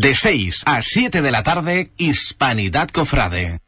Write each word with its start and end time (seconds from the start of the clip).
De 0.00 0.14
6 0.14 0.62
a 0.64 0.80
7 0.80 1.22
de 1.22 1.30
la 1.32 1.42
tarde, 1.42 1.90
Hispanidad 1.96 2.88
Cofrade. 2.88 3.58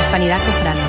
Hispanidad 0.00 0.40
Cofrade. 0.46 0.80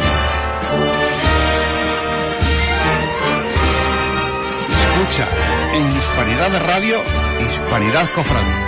Escucha 4.79 5.27
en 5.73 5.98
Hispanidad 5.98 6.50
de 6.50 6.59
Radio, 6.59 7.02
Hispanidad 7.48 8.11
Cofrade. 8.14 8.66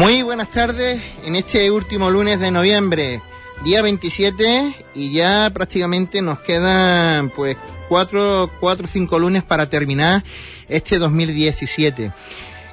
Muy 0.00 0.22
buenas 0.22 0.50
tardes 0.50 0.98
en 1.26 1.36
este 1.36 1.70
último 1.70 2.08
lunes 2.08 2.40
de 2.40 2.50
noviembre, 2.50 3.20
día 3.64 3.82
27 3.82 4.86
y 4.94 5.12
ya 5.12 5.50
prácticamente 5.52 6.22
nos 6.22 6.38
quedan 6.38 7.28
pues 7.28 7.58
cuatro, 7.86 8.50
cuatro 8.60 8.86
o 8.86 8.88
cinco 8.88 9.18
lunes 9.18 9.42
para 9.42 9.68
terminar 9.68 10.24
este 10.70 10.96
2017 10.96 12.12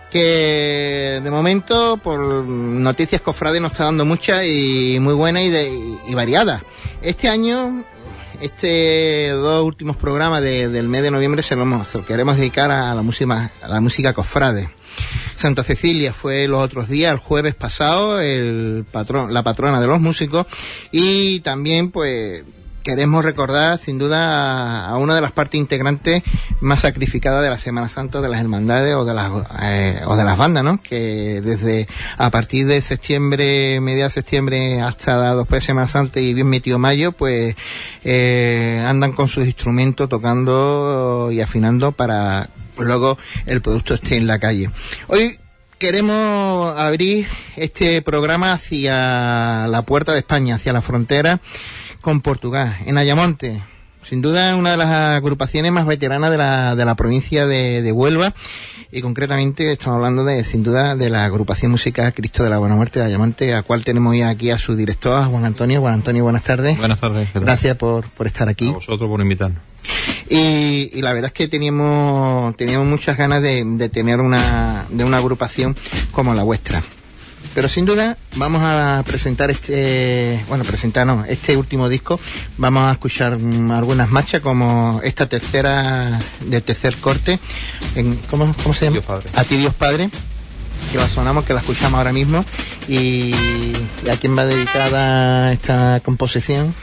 que 0.09 1.19
de 1.21 1.29
momento 1.29 1.97
por 1.97 2.17
noticias 2.17 3.19
cofrades 3.19 3.61
nos 3.61 3.73
está 3.73 3.83
dando 3.83 4.05
muchas 4.05 4.45
y 4.45 4.97
muy 5.01 5.13
buenas 5.13 5.43
y, 5.43 5.49
de, 5.49 5.69
y 6.07 6.15
variadas. 6.15 6.63
Este 7.01 7.27
año 7.27 7.83
este 8.39 9.31
dos 9.31 9.65
últimos 9.65 9.97
programas 9.97 10.41
de, 10.41 10.69
del 10.69 10.87
mes 10.87 11.01
de 11.01 11.11
noviembre 11.11 11.43
se 11.43 11.57
lo, 11.57 11.83
se 11.83 11.97
lo 11.97 12.05
queremos 12.05 12.37
dedicar 12.37 12.71
a 12.71 12.95
la 12.95 13.01
música, 13.01 13.51
a 13.61 13.67
la 13.67 13.81
música 13.81 14.13
cofrade. 14.13 14.76
Santa 15.35 15.63
Cecilia 15.63 16.13
fue 16.13 16.47
los 16.47 16.63
otros 16.63 16.89
días, 16.89 17.13
el 17.13 17.19
jueves 17.19 17.55
pasado, 17.55 18.19
el 18.19 18.85
patrón, 18.91 19.33
la 19.33 19.43
patrona 19.43 19.79
de 19.79 19.87
los 19.87 20.01
músicos 20.01 20.47
y 20.91 21.41
también 21.41 21.91
pues 21.91 22.43
queremos 22.87 23.25
recordar 23.25 23.79
sin 23.79 23.97
duda 23.97 24.87
a, 24.87 24.97
una 24.97 25.13
de 25.13 25.19
las 25.19 25.33
partes 25.33 25.59
integrantes 25.59 26.23
más 26.61 26.79
sacrificadas 26.79 27.43
de 27.43 27.49
la 27.49 27.57
Semana 27.57 27.89
Santa 27.89 28.21
de 28.21 28.29
las 28.29 28.39
hermandades 28.39 28.95
o 28.95 29.03
de 29.03 29.13
las 29.13 29.29
eh, 29.61 30.01
o 30.05 30.15
de 30.15 30.23
las 30.23 30.37
bandas, 30.37 30.63
¿no? 30.63 30.81
Que 30.81 31.41
desde 31.43 31.85
a 32.17 32.29
partir 32.29 32.65
de 32.65 32.79
septiembre, 32.79 33.81
media 33.81 34.05
de 34.05 34.11
septiembre 34.11 34.79
hasta 34.79 35.35
después 35.35 35.63
de 35.63 35.65
Semana 35.67 35.89
Santa 35.89 36.21
y 36.21 36.33
bien 36.33 36.47
metido 36.47 36.79
mayo, 36.79 37.11
pues 37.11 37.57
eh, 38.05 38.81
andan 38.87 39.11
con 39.11 39.27
sus 39.27 39.45
instrumentos 39.45 40.07
tocando 40.07 41.29
y 41.29 41.41
afinando 41.41 41.91
para 41.91 42.49
luego 42.85 43.17
el 43.45 43.61
producto 43.61 43.93
esté 43.93 44.17
en 44.17 44.27
la 44.27 44.39
calle. 44.39 44.69
Hoy 45.07 45.39
queremos 45.77 46.77
abrir 46.77 47.27
este 47.55 48.01
programa 48.01 48.53
hacia 48.53 49.67
la 49.67 49.81
puerta 49.83 50.13
de 50.13 50.19
España, 50.19 50.55
hacia 50.55 50.73
la 50.73 50.81
frontera 50.81 51.39
con 52.01 52.21
Portugal, 52.21 52.77
en 52.85 52.97
Ayamonte. 52.97 53.61
Sin 54.03 54.21
duda 54.21 54.55
una 54.55 54.71
de 54.71 54.77
las 54.77 54.87
agrupaciones 54.87 55.71
más 55.71 55.85
veteranas 55.85 56.31
de 56.31 56.37
la, 56.37 56.75
de 56.75 56.85
la 56.85 56.95
provincia 56.95 57.45
de, 57.45 57.81
de 57.81 57.91
Huelva 57.91 58.33
y 58.91 59.01
concretamente 59.01 59.71
estamos 59.73 59.97
hablando 59.97 60.23
de, 60.23 60.43
sin 60.45 60.63
duda, 60.63 60.95
de 60.95 61.09
la 61.09 61.25
agrupación 61.25 61.71
musical 61.71 62.13
Cristo 62.13 62.43
de 62.43 62.49
la 62.49 62.57
Buena 62.57 62.75
Muerte 62.75 62.99
de 62.99 63.05
Ayamonte, 63.05 63.53
a 63.53 63.63
cual 63.63 63.83
tenemos 63.83 64.15
ya 64.15 64.29
aquí 64.29 64.49
a 64.49 64.57
su 64.57 64.75
director, 64.75 65.25
Juan 65.25 65.43
Antonio. 65.43 65.81
Juan 65.81 65.95
Antonio, 65.95 66.23
buenas 66.23 66.43
tardes. 66.43 66.77
Buenas 66.77 66.99
tardes. 66.99 67.29
Gracias 67.33 67.75
por, 67.75 68.09
por 68.11 68.27
estar 68.27 68.47
aquí. 68.47 68.69
A 68.69 68.73
vosotros 68.73 69.09
por 69.09 69.19
invitarnos. 69.19 69.61
Y, 70.29 70.91
y, 70.93 71.01
la 71.01 71.13
verdad 71.13 71.27
es 71.27 71.33
que 71.33 71.47
teníamos, 71.47 72.55
teníamos 72.57 72.87
muchas 72.87 73.17
ganas 73.17 73.41
de, 73.41 73.63
de 73.65 73.89
tener 73.89 74.19
una, 74.19 74.85
de 74.89 75.03
una 75.03 75.17
agrupación 75.17 75.75
como 76.11 76.33
la 76.33 76.43
vuestra. 76.43 76.83
Pero 77.57 77.69
sin 77.69 77.85
duda 77.85 78.17
vamos 78.35 78.61
a 78.63 79.03
presentar 79.03 79.49
este, 79.49 80.43
bueno, 80.47 80.63
presentar 80.63 81.07
no, 81.07 81.25
este 81.25 81.57
último 81.57 81.89
disco. 81.89 82.19
Vamos 82.57 82.83
a 82.83 82.91
escuchar 82.91 83.39
mm, 83.39 83.71
algunas 83.71 84.11
marchas 84.11 84.41
como 84.41 85.01
esta 85.03 85.27
tercera, 85.27 86.19
de 86.45 86.61
tercer 86.61 86.95
corte. 86.97 87.39
En, 87.95 88.15
¿cómo, 88.29 88.53
¿Cómo 88.61 88.75
se 88.75 88.85
llama? 88.85 88.97
Dios 88.97 89.05
Padre. 89.05 89.29
A 89.33 89.43
ti 89.43 89.57
Dios 89.57 89.73
Padre. 89.73 90.11
Que 90.91 90.99
la 90.99 91.07
sonamos, 91.09 91.45
que 91.45 91.55
la 91.55 91.61
escuchamos 91.61 91.97
ahora 91.97 92.13
mismo. 92.13 92.45
Y, 92.87 93.33
y 93.33 94.09
a 94.11 94.17
quién 94.17 94.37
va 94.37 94.45
dedicada 94.45 95.51
esta 95.51 95.99
composición. 96.01 96.75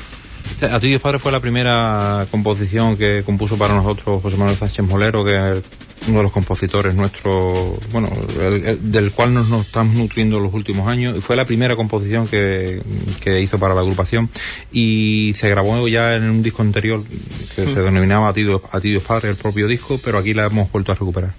A 0.71 0.81
ti 0.81 0.97
Padre 0.99 1.19
fue 1.19 1.33
la 1.33 1.41
primera 1.41 2.27
composición 2.31 2.97
que 2.97 3.23
compuso 3.25 3.57
para 3.57 3.75
nosotros 3.75 4.23
José 4.23 4.37
Manuel 4.37 4.57
Sánchez 4.57 4.87
Molero, 4.87 5.25
que 5.25 5.35
es 5.35 5.63
uno 6.09 6.19
de 6.19 6.23
los 6.23 6.33
compositores 6.33 6.95
nuestros, 6.95 7.79
bueno, 7.91 8.09
el, 8.41 8.65
el, 8.65 8.93
del 8.93 9.11
cual 9.11 9.35
nos, 9.35 9.49
nos, 9.49 9.67
estamos 9.67 9.97
nutriendo 9.97 10.39
los 10.41 10.53
últimos 10.53 10.87
años. 10.87 11.19
Fue 11.25 11.37
la 11.37 11.45
primera 11.45 11.77
composición 11.77 12.27
que, 12.29 12.83
que, 13.21 13.41
hizo 13.41 13.59
para 13.59 13.75
la 13.75 13.81
agrupación 13.81 14.29
y 14.73 15.33
se 15.35 15.49
grabó 15.49 15.89
ya 15.89 16.15
en 16.15 16.25
un 16.25 16.43
disco 16.43 16.63
anterior 16.63 17.03
que 17.57 17.63
mm. 17.63 17.75
se 17.75 17.83
denominaba 17.83 18.29
A 18.29 18.33
ti, 18.33 18.45
Dios, 18.45 18.63
a 18.71 18.81
ti 18.81 18.91
Dios 18.91 19.03
Padre, 19.03 19.31
el 19.31 19.37
propio 19.37 19.67
disco, 19.67 19.99
pero 20.03 20.19
aquí 20.19 20.35
la 20.35 20.47
hemos 20.47 20.71
vuelto 20.71 20.93
a 20.93 20.95
recuperar. 20.95 21.33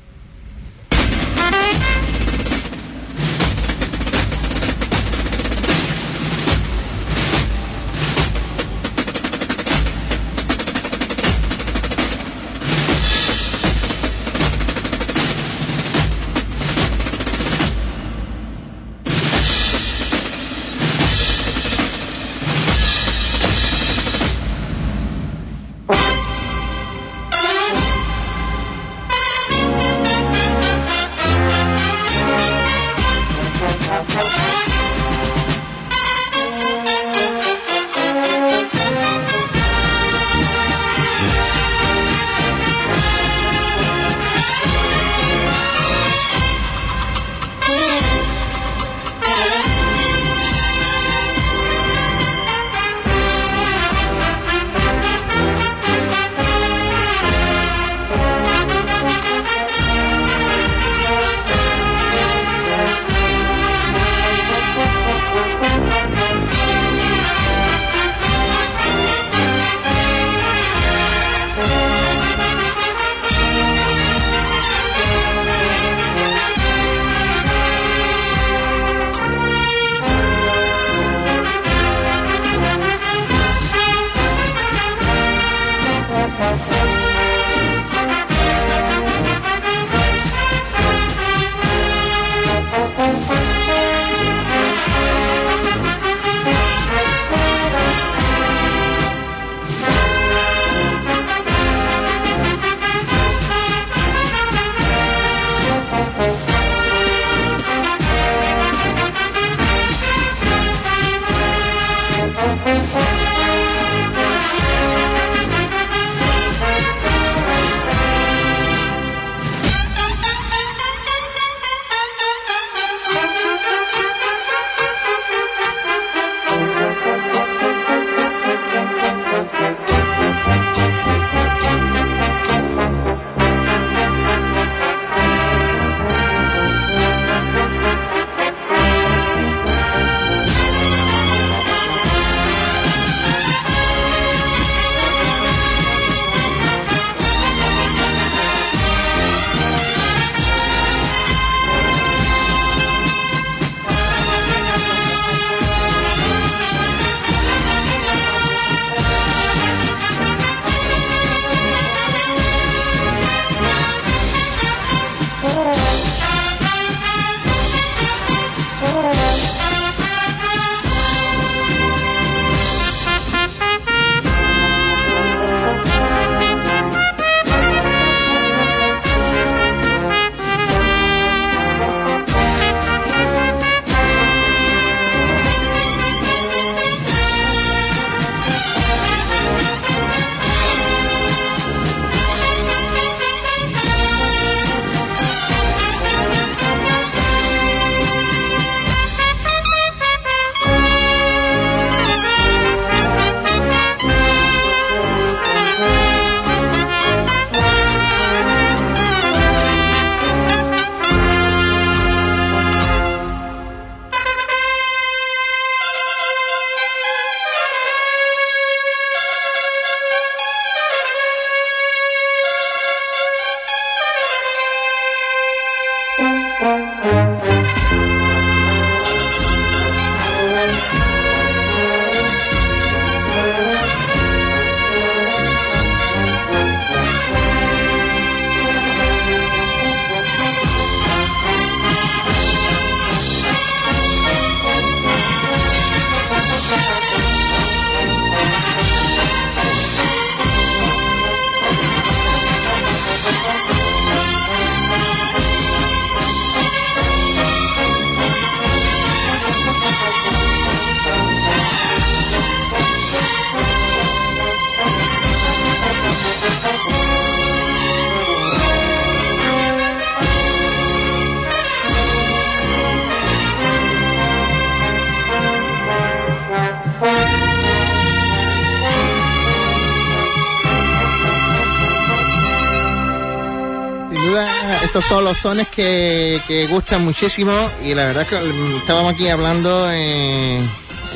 Estos 284.96 285.10
son 285.10 285.26
los 285.26 285.38
sones 285.40 285.68
que, 285.68 286.40
que 286.48 286.68
gustan 286.68 287.04
muchísimo 287.04 287.52
y 287.84 287.94
la 287.94 288.06
verdad 288.06 288.26
que 288.26 288.38
mm, 288.38 288.78
estábamos 288.78 289.14
aquí 289.14 289.28
hablando 289.28 289.90
eh, 289.92 290.62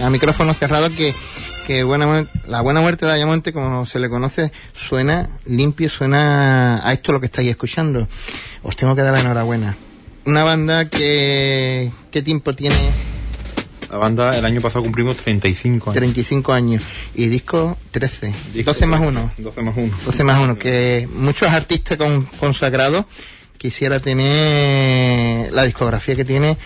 a 0.04 0.10
micrófono 0.10 0.54
cerrado 0.54 0.90
que, 0.90 1.16
que 1.66 1.84
buena, 1.86 2.28
la 2.46 2.60
buena 2.60 2.82
muerte 2.82 3.06
de 3.06 3.14
Ayamonte, 3.14 3.54
como 3.54 3.86
se 3.86 4.00
le 4.00 4.10
conoce, 4.10 4.52
suena 4.74 5.30
limpio, 5.46 5.90
suena 5.90 6.86
a 6.86 6.92
esto 6.92 7.14
lo 7.14 7.22
que 7.22 7.28
estáis 7.28 7.50
escuchando. 7.52 8.06
Os 8.64 8.76
tengo 8.76 8.98
que 8.98 9.02
dar 9.02 9.14
la 9.14 9.22
enhorabuena. 9.22 9.78
Una 10.26 10.44
banda 10.44 10.90
que, 10.90 11.90
¿qué 12.12 12.22
tiempo 12.22 12.54
tiene? 12.54 12.76
La 13.90 13.96
banda 13.96 14.38
el 14.38 14.44
año 14.44 14.60
pasado 14.60 14.84
cumplimos 14.84 15.16
35 15.16 15.92
años. 15.92 15.96
35 15.96 16.52
años. 16.52 16.84
Y 17.16 17.28
disco 17.28 17.78
13. 17.92 18.34
12 18.62 18.86
más 18.88 19.00
1. 19.00 19.32
12 19.38 19.62
más 19.62 19.78
1. 19.78 19.98
12 20.06 20.24
más 20.26 20.38
1. 20.44 20.60
Que 20.60 21.08
muchos 21.14 21.48
artistas 21.50 21.98
con- 21.98 22.26
consagrados 22.42 23.06
quisiera 23.60 24.00
tener 24.00 25.54
la 25.54 25.64
discografía 25.64 26.16
que 26.16 26.26
tiene 26.26 26.58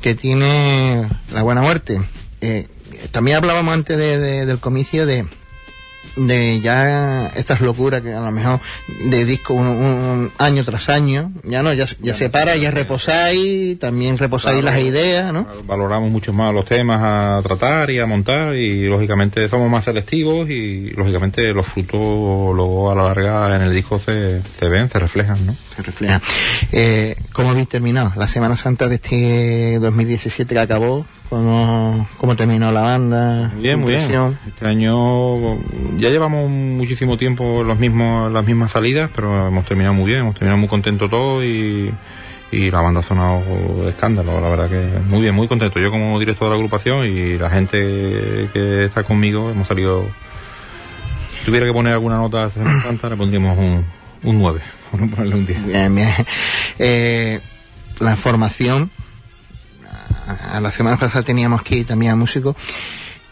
que 0.00 0.14
tiene 0.16 1.08
La 1.32 1.42
Buena 1.42 1.62
Muerte. 1.62 2.00
Eh, 2.40 2.66
también 3.12 3.36
hablábamos 3.38 3.72
antes 3.72 3.96
de- 3.96 4.18
de- 4.18 4.46
del 4.46 4.58
comicio 4.58 5.06
de 5.06 5.26
de 6.16 6.60
ya 6.60 7.26
estas 7.34 7.60
locuras 7.60 8.00
que 8.02 8.12
a 8.14 8.20
lo 8.20 8.30
mejor 8.30 8.60
de 9.04 9.24
disco 9.24 9.54
un, 9.54 9.66
un 9.66 10.32
año 10.38 10.62
tras 10.64 10.88
año 10.88 11.32
ya 11.42 11.62
no 11.62 11.72
ya, 11.72 11.86
ya 12.00 12.14
se 12.14 12.30
para 12.30 12.56
ya 12.56 12.70
reposáis 12.70 13.78
también 13.78 14.16
reposáis 14.18 14.60
Claro. 14.60 14.76
las 14.76 14.84
ideas 14.86 15.32
no 15.32 15.46
Valoramos 15.66 16.10
mucho 16.12 16.32
más 16.32 16.54
los 16.54 16.64
temas 16.64 17.00
a 17.02 17.42
tratar 17.42 17.90
y 17.90 17.98
a 17.98 18.06
montar 18.06 18.54
y 18.54 18.84
lógicamente 18.86 19.48
somos 19.48 19.68
más 19.70 19.84
selectivos 19.84 20.48
y 20.50 20.90
lógicamente 20.90 21.52
los 21.52 21.66
frutos 21.66 22.00
luego 22.54 22.90
a 22.90 22.94
la 22.94 23.04
larga 23.04 23.56
en 23.56 23.62
el 23.62 23.74
disco 23.74 23.98
se, 23.98 24.40
se 24.42 24.68
ven, 24.68 24.88
se 24.90 24.98
reflejan, 24.98 25.44
¿no? 25.46 25.54
se 25.74 25.82
refleja. 25.82 26.20
Eh, 26.72 27.16
¿Cómo 27.32 27.50
habéis 27.50 27.68
terminado? 27.68 28.12
La 28.16 28.26
Semana 28.28 28.56
Santa 28.56 28.88
de 28.88 28.94
este 28.96 29.78
2017 29.80 30.54
que 30.54 30.60
acabó, 30.60 31.06
¿cómo, 31.28 32.06
cómo 32.18 32.36
terminó 32.36 32.72
la 32.72 32.82
banda? 32.82 33.52
Bien, 33.56 33.80
muy 33.80 33.92
bien. 33.92 34.36
Este 34.46 34.66
año 34.66 35.56
ya 35.98 36.08
llevamos 36.10 36.48
muchísimo 36.48 37.16
tiempo 37.16 37.62
los 37.62 37.78
mismos, 37.78 38.32
las 38.32 38.44
mismas 38.44 38.72
salidas, 38.72 39.10
pero 39.14 39.48
hemos 39.48 39.64
terminado 39.64 39.94
muy 39.94 40.06
bien, 40.06 40.20
hemos 40.20 40.34
terminado 40.34 40.58
muy 40.58 40.68
contentos 40.68 41.10
todos 41.10 41.44
y, 41.44 41.90
y 42.52 42.70
la 42.70 42.80
banda 42.80 43.00
ha 43.00 43.02
sonado 43.02 43.42
de 43.82 43.90
escándalo, 43.90 44.40
la 44.40 44.48
verdad 44.48 44.68
que 44.68 44.98
muy 45.08 45.20
bien, 45.20 45.34
muy 45.34 45.48
contento. 45.48 45.80
Yo 45.80 45.90
como 45.90 46.18
director 46.18 46.46
de 46.46 46.50
la 46.50 46.56
agrupación 46.56 47.06
y 47.06 47.36
la 47.38 47.50
gente 47.50 48.48
que 48.52 48.84
está 48.84 49.02
conmigo 49.02 49.50
hemos 49.50 49.68
salido... 49.68 50.06
Si 51.38 51.46
tuviera 51.46 51.66
que 51.66 51.72
poner 51.72 51.92
alguna 51.92 52.16
nota 52.16 52.44
a 52.44 52.50
Santa, 52.50 53.10
le 53.10 53.16
pondríamos 53.16 53.58
un, 53.58 53.84
un 54.22 54.38
9, 54.38 54.60
por 54.90 55.00
no 55.00 55.08
ponerle 55.08 55.34
un 55.34 55.46
10. 55.46 55.66
Bien, 55.66 55.94
bien. 55.94 56.08
Eh, 56.78 57.40
la 58.00 58.16
formación, 58.16 58.90
a, 60.26 60.60
la 60.60 60.70
semana 60.70 60.96
pasada 60.96 61.24
teníamos 61.24 61.60
aquí 61.60 61.84
también 61.84 62.12
a 62.12 62.16
músicos. 62.16 62.56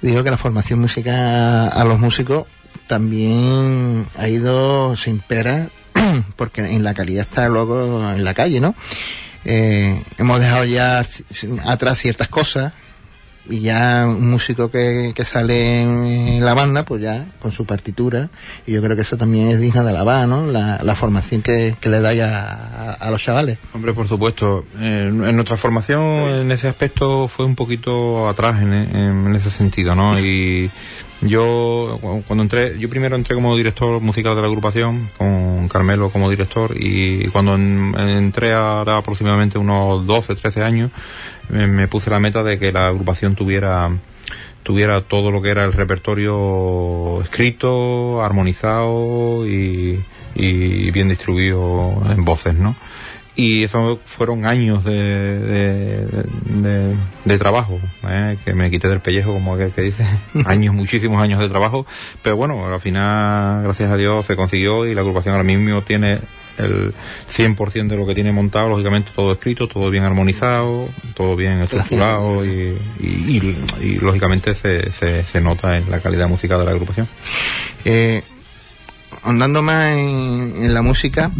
Digo 0.00 0.25
que 0.25 0.30
la 0.30 0.37
formación 0.37 0.80
musical 0.80 1.70
a 1.72 1.84
los 1.84 1.99
músicos 1.99 2.46
también 2.87 4.06
ha 4.18 4.28
ido 4.28 4.96
sin 4.96 5.20
pera, 5.20 5.68
porque 6.37 6.75
en 6.75 6.82
la 6.82 6.94
calidad 6.94 7.22
está 7.22 7.49
luego 7.49 8.12
en 8.12 8.25
la 8.25 8.34
calle, 8.34 8.61
¿no? 8.61 8.75
Eh, 9.44 10.02
hemos 10.18 10.40
dejado 10.40 10.64
ya 10.64 11.06
atrás 11.64 11.99
ciertas 11.99 12.28
cosas 12.28 12.72
y 13.50 13.61
ya 13.61 14.04
un 14.06 14.30
músico 14.30 14.70
que, 14.70 15.12
que 15.14 15.25
sale 15.25 15.82
en 15.82 16.44
la 16.44 16.54
banda, 16.54 16.84
pues 16.84 17.02
ya 17.02 17.26
con 17.40 17.50
su 17.52 17.64
partitura, 17.66 18.28
y 18.66 18.72
yo 18.72 18.82
creo 18.82 18.94
que 18.94 19.02
eso 19.02 19.16
también 19.16 19.49
es 19.49 19.61
digno 19.61 19.82
de 19.82 19.90
alabar, 19.90 20.28
¿no? 20.28 20.46
La, 20.46 20.78
la 20.82 20.94
formación 20.94 21.42
que, 21.42 21.75
que 21.80 21.88
le 21.88 22.00
dais 22.00 22.22
a, 22.22 22.92
a- 22.94 23.11
los 23.11 23.20
chavales. 23.22 23.58
Hombre, 23.75 23.92
por 23.94 24.06
supuesto. 24.06 24.64
Eh, 24.78 25.08
en 25.08 25.34
nuestra 25.37 25.56
formación 25.56 26.02
en 26.02 26.52
ese 26.52 26.68
aspecto 26.68 27.26
fue 27.28 27.44
un 27.44 27.56
poquito 27.56 28.28
atrás 28.28 28.62
en, 28.62 28.72
en- 28.72 29.34
ese 29.34 29.50
sentido, 29.50 29.94
¿no? 29.94 30.18
Y 30.20 30.70
yo 31.20 31.99
cu- 32.00 32.22
cuando 32.26 32.42
entré, 32.42 32.78
yo 32.78 32.88
primero 32.88 33.16
entré 33.16 33.34
como 33.34 33.56
director 33.56 34.00
musical 34.00 34.34
de 34.34 34.40
la 34.42 34.49
agrupación, 34.49 35.08
con 35.18 35.68
Carmelo 35.68 36.11
como 36.11 36.28
director, 36.30 36.75
y 36.78 37.26
cuando 37.28 37.54
en- 37.54 37.94
entré 37.99 38.52
ahora 38.52 38.99
aproximadamente 38.99 39.58
unos 39.58 40.06
12, 40.06 40.34
13 40.34 40.62
años, 40.64 40.90
me, 41.49 41.66
me 41.66 41.88
puse 41.88 42.11
la 42.11 42.20
meta 42.20 42.42
de 42.42 42.58
que 42.58 42.72
la 42.72 42.87
agrupación 42.88 43.34
tuviera 43.34 43.90
tuviera 44.62 45.00
todo 45.00 45.30
lo 45.32 45.42
que 45.42 45.50
era 45.50 45.64
el 45.64 45.72
repertorio 45.72 47.20
escrito, 47.22 48.22
armonizado 48.25 49.44
y, 49.46 49.99
y 50.37 50.90
bien 50.92 51.08
distribuido 51.08 52.00
en 52.08 52.25
voces, 52.25 52.54
¿no? 52.54 52.76
Y 53.34 53.64
eso 53.64 53.99
fueron 54.04 54.44
años 54.46 54.84
de, 54.84 54.92
de, 54.92 56.06
de- 56.44 56.94
de 57.25 57.38
trabajo, 57.38 57.78
¿eh? 58.06 58.37
que 58.44 58.52
me 58.54 58.70
quité 58.70 58.88
del 58.88 59.00
pellejo, 59.00 59.32
como 59.32 59.54
aquel 59.54 59.70
que 59.72 59.80
dice, 59.82 60.04
años, 60.44 60.75
muchísimos 60.75 61.20
años 61.22 61.40
de 61.40 61.49
trabajo, 61.49 61.87
pero 62.22 62.37
bueno, 62.37 62.66
al 62.72 62.80
final, 62.80 63.62
gracias 63.64 63.90
a 63.90 63.96
Dios, 63.96 64.26
se 64.26 64.37
consiguió 64.37 64.87
y 64.87 64.94
la 64.94 65.00
agrupación 65.00 65.32
ahora 65.34 65.44
mismo 65.44 65.80
tiene 65.82 66.20
el 66.59 66.92
100% 67.30 67.88
de 67.88 67.97
lo 67.97 68.06
que 68.06 68.14
tiene 68.14 68.32
montado, 68.32 68.68
lógicamente 68.68 69.11
todo 69.14 69.32
escrito, 69.32 69.66
todo 69.68 69.90
bien 69.90 70.04
armonizado, 70.04 70.88
todo 71.14 71.35
bien 71.37 71.61
estructurado 71.62 72.44
y, 72.44 72.76
y, 73.00 73.06
y- 73.06 73.56
y, 73.80 73.94
lógicamente 73.99 74.54
se, 74.54 74.90
se, 74.92 75.23
se 75.25 75.40
nota 75.40 75.76
en 75.78 75.90
la 75.90 76.00
calidad 76.00 76.28
musical 76.28 76.59
de 76.61 76.64
la 76.64 76.71
agrupación. 76.73 77.09
Eh, 77.85 78.23
andando 79.25 79.62
más 79.62 79.92
en, 79.97 80.54
en 80.64 80.75
la 80.75 80.82
música 80.82 81.30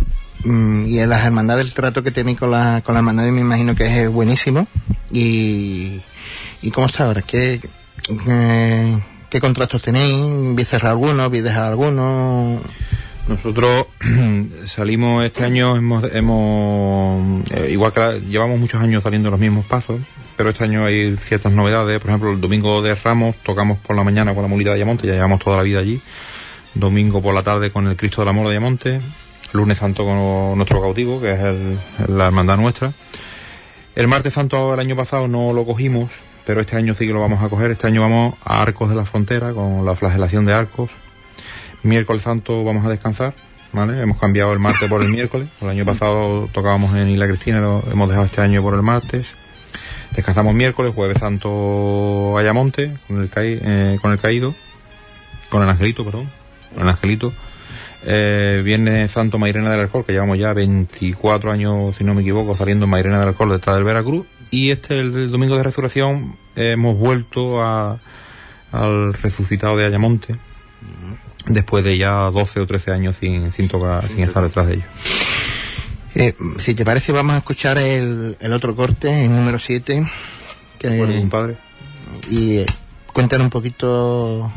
mm, 0.45 0.87
y 0.87 0.99
en 1.01 1.09
las 1.09 1.25
hermandades, 1.25 1.67
el 1.67 1.73
trato 1.75 2.03
que 2.03 2.11
tenéis 2.11 2.39
con 2.39 2.51
la, 2.51 2.83
con 2.85 2.95
la 2.95 3.01
hermandad 3.01 3.25
me 3.31 3.41
imagino 3.41 3.75
que 3.75 4.03
es 4.05 4.09
buenísimo. 4.11 4.67
¿Y, 5.11 6.01
y 6.63 6.71
cómo 6.71 6.87
está 6.87 7.05
ahora? 7.05 7.23
¿Qué, 7.23 7.61
qué, 8.03 8.99
qué 9.29 9.41
contratos 9.41 9.83
tenéis? 9.83 10.15
¿Habéis 10.53 10.69
cerrado 10.69 10.95
alguno? 10.95 11.23
¿Habéis 11.25 11.45
dejado 11.45 11.69
alguno? 11.71 12.61
Nosotros 13.29 13.87
salimos 14.67 15.25
este 15.25 15.45
año, 15.45 15.77
hemos, 15.77 16.05
hemos 16.13 17.49
eh, 17.51 17.69
igual 17.71 17.93
que 17.93 18.01
la- 18.01 18.19
llevamos 18.19 18.59
muchos 18.59 18.81
años 18.81 19.03
saliendo 19.05 19.31
los 19.31 19.39
mismos 19.41 19.65
pasos, 19.65 20.01
pero 20.37 20.51
este 20.51 20.65
año 20.65 20.85
hay 20.85 21.17
ciertas 21.17 21.53
novedades. 21.53 21.99
Por 22.01 22.11
ejemplo, 22.11 22.33
el 22.33 22.41
domingo 22.41 22.83
de 22.83 22.95
Ramos 22.95 23.37
tocamos 23.45 23.79
por 23.79 23.95
la 23.97 24.03
mañana 24.05 24.35
con 24.35 24.43
la 24.43 24.49
mulita 24.49 24.71
de 24.71 24.77
Ayamonte, 24.77 25.07
ya 25.07 25.15
llevamos 25.15 25.39
toda 25.41 25.57
la 25.57 25.63
vida 25.63 25.79
allí. 25.79 26.01
Domingo 26.75 27.23
por 27.23 27.35
la 27.35 27.43
tarde 27.43 27.71
con 27.71 27.87
el 27.87 27.97
Cristo 27.97 28.23
del 28.23 28.29
Amor 28.31 28.45
de 28.47 28.51
Ayamonte. 28.53 28.99
Lunes 29.53 29.79
Santo 29.79 30.05
con 30.05 30.57
nuestro 30.57 30.81
cautivo, 30.81 31.21
que 31.21 31.33
es 31.33 31.39
el- 31.41 31.79
la 32.09 32.27
hermandad 32.27 32.57
nuestra. 32.57 32.93
El 33.95 34.09
martes 34.09 34.33
santo 34.33 34.73
el 34.73 34.81
año 34.81 34.97
pasado 34.97 35.29
no 35.29 35.53
lo 35.53 35.67
cogimos, 35.67 36.11
pero 36.47 36.63
este 36.63 36.77
año 36.77 36.95
sí 36.95 37.07
que 37.07 37.13
lo 37.13 37.21
vamos 37.21 37.43
a 37.43 37.51
coger. 37.51 37.71
Este 37.71 37.87
año 37.87 38.01
vamos 38.01 38.35
a 38.43 38.63
Arcos 38.63 38.89
de 38.89 38.95
la 38.97 39.05
Frontera 39.05 39.53
con 39.53 39.85
la 39.85 39.95
flagelación 39.95 40.47
de 40.47 40.55
Arcos. 40.55 40.91
Miércoles 41.83 42.23
santo 42.23 42.63
vamos 42.65 42.85
a 42.87 42.89
descansar, 42.89 43.35
¿vale? 43.73 44.01
Hemos 44.01 44.19
cambiado 44.19 44.53
el 44.53 44.59
martes 44.59 44.89
por 44.89 45.03
el 45.03 45.09
miércoles. 45.09 45.49
El 45.61 45.69
año 45.69 45.85
pasado 45.85 46.49
tocábamos 46.53 46.95
en 46.95 47.09
Isla 47.09 47.27
Cristina, 47.27 47.61
lo 47.61 47.83
hemos 47.91 48.09
dejado 48.09 48.27
este 48.27 48.41
año 48.41 48.63
por 48.63 48.75
el 48.75 48.83
martes. 48.83 49.27
Descansamos 50.13 50.55
miércoles, 50.55 50.93
jueves 50.95 51.19
santo 51.19 52.37
Ayamonte 52.39 52.93
con 53.09 53.21
el, 53.23 53.31
caí- 53.31 53.59
eh, 53.63 53.99
con 54.01 54.13
el 54.13 54.19
caído, 54.19 54.55
con 55.51 55.63
el 55.63 55.69
angelito, 55.71 56.05
perdón, 56.05 56.29
con 56.75 56.83
el 56.85 56.89
angelito. 56.91 57.33
Eh, 58.05 58.63
Viernes 58.65 59.11
Santo 59.13 59.39
Mairena 59.39 59.71
del 59.71 59.81
Alcohol, 59.81 60.05
que 60.05 60.13
llevamos 60.13 60.39
ya 60.39 60.53
24 60.53 61.51
años, 61.53 61.97
si 61.97 62.05
no 62.05 62.15
me 62.15 62.23
equivoco, 62.23 62.55
saliendo 62.57 62.85
en 62.85 62.91
Mairena 62.91 63.21
del 63.21 63.29
Alcohol 63.29 63.51
detrás 63.51 63.77
del 63.77 63.85
Veracruz. 63.85 64.27
Y 64.51 64.71
este, 64.71 64.99
el, 65.01 65.31
Domingo 65.31 65.57
de 65.57 65.63
Resurrección, 65.63 66.37
hemos 66.57 66.99
vuelto 66.99 67.63
al 67.65 69.15
resucitado 69.15 69.77
de 69.77 69.87
Ayamonte, 69.87 70.35
después 71.47 71.85
de 71.85 71.99
ya 71.99 72.31
12 72.31 72.61
o 72.61 72.67
13 72.67 72.91
años 72.93 73.17
sin, 73.19 73.53
sin 73.53 73.69
tocar, 73.69 74.09
sin 74.09 74.21
estar 74.21 74.43
detrás 74.43 74.67
de 74.67 74.75
ellos. 74.75 74.87
Eh, 76.15 76.35
si 76.59 76.75
te 76.75 76.85
parece, 76.85 77.13
vamos 77.13 77.35
a 77.35 77.39
escuchar 77.39 77.79
el, 77.79 78.37
el 78.41 78.53
otro 78.53 78.77
corte, 78.77 79.25
el 79.25 79.31
número 79.31 79.59
7. 79.59 80.07
Recuerdo 80.81 81.13
de 81.13 81.21
un 81.21 81.31
padre. 81.31 81.57
y 82.29 82.59
eh, 82.59 82.67
cuéntanos 83.13 83.45
un 83.45 83.51
poquito 83.51 84.51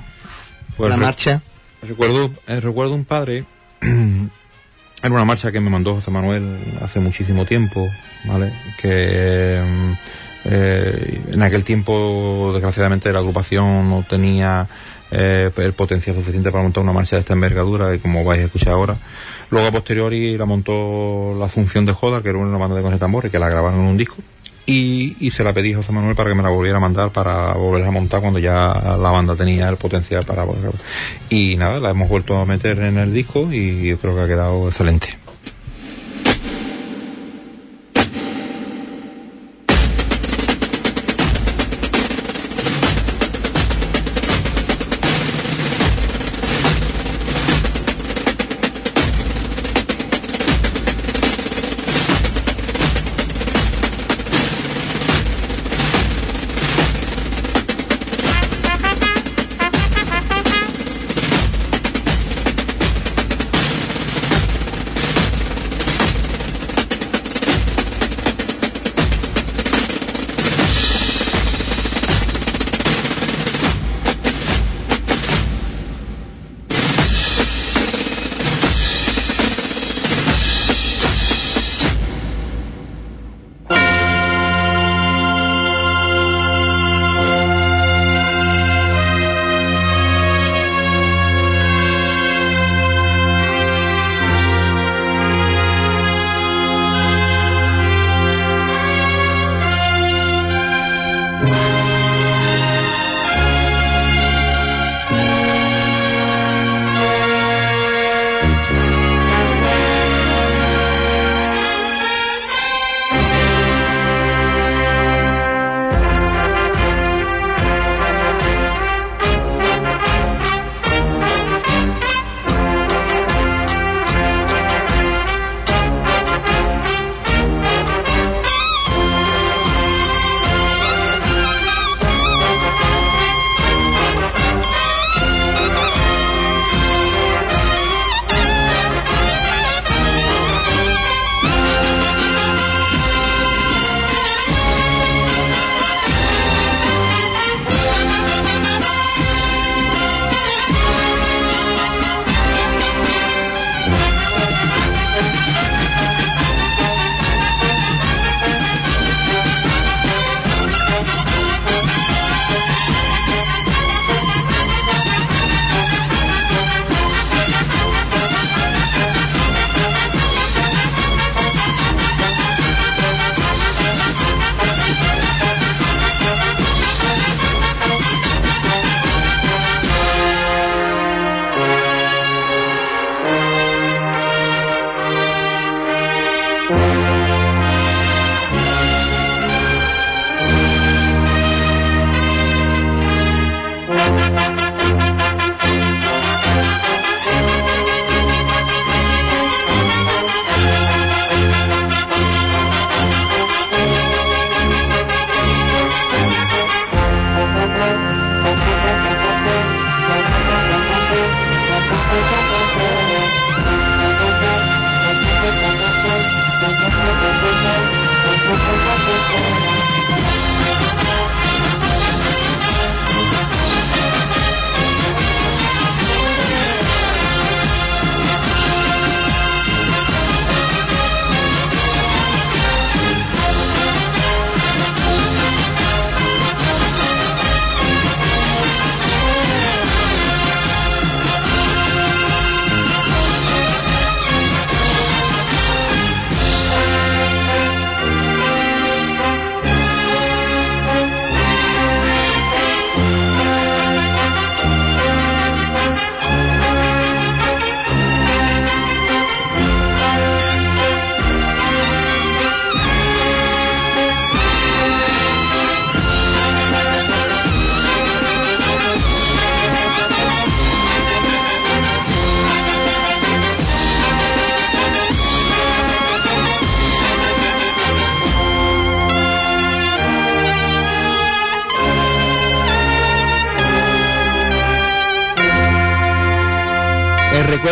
Pues 0.76 0.90
la 0.90 0.98
marcha. 0.98 1.42
Recuerdo, 1.82 2.32
eh, 2.48 2.60
recuerdo 2.60 2.96
un 2.96 3.06
padre, 3.06 3.46
era 3.82 5.14
una 5.14 5.26
marcha 5.26 5.52
que 5.52 5.60
me 5.60 5.70
mandó 5.70 5.94
José 5.96 6.10
Manuel 6.10 6.58
hace 6.82 7.00
muchísimo 7.00 7.46
tiempo, 7.46 7.88
¿vale? 8.26 8.52
Que 8.82 9.62
mm, 9.64 9.92
eh, 10.46 11.22
en 11.32 11.42
aquel 11.42 11.64
tiempo, 11.64 12.52
desgraciadamente, 12.54 13.12
la 13.14 13.20
agrupación 13.20 13.90
no 13.90 14.04
tenía 14.08 14.68
eh, 15.18 15.50
el 15.56 15.74
potencial 15.74 16.16
suficiente 16.16 16.52
para 16.52 16.64
montar 16.64 16.84
una 16.84 16.92
marcha 16.92 17.16
de 17.16 17.22
esta 17.22 17.34
envergadura, 17.34 17.96
y 17.96 18.00
como 18.00 18.24
vais 18.24 18.42
a 18.42 18.46
escuchar 18.46 18.74
ahora. 18.74 18.98
Luego, 19.50 19.68
a 19.68 19.72
posteriori, 19.72 20.38
la 20.38 20.46
montó 20.46 21.36
la 21.40 21.46
Asunción 21.46 21.86
de 21.86 21.94
Joda, 21.94 22.22
que 22.22 22.30
era 22.30 22.38
una 22.38 22.58
banda 22.58 22.76
de 22.76 22.82
con 22.82 23.00
tambores, 23.00 23.32
que 23.32 23.40
la 23.40 23.48
grabaron 23.48 23.80
en 23.80 23.86
un 23.86 23.98
disco. 23.98 24.18
Y, 24.66 25.16
y 25.20 25.30
se 25.30 25.44
la 25.44 25.54
pedí 25.54 25.74
a 25.74 25.78
José 25.78 25.92
Manuel 25.92 26.16
para 26.16 26.30
que 26.30 26.36
me 26.36 26.42
la 26.42 26.50
volviera 26.50 26.78
a 26.78 26.82
mandar 26.82 27.12
para 27.12 27.54
volver 27.54 27.86
a 27.86 27.92
montar 27.92 28.20
cuando 28.20 28.40
ya 28.40 28.98
la 29.00 29.12
banda 29.12 29.36
tenía 29.36 29.70
el 29.70 29.78
potencial 29.78 30.26
para 30.26 30.44
poder 30.44 30.64
grabar. 30.64 30.82
Y 31.30 31.56
nada, 31.56 31.80
la 31.80 31.92
hemos 31.92 32.10
vuelto 32.10 32.36
a 32.38 32.46
meter 32.46 32.80
en 32.80 32.98
el 32.98 33.14
disco 33.14 33.54
y 33.54 33.90
yo 33.90 33.98
creo 34.00 34.16
que 34.16 34.22
ha 34.22 34.28
quedado 34.28 34.68
excelente. 34.68 35.25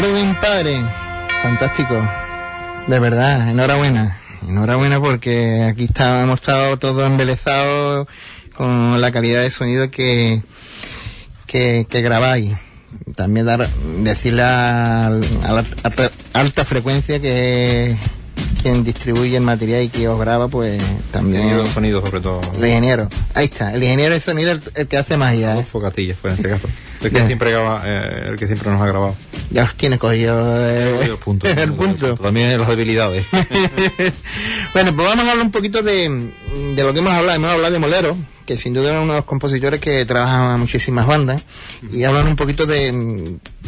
Recuerdo. 0.02 0.90
Fantástico. 1.42 2.10
De 2.88 3.00
verdad, 3.00 3.50
enhorabuena. 3.50 4.20
Enhorabuena 4.48 5.00
porque 5.00 5.64
aquí 5.64 5.86
está, 5.86 6.24
hemos 6.24 6.40
estado 6.40 6.78
todos 6.78 7.06
embelezados 7.06 8.08
con 8.56 9.00
la 9.00 9.12
calidad 9.12 9.42
de 9.42 9.52
sonido 9.52 9.90
que, 9.92 10.42
que, 11.46 11.86
que 11.90 12.02
grabáis. 12.02 12.56
También 13.16 13.46
dar, 13.46 13.68
decirle 14.00 14.44
a, 14.44 15.06
a 15.08 15.12
la 15.12 15.66
alta 16.34 16.66
frecuencia 16.66 17.20
que 17.20 17.98
quien 18.62 18.84
distribuye 18.84 19.36
el 19.38 19.44
material 19.44 19.84
y 19.84 19.90
que 19.90 20.08
os 20.08 20.20
graba, 20.20 20.48
pues 20.48 20.82
también. 21.12 21.44
Ingeniero 21.44 21.64
de 21.64 21.74
sonido, 21.74 22.06
sobre 22.06 22.22
todo. 22.22 22.42
El 22.58 22.66
ingeniero. 22.66 23.10
Ahí 23.34 23.46
está, 23.46 23.74
el 23.74 23.84
ingeniero 23.84 24.14
de 24.14 24.22
sonido 24.22 24.52
el, 24.52 24.62
el 24.76 24.88
que 24.88 24.98
hace 24.98 25.18
magia. 25.18 25.50
¿eh? 25.50 25.52
Adolfo 25.52 25.82
Catillas 25.82 26.18
fue 26.18 26.32
en 26.32 26.38
este 26.38 26.50
caso. 26.50 26.68
El 27.04 27.12
que, 27.12 27.18
Ya. 27.20 27.28
siempre 27.28 27.52
graba, 27.52 27.82
eh, 27.86 28.26
el 28.30 28.36
que 28.38 28.48
siempre 28.48 28.72
nos 28.72 28.82
ha 28.82 28.88
grabado. 28.88 29.16
Ya 29.52 29.64
os 29.66 29.76
tiene 29.76 30.00
cogido 30.00 30.36
eh, 30.70 31.06
El 31.06 31.18
punto. 31.18 31.48
el 31.50 31.74
punto. 31.74 32.16
También 32.16 32.58
las 32.58 32.68
debilidades. 32.70 33.26
bueno, 34.74 34.94
pues 34.96 35.08
vamos 35.08 35.18
a 35.18 35.32
hablar 35.32 35.40
un 35.46 35.52
poquito 35.52 35.82
de, 35.82 36.10
de 36.76 36.84
lo 36.84 36.94
que 36.94 37.00
hemos 37.00 37.12
hablado. 37.14 37.36
Hemos 37.36 37.52
hablado 37.52 37.74
de 37.74 37.80
Molero, 37.80 38.18
que 38.46 38.58
sin 38.58 38.74
duda 38.74 38.96
es 38.96 39.02
uno 39.04 39.14
de 39.14 39.20
los 39.20 39.26
compositores 39.26 39.80
que 39.80 40.06
trabaja 40.06 40.58
muchísimas 40.58 41.08
bandas. 41.08 41.44
Y 41.92 42.04
hablan 42.04 42.28
un 42.28 42.36
poquito 42.36 42.66
de, 42.66 42.92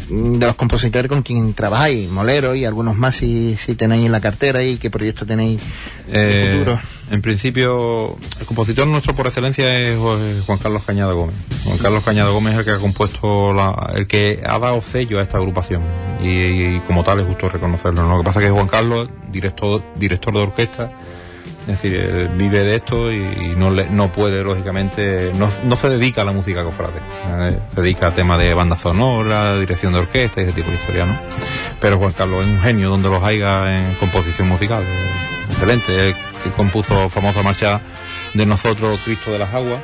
de 0.08 0.46
los 0.46 0.56
compositores 0.56 1.08
con 1.10 1.22
quien 1.22 1.54
trabajáis, 1.54 2.08
Molero 2.10 2.54
y 2.54 2.64
algunos 2.64 2.96
más 2.96 3.16
si, 3.16 3.56
si 3.58 3.74
tenéis 3.74 4.06
en 4.06 4.12
la 4.12 4.20
cartera 4.20 4.62
y 4.62 4.76
qué 4.76 4.90
proyectos 4.90 5.26
tenéis 5.26 5.60
Eh, 6.08 6.44
en 6.46 6.58
futuro. 6.58 6.80
en 7.10 7.22
principio, 7.22 8.16
el 8.40 8.46
compositor 8.46 8.86
nuestro 8.86 9.14
por 9.14 9.26
excelencia 9.26 9.74
es 9.78 9.98
eh, 9.98 10.42
Juan 10.46 10.58
Carlos 10.58 10.82
Cañada 10.84 11.12
Gómez. 11.12 11.34
Juan 11.64 11.78
Carlos 11.78 12.04
Cañada 12.04 12.30
Gómez 12.30 12.52
es 12.54 12.58
el 12.60 12.64
que 12.64 12.70
ha 12.72 12.78
compuesto, 12.78 13.52
la- 13.52 13.92
el 13.94 14.06
que 14.06 14.42
ha 14.46 14.58
dado 14.58 14.80
sello 14.82 15.18
a 15.18 15.22
esta 15.22 15.38
agrupación. 15.38 15.82
Y, 16.22 16.28
y 16.76 16.82
como 16.86 17.02
tal 17.04 17.20
es 17.20 17.26
justo 17.26 17.48
reconocerlo. 17.48 18.08
Lo 18.08 18.18
que 18.18 18.24
pasa 18.24 18.40
es 18.40 18.46
que 18.46 18.52
Juan 18.52 18.68
Carlos, 18.68 19.08
director, 19.32 19.82
director 19.96 20.32
de 20.32 20.40
orquesta, 20.40 20.90
es 21.66 21.82
decir, 21.82 22.30
vive 22.36 22.60
de 22.60 22.76
esto 22.76 23.12
y, 23.12 23.54
no, 23.56 23.70
le, 23.70 23.90
no 23.90 24.12
puede, 24.12 24.42
lógicamente, 24.44 25.32
no, 25.36 25.50
no 25.64 25.76
se 25.76 25.88
dedica 25.88 26.22
a 26.22 26.24
la 26.24 26.32
música 26.32 26.62
cofrade. 26.62 27.00
Eh, 27.40 27.58
se 27.74 27.82
dedica 27.82 28.08
a 28.08 28.10
temas 28.12 28.38
de 28.38 28.54
banda 28.54 28.76
sonora, 28.76 29.58
dirección 29.58 29.92
de 29.92 29.98
orquesta 29.98 30.40
y 30.40 30.44
ese 30.44 30.52
tipo 30.52 30.68
de 30.70 30.76
historia, 30.76 31.06
¿no? 31.06 31.18
Pero 31.80 31.98
Juan 31.98 32.12
Carlos 32.12 32.44
es 32.44 32.50
un 32.52 32.60
genio 32.60 32.90
donde 32.90 33.08
los 33.08 33.22
haya 33.22 33.78
en 33.78 33.94
composición 33.94 34.48
musical. 34.48 34.84
excelente. 35.50 36.10
Él 36.10 36.14
compuso 36.54 37.08
famosa 37.10 37.42
marcha 37.42 37.80
de 38.36 38.46
nosotros, 38.46 39.00
Cristo 39.04 39.32
de 39.32 39.38
las 39.38 39.52
Aguas, 39.54 39.80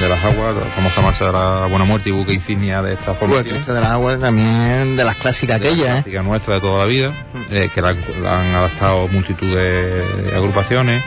de 0.00 0.08
las 0.08 0.24
Aguas, 0.24 0.54
la 0.54 0.64
famosa 0.66 1.00
marcha 1.00 1.26
de 1.26 1.32
la 1.32 1.66
Buena 1.66 1.84
Muerte 1.84 2.08
y 2.08 2.12
buque 2.12 2.32
insignia 2.32 2.82
de 2.82 2.94
esta 2.94 3.14
formación 3.14 3.56
esto 3.56 3.74
de 3.74 3.80
las 3.80 3.90
aguas 3.90 4.20
también 4.20 4.96
de 4.96 5.04
las 5.04 5.16
clásicas 5.16 5.60
de 5.60 5.64
la 5.66 5.70
aquellas, 5.70 5.88
¿eh? 5.88 5.92
clásica 6.02 6.22
nuestra 6.22 6.54
de 6.54 6.60
toda 6.60 6.78
la 6.80 6.84
vida, 6.86 7.12
eh, 7.50 7.70
que 7.74 7.80
la, 7.82 7.94
la 8.22 8.40
han 8.40 8.54
adaptado 8.54 9.08
multitud 9.08 9.54
de 9.54 10.32
agrupaciones. 10.34 11.02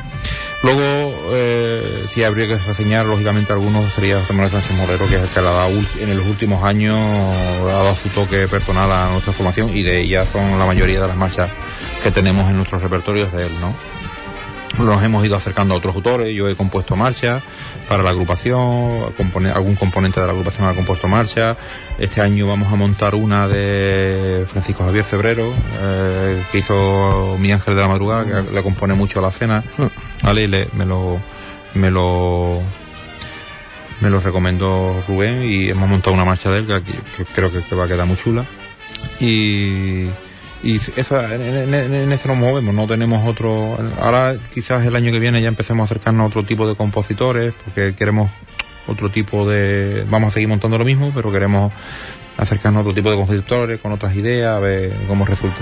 Luego, 0.64 0.82
eh, 1.34 2.06
sí 2.12 2.24
habría 2.24 2.48
que 2.48 2.56
reseñar, 2.56 3.06
lógicamente, 3.06 3.54
algunos 3.54 3.92
sería 3.94 4.20
José 4.22 4.34
Manuel 4.34 4.52
Sánchez 4.52 4.72
Morero, 4.78 5.08
que 5.08 5.16
es 5.18 5.22
el 5.22 5.30
que 5.30 5.42
dado 5.42 5.70
ul- 5.70 6.02
en 6.02 6.18
los 6.18 6.26
últimos 6.26 6.64
años 6.64 6.96
ha 6.96 7.66
dado 7.68 7.96
su 7.96 8.10
toque 8.10 8.48
personal 8.48 8.92
a 8.92 9.10
nuestra 9.12 9.32
formación 9.32 9.70
y 9.76 9.84
de 9.84 10.00
ellas 10.02 10.28
son 10.32 10.58
la 10.58 10.66
mayoría 10.66 11.02
de 11.02 11.08
las 11.08 11.18
marchas 11.18 11.52
que 12.02 12.10
tenemos 12.10 12.50
en 12.50 12.56
nuestros 12.58 12.82
repertorios 12.82 13.32
de 13.34 13.44
él, 13.46 13.52
¿no? 13.62 13.76
Nos 14.80 15.02
hemos 15.04 15.26
ido 15.26 15.38
acercando 15.38 15.74
a 15.74 15.78
otros 15.78 15.96
autores, 15.96 16.36
yo 16.36 16.50
he 16.50 16.56
compuesto 16.56 16.98
marchas 16.98 17.42
para 17.88 18.04
la 18.04 18.10
agrupación, 18.10 19.14
algún 19.54 19.76
componente 19.76 20.20
de 20.20 20.26
la 20.26 20.34
agrupación 20.34 20.68
ha 20.68 20.74
compuesto 20.74 21.08
marchas. 21.08 21.56
Este 21.98 22.20
año 22.20 22.46
vamos 22.48 22.72
a 22.74 22.76
montar 22.76 23.16
una 23.16 23.48
de 23.48 24.46
Francisco 24.48 24.84
Javier 24.84 25.06
Febrero, 25.06 25.54
eh, 25.82 26.44
que 26.52 26.58
hizo 26.58 27.38
Mi 27.40 27.54
Ángel 27.54 27.76
de 27.76 27.82
la 27.82 27.88
Madrugada, 27.88 28.26
que 28.44 28.54
le 28.54 28.64
compone 28.64 28.96
mucho 28.96 29.20
a 29.20 29.22
la 29.22 29.32
cena, 29.32 29.64
¿vale? 30.22 30.44
Y 30.44 30.48
le- 30.48 30.68
me 30.74 30.86
lo, 30.86 31.22
me 31.76 31.90
lo, 31.90 32.62
me 34.02 34.10
lo 34.10 34.20
recomendó 34.20 35.02
Rubén 35.08 35.42
y 35.44 35.70
hemos 35.70 35.88
montado 35.88 36.14
una 36.14 36.26
marcha 36.26 36.52
de 36.52 36.60
él 36.60 36.66
que 37.16 37.24
creo 37.34 37.50
que, 37.50 37.62
que 37.62 37.76
va 37.76 37.86
a 37.86 37.88
quedar 37.88 38.06
muy 38.06 38.18
chula. 38.18 38.44
Y, 39.22 40.08
y 40.66 40.82
esa, 40.96 41.36
en, 41.36 41.74
en, 41.74 42.12
eso 42.12 42.28
nos 42.28 42.38
movemos, 42.38 42.74
no 42.74 42.88
tenemos 42.88 43.26
otro. 43.28 43.78
Ahora, 44.02 44.36
quizás 44.52 44.84
el 44.84 44.96
año 44.96 45.12
que 45.12 45.20
viene 45.20 45.40
ya 45.40 45.48
empecemos 45.48 45.84
a 45.84 45.86
acercarnos 45.86 46.24
a 46.24 46.28
otro 46.28 46.44
tipo 46.44 46.68
de 46.68 46.76
compositores, 46.76 47.54
porque 47.64 47.94
queremos 47.94 48.32
otro 48.88 49.12
tipo 49.12 49.48
de. 49.48 50.06
Vamos 50.10 50.30
a 50.30 50.34
seguir 50.34 50.50
montando 50.50 50.80
lo 50.80 50.84
mismo, 50.84 51.12
pero 51.14 51.32
queremos 51.32 51.72
acercarnos 52.38 52.80
a 52.80 52.82
otro 52.82 52.96
tipo 52.96 53.12
de 53.12 53.16
compositores 53.16 53.80
con 53.80 53.92
otras 53.92 54.16
ideas, 54.16 54.56
a 54.56 54.60
ver 54.60 54.92
cómo 55.08 55.24
resulta. 55.24 55.62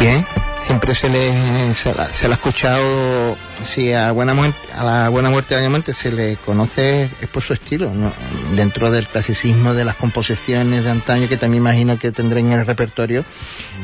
Bien, 0.00 0.24
siempre 0.60 0.94
se 0.94 1.08
le, 1.08 1.74
se 1.74 1.92
la, 1.92 2.04
ha 2.04 2.34
escuchado, 2.34 3.36
sí, 3.64 3.92
a, 3.92 4.12
buena 4.12 4.32
muerte, 4.32 4.58
a 4.72 4.84
la 4.84 5.08
buena 5.08 5.28
muerte 5.28 5.54
de 5.54 5.60
Diamante 5.60 5.92
se 5.92 6.12
le 6.12 6.36
conoce 6.36 7.10
es 7.20 7.28
por 7.28 7.42
su 7.42 7.52
estilo, 7.52 7.92
¿no? 7.92 8.12
dentro 8.54 8.90
del 8.92 9.08
clasicismo 9.08 9.74
de 9.74 9.84
las 9.84 9.96
composiciones 9.96 10.84
de 10.84 10.90
antaño 10.90 11.28
que 11.28 11.36
también 11.36 11.64
imagino 11.64 11.98
que 11.98 12.12
tendré 12.12 12.40
en 12.40 12.52
el 12.52 12.64
repertorio, 12.64 13.24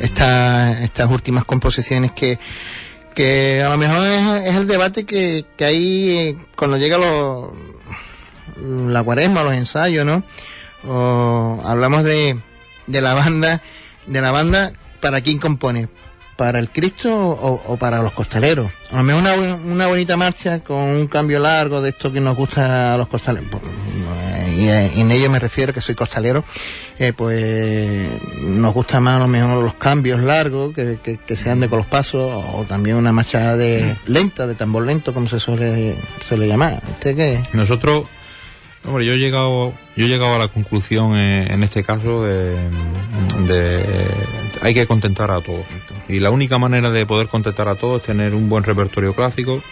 estas 0.00 0.81
estas 0.83 1.11
últimas 1.11 1.44
composiciones 1.44 2.12
que 2.12 2.38
que 3.14 3.62
a 3.62 3.68
lo 3.68 3.77
mejor 3.77 4.07
es, 4.07 4.50
es 4.50 4.57
el 4.57 4.66
debate 4.66 5.05
que, 5.05 5.46
que 5.57 5.64
hay 5.64 6.11
eh, 6.11 6.37
cuando 6.57 6.77
llega 6.77 6.98
lo, 6.98 7.55
la 8.88 9.03
cuaresma, 9.03 9.42
los 9.42 9.55
ensayos, 9.55 10.05
¿no? 10.05 10.24
O 10.87 11.62
hablamos 11.64 12.05
de, 12.05 12.37
de 12.87 13.00
la 13.00 13.14
banda, 13.14 13.62
de 14.07 14.20
la 14.20 14.33
banda, 14.33 14.72
¿para 15.05 15.21
quién 15.21 15.37
compone? 15.37 15.88
¿Para 16.35 16.59
el 16.59 16.71
Cristo 16.71 17.14
o, 17.14 17.77
para 17.77 18.03
los 18.03 18.12
costaleros? 18.12 18.71
A 18.90 19.03
mejor 19.03 19.21
una, 19.21 19.55
una 19.55 19.87
bonita 19.87 20.17
marcha 20.17 20.61
con 20.61 20.79
un 20.79 21.07
cambio 21.09 21.38
largo 21.40 21.83
de 21.83 21.90
esto 21.90 22.11
que 22.11 22.23
nos 22.23 22.35
gusta 22.35 22.95
a 22.95 22.97
los 22.97 23.07
costaleros. 23.09 23.61
Eh, 24.27 24.90
Y, 24.97 25.01
en 25.01 25.11
ello 25.11 25.29
me 25.29 25.38
refiero 25.38 25.75
que 25.75 25.83
soy 25.83 25.95
costalero, 25.95 26.43
eh, 26.99 27.12
pues 27.12 28.09
nos 28.40 28.73
gusta 28.73 28.99
más 28.99 29.17
a 29.17 29.19
lo 29.25 29.29
mejor 29.29 29.62
los 29.62 29.75
cambios 29.75 30.21
largos, 30.21 30.75
que, 30.75 30.99
que, 31.05 31.19
que 31.19 31.37
se 31.37 31.51
ande 31.51 31.69
con 31.69 31.79
los 31.81 31.87
pasos, 31.87 32.23
o 32.55 32.64
también 32.67 32.97
una 32.97 33.12
marcha 33.12 33.59
de 33.59 33.95
lenta, 34.07 34.47
de 34.47 34.55
tambor 34.55 34.87
lento, 34.87 35.12
como 35.12 35.29
se 35.29 35.38
suele, 35.38 35.97
suele 36.27 36.49
llamar. 36.49 36.83
¿Usted 36.93 37.14
qué? 37.14 37.43
Nosotros, 37.53 38.09
hombre, 38.87 39.05
yo 39.05 39.12
he 39.12 39.19
llegado, 39.19 39.75
yo 39.97 40.07
he 40.07 40.09
llegado 40.09 40.37
a 40.37 40.38
la 40.38 40.49
conclusión 40.49 41.14
eh, 41.14 41.53
en 41.53 41.62
este 41.62 41.85
caso 41.85 42.23
de 42.23 42.57
hay 44.64 44.74
que 44.74 44.87
contentar 44.87 45.31
a 45.31 45.40
todos. 45.40 45.64
Y 46.09 46.20
la 46.20 46.31
única 46.31 46.59
manera 46.59 46.90
de 46.90 47.07
poder 47.07 47.29
contentar 47.29 47.68
a 47.68 47.74
todos 47.74 48.00
es 48.00 48.07
tener 48.07 48.35
un 48.35 48.48
buen 48.48 48.64
repertorio 48.64 49.14
clásico, 49.14 49.62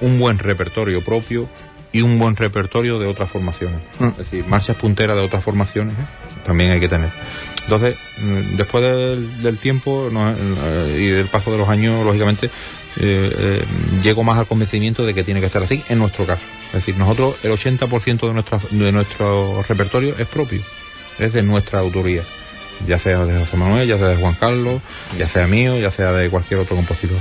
un 0.00 0.18
buen 0.18 0.38
repertorio 0.38 1.02
propio 1.02 1.48
y 1.92 2.02
un 2.02 2.18
buen 2.18 2.36
repertorio 2.36 2.98
de 2.98 3.06
otras 3.06 3.28
formaciones. 3.28 3.80
Mm. 3.98 4.06
Es 4.06 4.16
decir, 4.18 4.46
marchas 4.46 4.76
punteras 4.76 5.16
de 5.16 5.22
otras 5.22 5.42
formaciones 5.42 5.94
¿eh? 5.94 6.06
también 6.46 6.70
hay 6.70 6.80
que 6.80 6.88
tener. 6.88 7.10
Entonces, 7.64 7.98
mm, 8.22 8.56
después 8.56 8.84
del, 8.84 9.42
del 9.42 9.58
tiempo 9.58 10.08
no, 10.12 10.30
eh, 10.30 10.96
y 10.98 11.06
del 11.08 11.26
paso 11.26 11.50
de 11.50 11.58
los 11.58 11.68
años, 11.68 12.04
lógicamente, 12.06 12.46
eh, 13.00 13.32
eh, 13.38 13.64
llego 14.02 14.24
más 14.24 14.38
al 14.38 14.46
convencimiento 14.46 15.04
de 15.04 15.14
que 15.14 15.22
tiene 15.22 15.40
que 15.40 15.46
estar 15.46 15.62
así 15.62 15.82
en 15.88 15.98
nuestro 15.98 16.24
caso. 16.26 16.42
Es 16.68 16.74
decir, 16.74 16.96
nosotros 16.96 17.36
el 17.44 17.52
80% 17.52 18.26
de, 18.26 18.34
nuestra, 18.34 18.58
de 18.70 18.92
nuestro 18.92 19.62
repertorio 19.68 20.14
es 20.18 20.26
propio, 20.26 20.60
es 21.18 21.32
de 21.32 21.42
nuestra 21.42 21.80
autoría. 21.80 22.22
Ya 22.86 22.98
sea 22.98 23.24
de 23.24 23.38
José 23.38 23.56
Manuel, 23.56 23.88
ya 23.88 23.98
sea 23.98 24.08
de 24.08 24.16
Juan 24.16 24.34
Carlos, 24.34 24.80
ya 25.18 25.26
sea 25.26 25.46
mío, 25.46 25.78
ya 25.78 25.90
sea 25.90 26.12
de 26.12 26.30
cualquier 26.30 26.60
otro 26.60 26.76
compositor. 26.76 27.18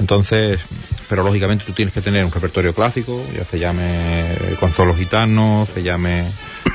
Entonces, 0.00 0.60
pero 1.08 1.22
lógicamente 1.22 1.64
tú 1.64 1.72
tienes 1.72 1.94
que 1.94 2.00
tener 2.00 2.24
un 2.24 2.32
repertorio 2.32 2.74
clásico, 2.74 3.24
ya 3.36 3.44
se 3.44 3.58
llame 3.58 4.24
Consuelo 4.60 4.94
Gitano, 4.94 5.66
se 5.72 5.82
llame... 5.82 6.24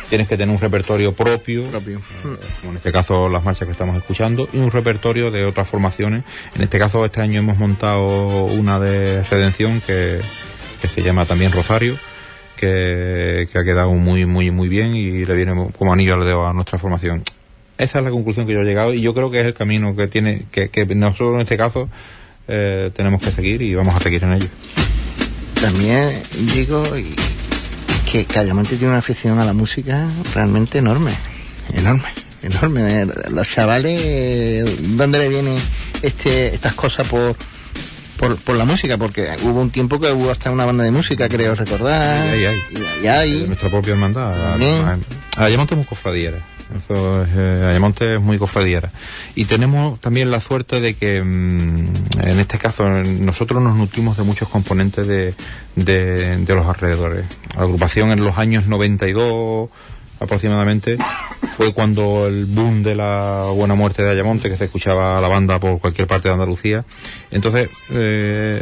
Tienes 0.09 0.27
que 0.27 0.35
tener 0.35 0.53
un 0.53 0.59
repertorio 0.59 1.13
propio, 1.13 1.63
Propio. 1.63 1.99
eh, 1.99 2.37
como 2.59 2.71
en 2.71 2.77
este 2.77 2.91
caso 2.91 3.29
las 3.29 3.45
marchas 3.45 3.65
que 3.65 3.71
estamos 3.71 3.95
escuchando, 3.95 4.49
y 4.51 4.57
un 4.57 4.69
repertorio 4.69 5.31
de 5.31 5.45
otras 5.45 5.69
formaciones. 5.69 6.23
En 6.53 6.61
este 6.63 6.79
caso, 6.79 7.05
este 7.05 7.21
año 7.21 7.39
hemos 7.39 7.57
montado 7.57 8.45
una 8.45 8.77
de 8.77 9.23
Redención 9.23 9.79
que, 9.79 10.19
que 10.81 10.87
se 10.89 11.01
llama 11.01 11.23
también 11.23 11.53
Rosario, 11.53 11.97
que, 12.57 13.47
que 13.51 13.57
ha 13.57 13.63
quedado 13.63 13.93
muy, 13.93 14.25
muy, 14.25 14.51
muy 14.51 14.67
bien 14.67 14.95
y 14.95 15.23
le 15.23 15.33
viene 15.33 15.69
como 15.77 15.93
anillo 15.93 16.15
al 16.15 16.25
dedo 16.25 16.45
a 16.45 16.51
nuestra 16.53 16.77
formación. 16.77 17.23
Esa 17.83 17.97
es 17.99 18.03
la 18.05 18.11
conclusión 18.11 18.45
que 18.45 18.53
yo 18.53 18.61
he 18.61 18.65
llegado 18.65 18.93
y 18.93 19.01
yo 19.01 19.13
creo 19.13 19.31
que 19.31 19.39
es 19.41 19.45
el 19.47 19.53
camino 19.55 19.95
que 19.95 20.07
tiene, 20.07 20.43
que, 20.51 20.69
que 20.69 20.85
nosotros 20.93 21.35
en 21.35 21.41
este 21.41 21.57
caso 21.57 21.89
eh, 22.47 22.91
tenemos 22.95 23.21
que 23.21 23.31
seguir 23.31 23.61
y 23.61 23.73
vamos 23.73 23.95
a 23.95 23.99
seguir 23.99 24.23
en 24.23 24.33
ello. 24.33 24.47
También 25.59 26.21
digo 26.53 26.83
y- 26.97 27.15
que 28.11 28.25
Callamonte 28.25 28.75
tiene 28.75 28.89
una 28.89 28.99
afición 28.99 29.39
a 29.39 29.45
la 29.45 29.53
música 29.53 30.05
realmente 30.35 30.77
enorme, 30.79 31.11
enorme, 31.73 32.09
enorme. 32.43 33.01
Eh, 33.03 33.07
Los 33.31 33.47
chavales, 33.49 33.99
eh, 34.03 34.65
¿dónde 34.89 35.17
le 35.19 35.29
vienen 35.29 35.55
este, 36.01 36.53
estas 36.53 36.73
cosas 36.73 37.07
por, 37.07 37.35
por, 38.17 38.35
por 38.37 38.57
la 38.57 38.65
música? 38.65 38.97
Porque 38.97 39.27
hubo 39.43 39.61
un 39.61 39.69
tiempo 39.71 39.99
que 39.99 40.11
hubo 40.11 40.29
hasta 40.29 40.51
una 40.51 40.65
banda 40.65 40.83
de 40.83 40.91
música, 40.91 41.29
creo 41.29 41.55
recordar. 41.55 42.27
Ay, 42.29 42.45
ay, 42.45 42.55
ay. 42.75 42.83
Y 43.03 43.07
ahí 43.07 43.07
hay. 43.07 43.41
de 43.41 43.47
nuestra 43.47 43.69
propia 43.69 43.93
hermandad. 43.93 44.33
También. 44.51 44.83
Allá 45.37 45.57
montamos 45.57 45.87
cofradías. 45.87 46.33
Eso 46.77 47.23
es, 47.23 47.29
eh, 47.35 47.65
Ayamonte 47.69 48.15
es 48.15 48.21
muy 48.21 48.37
cofradiera. 48.37 48.91
Y 49.35 49.45
tenemos 49.45 49.99
también 49.99 50.31
la 50.31 50.39
suerte 50.39 50.79
de 50.79 50.93
que, 50.93 51.21
mm, 51.21 52.19
en 52.21 52.39
este 52.39 52.57
caso, 52.57 52.87
nosotros 52.89 53.61
nos 53.61 53.75
nutrimos 53.75 54.17
de 54.17 54.23
muchos 54.23 54.49
componentes 54.49 55.07
de, 55.07 55.33
de, 55.75 56.37
de 56.37 56.55
los 56.55 56.65
alrededores. 56.65 57.25
La 57.55 57.63
agrupación 57.63 58.11
en 58.11 58.23
los 58.23 58.37
años 58.37 58.67
92 58.67 59.69
aproximadamente 60.21 60.97
fue 61.57 61.73
cuando 61.73 62.27
el 62.27 62.45
boom 62.45 62.83
de 62.83 62.95
la 62.95 63.45
buena 63.53 63.73
muerte 63.73 64.03
de 64.03 64.11
Ayamonte, 64.11 64.49
que 64.49 64.57
se 64.57 64.65
escuchaba 64.65 65.19
la 65.19 65.27
banda 65.27 65.59
por 65.59 65.79
cualquier 65.79 66.07
parte 66.07 66.27
de 66.27 66.35
Andalucía. 66.35 66.85
Entonces, 67.31 67.69
eh, 67.91 68.61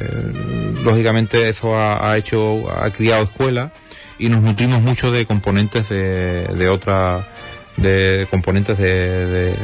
lógicamente 0.84 1.50
eso 1.50 1.76
ha, 1.78 2.18
hecho, 2.18 2.72
ha 2.72 2.90
criado 2.92 3.24
escuelas 3.24 3.72
y 4.18 4.30
nos 4.30 4.42
nutrimos 4.42 4.82
mucho 4.82 5.12
de 5.12 5.26
componentes 5.26 5.90
de, 5.90 6.48
de 6.48 6.70
otra 6.70 7.28
de 7.82 8.28
componentes 8.30 8.78
de, 8.78 9.56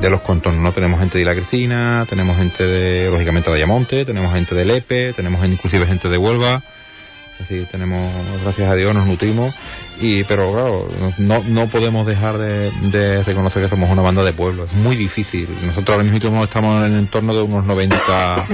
de, 0.00 0.10
los 0.10 0.20
contornos, 0.20 0.62
¿no? 0.62 0.72
Tenemos 0.72 1.00
gente 1.00 1.18
de 1.18 1.24
La 1.24 1.34
Cristina, 1.34 2.06
tenemos 2.08 2.36
gente 2.36 2.64
de, 2.64 3.10
lógicamente, 3.10 3.50
de 3.50 3.56
Ayamonte, 3.56 4.04
tenemos 4.04 4.32
gente 4.32 4.54
de 4.54 4.64
Lepe, 4.64 5.12
tenemos 5.12 5.44
inclusive 5.46 5.86
gente 5.86 6.08
de 6.08 6.18
Huelva, 6.18 6.62
decir, 7.38 7.66
tenemos, 7.66 8.12
gracias 8.42 8.68
a 8.68 8.74
Dios, 8.74 8.94
nos 8.94 9.06
nutrimos, 9.06 9.54
y, 10.00 10.24
pero 10.24 10.52
claro, 10.52 10.90
no, 11.18 11.42
no 11.48 11.66
podemos 11.66 12.06
dejar 12.06 12.38
de, 12.38 12.70
de 12.90 13.22
reconocer 13.22 13.62
que 13.62 13.68
somos 13.68 13.90
una 13.90 14.02
banda 14.02 14.24
de 14.24 14.32
pueblo, 14.32 14.64
es 14.64 14.72
muy 14.74 14.96
difícil. 14.96 15.48
Nosotros 15.66 15.96
ahora 15.96 16.10
mismo 16.10 16.44
estamos 16.44 16.84
en 16.84 16.92
el 16.92 16.98
entorno 16.98 17.34
de 17.34 17.42
unos 17.42 17.64
90, 17.64 18.46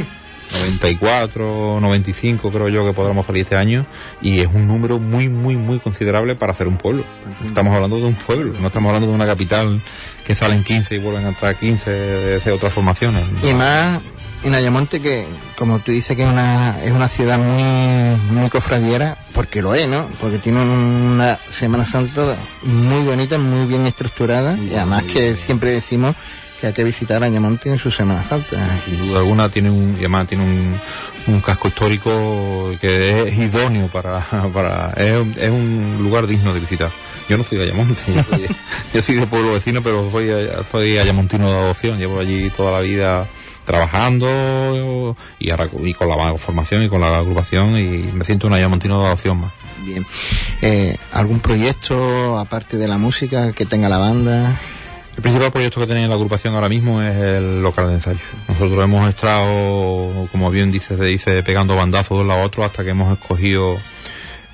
94, 0.52 1.80
95 1.80 2.50
creo 2.50 2.68
yo 2.68 2.84
que 2.84 2.92
podremos 2.92 3.26
salir 3.26 3.42
este 3.42 3.56
año 3.56 3.86
y 4.20 4.40
es 4.40 4.48
un 4.52 4.66
número 4.66 4.98
muy, 4.98 5.28
muy, 5.28 5.56
muy 5.56 5.78
considerable 5.80 6.34
para 6.34 6.52
hacer 6.52 6.68
un 6.68 6.76
pueblo. 6.76 7.04
Estamos 7.46 7.74
hablando 7.74 7.96
de 7.96 8.04
un 8.04 8.14
pueblo, 8.14 8.54
no 8.60 8.66
estamos 8.66 8.88
hablando 8.90 9.08
de 9.08 9.14
una 9.14 9.26
capital 9.26 9.80
que 10.26 10.34
salen 10.34 10.64
15 10.64 10.94
y 10.94 10.98
vuelven 10.98 11.26
a 11.26 11.28
entrar 11.28 11.56
15 11.56 11.90
de, 11.90 12.52
otras 12.52 12.72
formaciones. 12.72 13.24
Y 13.42 13.52
más 13.54 14.00
en 14.42 14.54
Ayamonte 14.54 15.00
que, 15.00 15.26
como 15.56 15.78
tú 15.78 15.92
dices, 15.92 16.16
que 16.16 16.22
es 16.22 16.28
una, 16.28 16.82
es 16.82 16.92
una 16.92 17.08
ciudad 17.08 17.38
muy, 17.38 18.20
muy 18.38 18.50
cofradiera, 18.50 19.16
porque 19.32 19.62
lo 19.62 19.74
es, 19.74 19.88
¿no? 19.88 20.06
Porque 20.20 20.38
tiene 20.38 20.60
una 20.60 21.38
Semana 21.50 21.86
Santa 21.86 22.36
muy 22.62 23.02
bonita, 23.04 23.38
muy 23.38 23.66
bien 23.66 23.86
estructurada, 23.86 24.56
y 24.58 24.74
además 24.74 25.04
que 25.04 25.36
siempre 25.36 25.70
decimos 25.70 26.14
que 26.64 26.68
hay 26.68 26.72
que 26.72 26.84
visitar 26.84 27.22
Ayamonte 27.22 27.68
en 27.68 27.78
su 27.78 27.90
Semana 27.90 28.24
Santa. 28.24 28.56
Sin 28.86 28.96
duda 28.96 29.18
alguna 29.18 29.50
tiene 29.50 29.70
un, 29.70 29.96
además 29.98 30.26
tiene 30.26 30.44
un, 30.44 30.74
un 31.26 31.40
casco 31.42 31.68
histórico 31.68 32.72
que 32.80 33.28
es 33.28 33.38
idóneo 33.38 33.88
para, 33.88 34.20
para 34.54 34.94
es, 34.96 35.36
es 35.36 35.50
un 35.50 35.98
lugar 36.00 36.26
digno 36.26 36.54
de 36.54 36.60
visitar. 36.60 36.90
Yo 37.28 37.36
no 37.36 37.44
soy 37.44 37.58
de 37.58 37.64
Ayamonte, 37.64 38.00
yo 38.06 38.22
soy, 38.24 38.46
yo 38.94 39.02
soy 39.02 39.14
de 39.16 39.26
pueblo 39.26 39.52
vecino, 39.52 39.82
pero 39.82 40.10
soy, 40.10 40.30
soy 40.70 40.96
ayamontino 40.96 41.50
de 41.50 41.58
adopción, 41.58 41.98
llevo 41.98 42.20
allí 42.20 42.48
toda 42.50 42.72
la 42.72 42.80
vida 42.80 43.26
trabajando 43.66 45.14
y 45.38 45.50
ahora 45.50 45.68
y 45.82 45.92
con 45.92 46.08
la 46.08 46.36
formación 46.38 46.82
y 46.82 46.88
con 46.88 47.00
la 47.00 47.18
agrupación 47.18 47.78
y 47.78 48.10
me 48.12 48.24
siento 48.24 48.46
un 48.46 48.54
ayamontino 48.54 49.00
de 49.00 49.06
adopción 49.06 49.38
más. 49.38 49.52
Bien. 49.84 50.04
Eh, 50.62 50.96
¿Algún 51.12 51.40
proyecto, 51.40 52.38
aparte 52.38 52.78
de 52.78 52.88
la 52.88 52.96
música, 52.96 53.52
que 53.52 53.66
tenga 53.66 53.90
la 53.90 53.98
banda? 53.98 54.58
El 55.16 55.22
principal 55.22 55.52
proyecto 55.52 55.80
que 55.80 55.86
tiene 55.86 56.08
la 56.08 56.14
agrupación 56.14 56.54
ahora 56.54 56.68
mismo 56.68 57.00
es 57.00 57.14
el 57.16 57.62
local 57.62 57.86
de 57.86 57.94
ensayo. 57.94 58.18
Nosotros 58.48 58.82
hemos 58.82 59.08
estado, 59.08 60.28
como 60.32 60.50
bien 60.50 60.72
dice, 60.72 60.96
se 60.96 61.04
dice, 61.04 61.42
pegando 61.44 61.76
bandazos 61.76 62.18
de 62.18 62.22
un 62.22 62.28
lado 62.28 62.40
a 62.40 62.44
otro 62.44 62.64
hasta 62.64 62.82
que 62.82 62.90
hemos 62.90 63.16
escogido, 63.16 63.78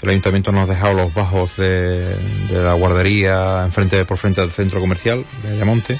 el 0.02 0.08
ayuntamiento 0.10 0.52
nos 0.52 0.68
ha 0.68 0.72
dejado 0.72 0.94
los 0.94 1.14
bajos 1.14 1.56
de, 1.56 2.14
la 2.52 2.74
guardería 2.74 3.62
enfrente, 3.64 4.04
por 4.04 4.18
frente 4.18 4.42
del 4.42 4.50
centro 4.50 4.80
comercial 4.80 5.24
de 5.42 5.52
Ayamonte 5.54 5.98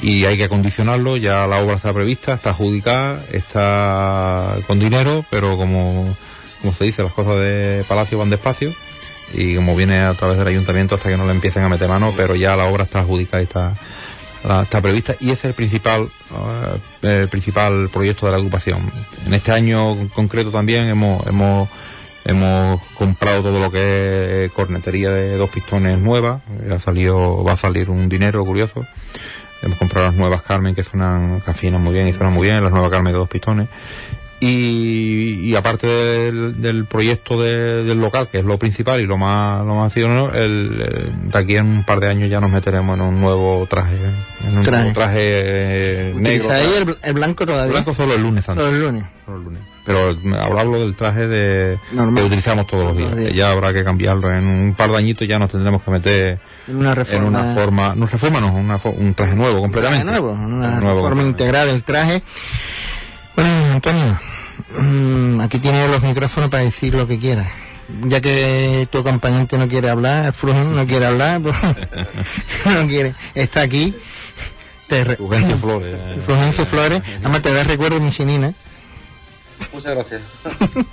y 0.00 0.24
hay 0.24 0.36
que 0.36 0.44
acondicionarlo, 0.44 1.16
ya 1.16 1.46
la 1.46 1.60
obra 1.60 1.76
está 1.76 1.92
prevista, 1.92 2.34
está 2.34 2.50
adjudicada, 2.50 3.20
está 3.32 4.56
con 4.66 4.80
dinero, 4.80 5.24
pero 5.30 5.56
como, 5.56 6.16
como 6.60 6.74
se 6.74 6.84
dice, 6.84 7.02
las 7.02 7.12
cosas 7.12 7.36
de 7.36 7.84
Palacio 7.88 8.18
van 8.18 8.30
despacio 8.30 8.72
y 9.34 9.56
como 9.56 9.74
viene 9.74 10.00
a 10.00 10.14
través 10.14 10.38
del 10.38 10.48
ayuntamiento 10.48 10.94
hasta 10.94 11.08
que 11.08 11.16
no 11.16 11.26
le 11.26 11.32
empiecen 11.32 11.62
a 11.62 11.68
meter 11.68 11.88
mano, 11.88 12.12
pero 12.16 12.34
ya 12.34 12.56
la 12.56 12.66
obra 12.66 12.84
está 12.84 13.00
adjudicada 13.00 13.42
y 13.42 13.44
está, 13.44 13.74
está 14.62 14.80
prevista 14.80 15.14
y 15.20 15.30
es 15.30 15.44
el 15.44 15.54
principal, 15.54 16.08
el 17.02 17.28
principal 17.28 17.88
proyecto 17.92 18.26
de 18.26 18.32
la 18.32 18.38
agrupación. 18.38 18.78
En 19.26 19.34
este 19.34 19.52
año 19.52 19.96
concreto 20.14 20.50
también 20.50 20.88
hemos, 20.88 21.26
hemos 21.26 21.68
hemos 22.24 22.80
comprado 22.94 23.42
todo 23.42 23.58
lo 23.58 23.70
que 23.70 24.44
es 24.44 24.52
cornetería 24.52 25.10
de 25.10 25.36
dos 25.36 25.50
pistones 25.50 25.98
nuevas, 25.98 26.42
ha 26.70 26.78
salido, 26.78 27.42
va 27.44 27.52
a 27.52 27.56
salir 27.56 27.90
un 27.90 28.08
dinero 28.08 28.44
curioso. 28.44 28.86
Hemos 29.62 29.78
comprado 29.78 30.06
las 30.08 30.16
nuevas 30.16 30.42
Carmen 30.42 30.74
que 30.74 30.82
suenan, 30.82 31.40
que 31.40 31.50
afinan 31.50 31.80
muy 31.80 31.92
bien 31.94 32.08
y 32.08 32.12
suenan 32.12 32.34
muy 32.34 32.48
bien, 32.48 32.62
las 32.62 32.72
nuevas 32.72 32.90
Carmen 32.90 33.12
de 33.12 33.18
dos 33.18 33.28
pistones. 33.28 33.68
Y, 34.44 35.50
y 35.50 35.54
aparte 35.54 35.86
del, 35.86 36.60
del 36.60 36.84
proyecto 36.86 37.40
de, 37.40 37.84
del 37.84 38.00
local, 38.00 38.26
que 38.30 38.40
es 38.40 38.44
lo 38.44 38.58
principal 38.58 39.00
y 39.00 39.06
lo 39.06 39.16
más, 39.16 39.64
lo 39.64 39.76
más 39.76 39.96
¿no? 39.96 40.32
el, 40.32 40.82
el, 40.82 41.30
de 41.30 41.38
aquí 41.38 41.54
en 41.56 41.66
un 41.66 41.84
par 41.84 42.00
de 42.00 42.08
años 42.08 42.28
ya 42.28 42.40
nos 42.40 42.50
meteremos 42.50 42.96
en 42.96 43.02
un 43.02 43.20
nuevo 43.20 43.64
traje, 43.70 43.94
en 44.44 44.58
un 44.58 44.64
Traje. 44.64 44.82
nuevo 44.82 44.94
traje 44.98 45.18
eh, 45.20 46.14
negro. 46.16 46.50
ahí 46.50 46.66
el, 46.76 46.96
el 47.02 47.14
blanco 47.14 47.46
todavía? 47.46 47.70
Blanco 47.70 47.94
solo 47.94 48.14
el 48.14 48.22
lunes 48.22 48.44
santo. 48.44 48.64
Solo 48.64 48.74
el 48.76 48.82
lunes. 48.82 49.04
Solo 49.24 49.36
el 49.38 49.44
lunes. 49.44 49.62
Pero 49.86 49.98
ahora 50.40 50.60
hablo 50.62 50.80
del 50.80 50.96
traje 50.96 51.28
de, 51.28 51.78
Normal. 51.92 52.22
que 52.22 52.26
utilizamos 52.26 52.66
todos 52.66 52.84
los 52.84 52.96
días. 53.16 53.32
Ya 53.34 53.52
habrá 53.52 53.72
que 53.72 53.84
cambiarlo. 53.84 54.32
En 54.32 54.44
un 54.44 54.74
par 54.74 54.90
de 54.90 54.96
añitos 54.96 55.28
ya 55.28 55.38
nos 55.38 55.52
tendremos 55.52 55.82
que 55.82 55.90
meter 55.92 56.40
En 56.66 56.76
una 56.78 56.90
en 56.90 56.96
reforma. 56.96 57.28
una 57.28 57.54
forma, 57.54 57.94
no 57.94 58.06
reforma, 58.06 58.40
no, 58.40 58.52
una 58.54 58.78
un 58.84 59.14
traje 59.14 59.36
nuevo 59.36 59.60
completamente. 59.60 60.04
Traje 60.04 60.20
nuevo, 60.20 60.32
una 60.36 60.80
Nuevo, 60.80 61.00
forma 61.00 61.22
completamente. 61.22 61.42
integral 61.44 61.66
del 61.68 61.82
traje. 61.84 62.22
Bueno, 63.34 63.50
Antonio, 63.72 64.20
mm, 64.78 65.40
aquí 65.40 65.58
tienes 65.58 65.88
los 65.90 66.02
micrófonos 66.02 66.50
para 66.50 66.62
decir 66.62 66.94
lo 66.94 67.06
que 67.06 67.18
quieras. 67.18 67.48
Ya 68.04 68.20
que 68.20 68.88
tu 68.90 68.98
acompañante 68.98 69.58
no 69.58 69.68
quiere 69.68 69.90
hablar, 69.90 70.26
el 70.26 70.32
flujo 70.32 70.58
no 70.62 70.86
quiere 70.86 71.06
hablar, 71.06 71.40
pues, 71.42 71.54
no 72.64 72.86
quiere, 72.88 73.14
está 73.34 73.62
aquí. 73.62 73.94
Te 74.88 75.04
re- 75.04 75.16
Fulgencio 75.16 75.58
Flores. 75.58 75.98
eh. 75.98 76.20
Fulgencio 76.24 76.64
Flores, 76.66 77.02
además 77.20 77.42
te 77.42 77.52
da 77.52 77.64
recuerdo 77.64 78.00
mi 78.00 78.10
chinina, 78.10 78.52
Muchas 79.72 79.94
gracias. 79.94 80.22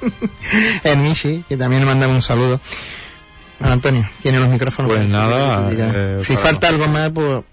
el 0.83 0.97
Michi, 0.99 1.43
que 1.49 1.57
también 1.57 1.81
le 1.81 1.87
mandamos 1.87 2.15
un 2.17 2.21
saludo. 2.21 2.59
Bueno, 3.59 3.73
Antonio, 3.73 4.09
tiene 4.21 4.39
los 4.39 4.47
micrófonos. 4.47 4.91
Pues 4.91 5.07
nada, 5.07 5.69
eh, 5.71 6.21
si 6.25 6.35
falta 6.37 6.67
algo 6.69 6.87
más, 6.87 7.09
pues 7.09 7.43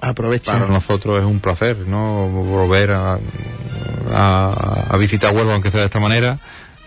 Para 0.00 0.66
nosotros 0.66 1.20
es 1.20 1.26
un 1.26 1.40
placer, 1.40 1.76
¿no? 1.86 2.28
Volver 2.28 2.92
a, 2.92 3.18
a, 4.12 4.96
visitar 4.96 5.34
Huelva, 5.34 5.54
aunque 5.54 5.70
sea 5.70 5.80
de 5.80 5.86
esta 5.86 6.00
manera. 6.00 6.38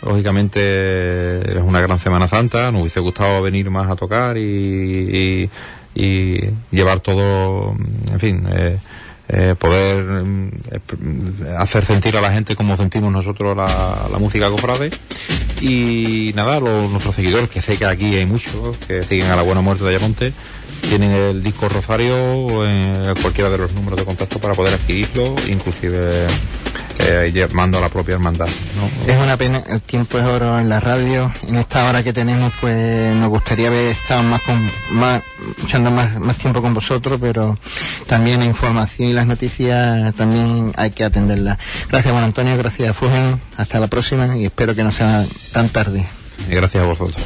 Lógicamente 0.02 1.58
es 1.58 1.64
una 1.64 1.80
gran 1.80 2.00
Semana 2.00 2.28
Santa, 2.28 2.72
nos 2.72 2.82
hubiese 2.82 3.00
gustado 3.00 3.42
venir 3.42 3.70
más 3.70 3.90
a 3.90 3.96
tocar 3.96 4.38
y, 4.38 5.50
y, 5.96 6.40
llevar 6.72 7.00
todo, 7.00 7.76
en 8.12 8.20
fin, 8.20 8.46
eh, 8.52 8.78
eh, 9.30 9.56
poder 9.58 10.04
mm, 10.04 10.52
hacer 11.58 11.86
sentir 11.86 12.18
a 12.18 12.22
la 12.22 12.34
gente 12.34 12.56
como 12.56 12.76
sentimos 12.76 13.12
nosotros 13.12 13.56
la, 13.56 14.08
la 14.12 14.18
música 14.18 14.50
cofrade. 14.50 14.90
Y 15.62 16.34
nada, 16.36 16.60
los, 16.60 16.90
nuestros 16.90 17.16
seguidores, 17.16 17.50
que 17.50 17.62
sé 17.62 17.78
que 17.78 17.86
aquí 17.86 18.16
hay 18.16 18.26
muchos, 18.26 18.78
que 18.80 19.04
siguen 19.04 19.32
a 19.32 19.38
la 19.38 19.44
buena 19.44 19.62
muerte 19.62 19.86
de 19.86 19.92
Ayamonte, 19.92 20.34
tienen 20.90 21.12
el 21.12 21.44
disco 21.44 21.70
Rosario 21.70 22.66
en 22.66 23.14
cualquiera 23.22 23.50
de 23.50 23.58
los 23.58 23.74
números 23.74 24.00
de 24.00 24.06
contacto 24.06 24.40
para 24.40 24.54
poder 24.54 24.74
adquirirlo, 24.74 25.36
inclusive 25.48 26.28
eh, 27.00 27.32
llamando 27.34 27.78
a 27.78 27.82
la 27.82 27.90
propia 27.90 28.14
hermandad. 28.14 28.48
¿no? 28.48 29.12
Es 29.12 29.18
una 29.20 29.36
pena, 29.36 29.64
el 29.68 29.82
tiempo 29.82 30.18
es 30.18 30.26
oro 30.26 30.60
en 30.60 30.70
la 30.70 30.80
radio. 30.80 31.32
En 31.48 31.56
esta 31.56 31.90
hora 31.90 32.04
que 32.04 32.14
tenemos, 32.14 32.54
pues 32.62 33.16
nos 33.16 33.30
gustaría 33.30 33.68
haber 33.68 33.88
estado 33.88 34.24
más 34.24 34.42
con, 34.44 34.70
más, 34.92 35.22
echando 35.66 35.92
más, 35.92 36.20
más 36.20 36.38
tiempo 36.38 36.62
con 36.62 36.74
vosotros, 36.74 37.20
pero 37.20 37.58
también 38.08 38.40
la 38.40 38.46
información 38.46 39.10
y 39.10 39.14
las 39.14 39.26
noticias 39.26 40.14
también 40.16 40.74
hay 40.78 40.92
que 40.92 41.04
atenderlas. 41.04 41.58
Gracias, 41.90 42.12
Juan 42.12 42.26
Antonio, 42.26 42.58
gracias, 42.58 42.96
Fugen. 42.96 43.42
Hasta 43.58 43.80
la 43.80 43.88
próxima 43.88 44.38
y 44.38 44.46
espero 44.46 44.76
que 44.76 44.84
no 44.84 44.92
sea 44.92 45.26
tan 45.52 45.70
tarde. 45.70 46.06
Y 46.50 46.56
gracias 46.56 46.84
a 46.84 46.88
vosotros. 46.88 47.22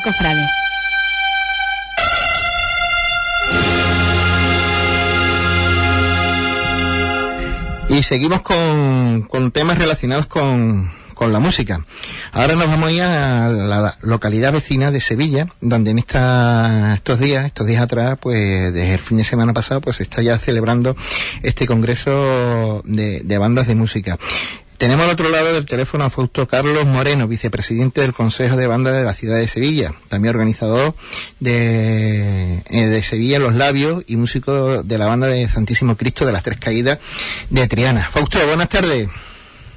Cofrade. 0.00 0.48
Y 7.88 8.02
seguimos 8.02 8.40
con, 8.40 9.22
con 9.22 9.50
temas 9.50 9.76
relacionados 9.76 10.26
con, 10.26 10.90
con 11.14 11.32
la 11.32 11.40
música. 11.40 11.84
Ahora 12.32 12.54
nos 12.54 12.68
vamos 12.68 12.88
a 12.88 12.92
ir 12.92 13.02
a 13.02 13.48
la 13.50 13.98
localidad 14.00 14.52
vecina 14.52 14.90
de 14.90 15.00
Sevilla, 15.00 15.48
donde 15.60 15.90
en 15.90 15.98
esta, 15.98 16.94
estos 16.94 17.20
días, 17.20 17.44
estos 17.44 17.66
días 17.66 17.82
atrás, 17.82 18.16
pues 18.20 18.72
desde 18.72 18.94
el 18.94 18.98
fin 18.98 19.18
de 19.18 19.24
semana 19.24 19.52
pasado, 19.52 19.82
pues 19.82 19.96
se 19.96 20.04
está 20.04 20.22
ya 20.22 20.38
celebrando 20.38 20.96
este 21.42 21.66
congreso 21.66 22.82
de, 22.86 23.20
de 23.20 23.38
bandas 23.38 23.66
de 23.66 23.74
música. 23.74 24.18
Tenemos 24.82 25.04
al 25.04 25.12
otro 25.12 25.28
lado 25.28 25.52
del 25.54 25.64
teléfono 25.64 26.02
a 26.02 26.10
Fausto 26.10 26.48
Carlos 26.48 26.84
Moreno, 26.86 27.28
vicepresidente 27.28 28.00
del 28.00 28.12
Consejo 28.12 28.56
de 28.56 28.66
Banda 28.66 28.90
de 28.90 29.04
la 29.04 29.14
ciudad 29.14 29.36
de 29.36 29.46
Sevilla, 29.46 29.94
también 30.08 30.34
organizador 30.34 30.96
de, 31.38 32.64
eh, 32.68 32.86
de 32.86 33.02
Sevilla 33.04 33.38
Los 33.38 33.54
Labios 33.54 34.02
y 34.08 34.16
músico 34.16 34.82
de 34.82 34.98
la 34.98 35.06
banda 35.06 35.28
de 35.28 35.48
Santísimo 35.48 35.96
Cristo 35.96 36.26
de 36.26 36.32
las 36.32 36.42
Tres 36.42 36.58
Caídas 36.58 36.98
de 37.48 37.68
Triana. 37.68 38.10
Fausto, 38.10 38.44
buenas 38.44 38.68
tardes. 38.70 39.06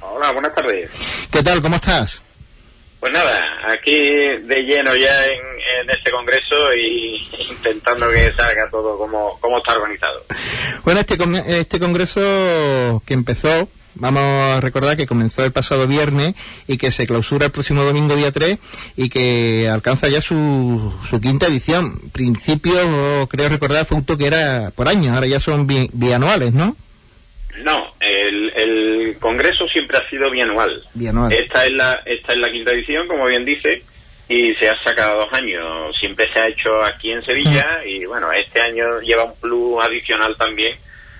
Hola, 0.00 0.32
buenas 0.32 0.52
tardes. 0.56 0.90
¿Qué 1.30 1.40
tal? 1.40 1.62
¿Cómo 1.62 1.76
estás? 1.76 2.24
Pues 2.98 3.12
nada, 3.12 3.44
aquí 3.68 3.94
de 3.94 4.60
lleno 4.64 4.96
ya 4.96 5.24
en, 5.26 5.38
en 5.84 5.90
este 5.96 6.10
congreso 6.10 6.56
y 6.76 7.28
intentando 7.50 8.10
que 8.10 8.32
salga 8.32 8.68
todo 8.72 8.98
como, 8.98 9.38
como 9.38 9.58
está 9.58 9.74
organizado. 9.74 10.24
Bueno, 10.82 10.98
este, 10.98 11.16
con- 11.16 11.36
este 11.36 11.78
congreso 11.78 13.00
que 13.06 13.14
empezó, 13.14 13.68
vamos 13.96 14.22
a 14.22 14.60
recordar 14.60 14.96
que 14.96 15.06
comenzó 15.06 15.44
el 15.44 15.52
pasado 15.52 15.86
viernes 15.86 16.34
y 16.66 16.78
que 16.78 16.90
se 16.92 17.06
clausura 17.06 17.46
el 17.46 17.52
próximo 17.52 17.82
domingo 17.82 18.14
día 18.16 18.32
3 18.32 18.58
y 18.96 19.08
que 19.08 19.68
alcanza 19.72 20.08
ya 20.08 20.20
su, 20.20 20.92
su 21.10 21.20
quinta 21.20 21.46
edición. 21.46 21.98
Principio, 22.12 22.72
creo 23.28 23.48
recordar, 23.48 23.84
fue 23.84 23.96
un 23.98 24.04
que 24.06 24.26
era 24.26 24.70
por 24.74 24.88
año, 24.88 25.12
ahora 25.14 25.26
ya 25.26 25.40
son 25.40 25.66
bi- 25.66 25.90
bianuales, 25.92 26.52
¿no? 26.52 26.76
No, 27.64 27.86
el, 28.00 28.52
el 28.54 29.16
congreso 29.18 29.66
siempre 29.72 29.96
ha 29.98 30.08
sido 30.10 30.30
bianual. 30.30 30.82
Bianual. 30.94 31.32
Esta 31.32 31.64
es 31.64 31.72
la 31.72 31.94
esta 32.04 32.32
es 32.34 32.38
la 32.38 32.50
quinta 32.50 32.70
edición, 32.72 33.08
como 33.08 33.24
bien 33.26 33.44
dice, 33.46 33.82
y 34.28 34.54
se 34.56 34.68
ha 34.68 34.74
sacado 34.84 35.20
dos 35.20 35.32
años. 35.32 35.96
Siempre 35.98 36.26
se 36.32 36.38
ha 36.38 36.48
hecho 36.48 36.82
aquí 36.84 37.10
en 37.12 37.22
Sevilla 37.24 37.64
y 37.86 38.04
bueno, 38.04 38.30
este 38.32 38.60
año 38.60 39.00
lleva 39.00 39.24
un 39.24 39.34
plus 39.40 39.82
adicional 39.82 40.36
también 40.36 40.76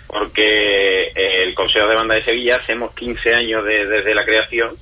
porque 0.06 1.08
el 1.14 1.54
Consejo 1.54 1.86
de 1.88 1.94
Banda 1.94 2.14
de 2.14 2.24
Sevilla 2.24 2.56
hacemos 2.56 2.94
15 2.94 3.34
años 3.34 3.64
de- 3.64 3.86
desde 3.86 4.14
la 4.14 4.24
creación 4.24 4.76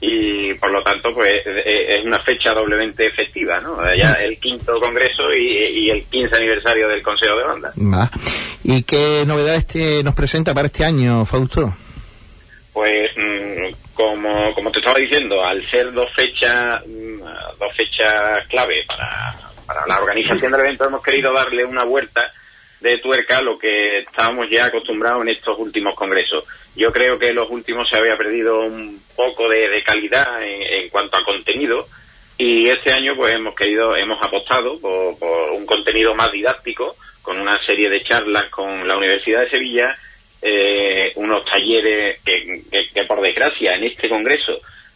y 0.00 0.54
por 0.54 0.70
lo 0.70 0.80
tanto 0.82 1.12
pues 1.12 1.32
eh, 1.44 1.96
es 1.98 2.04
una 2.06 2.20
fecha 2.20 2.54
doblemente 2.54 3.10
festiva, 3.10 3.60
¿no? 3.60 3.78
Ya 3.96 4.12
el 4.12 4.38
quinto 4.38 4.78
congreso 4.80 5.32
y, 5.34 5.86
y 5.86 5.90
el 5.90 6.04
15 6.04 6.36
aniversario 6.36 6.88
del 6.88 7.02
Consejo 7.02 7.36
de 7.36 7.44
Banda. 7.44 7.72
¿Y 8.62 8.82
qué 8.84 9.24
novedades 9.26 9.66
te 9.66 10.02
nos 10.04 10.14
presenta 10.14 10.54
para 10.54 10.66
este 10.66 10.84
año, 10.84 11.24
Fausto? 11.26 11.74
Pues 12.72 13.10
mm, 13.16 13.74
como, 13.94 14.54
como 14.54 14.70
te 14.70 14.78
estaba 14.78 14.98
diciendo, 15.00 15.44
al 15.44 15.68
ser 15.70 15.92
dos 15.92 16.06
fechas 16.14 16.80
mm, 16.86 17.18
dos 17.58 17.76
fechas 17.76 18.46
clave 18.48 18.84
para, 18.86 19.34
para 19.66 19.84
la 19.88 20.00
organización 20.00 20.52
del 20.52 20.60
evento, 20.60 20.84
hemos 20.86 21.02
querido 21.02 21.32
darle 21.32 21.64
una 21.64 21.82
vuelta 21.82 22.30
de 22.80 22.98
tuerca 22.98 23.40
lo 23.42 23.58
que 23.58 23.98
estábamos 24.00 24.46
ya 24.50 24.66
acostumbrados 24.66 25.22
en 25.22 25.30
estos 25.30 25.58
últimos 25.58 25.94
congresos. 25.94 26.44
Yo 26.76 26.92
creo 26.92 27.18
que 27.18 27.28
en 27.28 27.34
los 27.36 27.50
últimos 27.50 27.88
se 27.88 27.98
había 27.98 28.16
perdido 28.16 28.60
un 28.60 29.00
poco 29.16 29.48
de, 29.48 29.82
calidad 29.84 30.42
en, 30.42 30.62
en 30.62 30.88
cuanto 30.90 31.16
a 31.16 31.24
contenido 31.24 31.86
y 32.36 32.68
este 32.68 32.92
año 32.92 33.16
pues 33.16 33.34
hemos 33.34 33.54
querido, 33.56 33.96
hemos 33.96 34.22
apostado 34.22 34.78
por, 34.80 35.16
un 35.52 35.66
contenido 35.66 36.14
más 36.14 36.30
didáctico 36.30 36.94
con 37.22 37.38
una 37.40 37.58
serie 37.66 37.90
de 37.90 38.02
charlas 38.04 38.44
con 38.50 38.86
la 38.86 38.96
Universidad 38.96 39.40
de 39.42 39.50
Sevilla 39.50 39.96
eh, 40.40 41.10
unos 41.16 41.44
talleres 41.44 42.20
que, 42.24 42.62
por 43.08 43.20
desgracia 43.20 43.72
en 43.72 43.84
este 43.84 44.08
congreso 44.08 44.52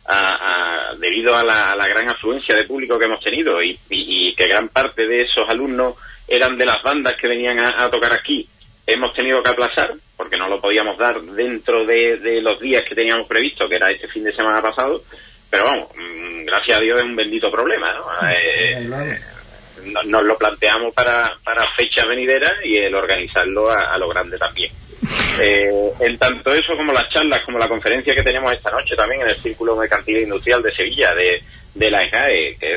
a- 0.07 0.91
a- 0.93 0.95
debido 0.97 1.35
a 1.37 1.43
la, 1.43 1.73
a 1.73 1.77
la 1.77 1.89
gran 1.89 2.09
afluencia 2.09 2.55
de 2.55 2.63
público 2.65 2.97
que 2.97 3.07
hemos 3.07 3.21
tenido 3.25 3.61
y 3.61 4.35
que 4.37 4.47
gran 4.47 4.69
parte 4.69 5.05
de 5.09 5.23
esos 5.23 5.49
alumnos 5.49 5.97
eran 6.29 6.57
de 6.59 6.67
las 6.67 6.83
bandas 6.83 7.15
que 7.15 7.29
venían 7.29 7.59
a, 7.61 7.85
a 7.85 7.91
tocar 7.91 8.13
aquí 8.13 8.47
hemos 8.87 9.15
tenido 9.15 9.43
que 9.43 9.51
aplazar 9.51 9.93
porque 10.17 10.37
no 10.37 10.49
lo 10.49 10.61
podíamos 10.61 10.99
dar 10.99 11.21
dentro 11.21 11.85
de, 11.87 12.17
de 12.19 12.41
los 12.41 12.59
días 12.61 12.83
que 12.85 12.95
teníamos 12.95 13.27
previsto 13.29 13.69
que 13.69 13.77
era 13.77 13.91
este 13.91 14.09
fin 14.09 14.25
de 14.25 14.35
semana 14.35 14.61
pasado 14.61 15.03
pero 15.51 15.65
vamos 15.65 15.89
mm, 15.95 16.45
gracias 16.47 16.79
a 16.79 16.81
Dios 16.83 16.99
es 16.99 17.05
un 17.05 17.17
bendito 17.17 17.51
problema 17.51 17.93
¿no? 17.93 18.05
Eh, 18.29 18.81
no- 18.89 20.03
nos 20.05 20.23
lo 20.23 20.37
planteamos 20.39 20.95
para, 20.95 21.33
para 21.43 21.65
fechas 21.77 22.07
venideras 22.07 22.53
y 22.65 22.77
el 22.77 22.95
organizarlo 22.95 23.69
a, 23.69 23.93
a 23.93 23.99
lo 23.99 24.09
grande 24.09 24.39
también. 24.39 24.73
Eh, 25.41 25.91
en 26.01 26.19
tanto 26.19 26.53
eso 26.53 26.77
como 26.77 26.93
las 26.93 27.09
charlas, 27.09 27.41
como 27.47 27.59
la 27.59 27.67
conferencia 27.67 28.15
que 28.15 28.23
tenemos 28.23 28.53
esta 28.53 28.71
noche 28.71 28.95
también 28.95 29.23
en 29.23 29.29
el 29.29 29.37
Círculo 29.37 29.75
Mercantil 29.75 30.19
e 30.19 30.23
Industrial 30.25 30.63
de 30.63 30.75
Sevilla, 30.75 31.15
de, 31.15 31.43
de 31.75 31.91
la 31.91 32.03
EGAE, 32.03 32.57
que 32.61 32.77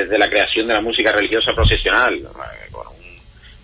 es 0.00 0.08
de 0.10 0.18
la 0.18 0.28
creación 0.28 0.66
de 0.66 0.74
la 0.74 0.80
música 0.80 1.12
religiosa 1.12 1.52
procesional, 1.54 2.20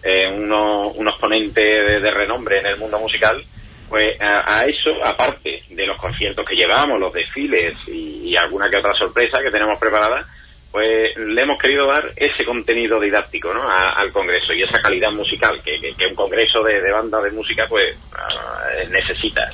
eh, 0.03 0.29
unos, 0.33 0.93
unos 0.97 1.19
ponentes 1.19 1.55
de, 2.03 2.11
renombre 2.11 2.61
en 2.61 2.67
el 2.67 2.77
mundo 2.79 2.99
musical, 2.99 3.43
pues 3.89 4.21
a, 4.21 4.59
a 4.59 4.65
eso, 4.65 4.91
aparte 5.05 5.63
de 5.71 5.87
los 5.87 5.97
conciertos 5.99 6.47
que 6.47 6.55
llevamos, 6.57 7.01
los 7.01 7.13
desfiles 7.13 7.75
y, 7.89 8.37
alguna 8.37 8.69
que 8.71 8.77
otra 8.77 8.95
sorpresa 8.95 9.39
que 9.43 9.51
tenemos 9.51 9.79
preparada, 9.79 10.25
pues 10.71 11.17
le 11.17 11.43
hemos 11.43 11.59
querido 11.59 11.87
dar 11.87 12.13
ese 12.15 12.45
contenido 12.45 13.01
didáctico 13.01 13.53
¿no? 13.55 13.63
al 13.71 14.13
Congreso 14.13 14.53
y 14.53 14.63
esa 14.63 14.79
calidad 14.81 15.11
musical 15.11 15.61
que, 15.65 15.73
que- 15.97 16.07
un 16.07 16.15
Congreso 16.15 16.63
de, 16.63 16.81
de 16.83 16.93
banda 16.93 17.21
de 17.23 17.31
música 17.31 17.65
pues 17.69 17.97
ah, 18.15 18.69
necesita. 18.91 19.51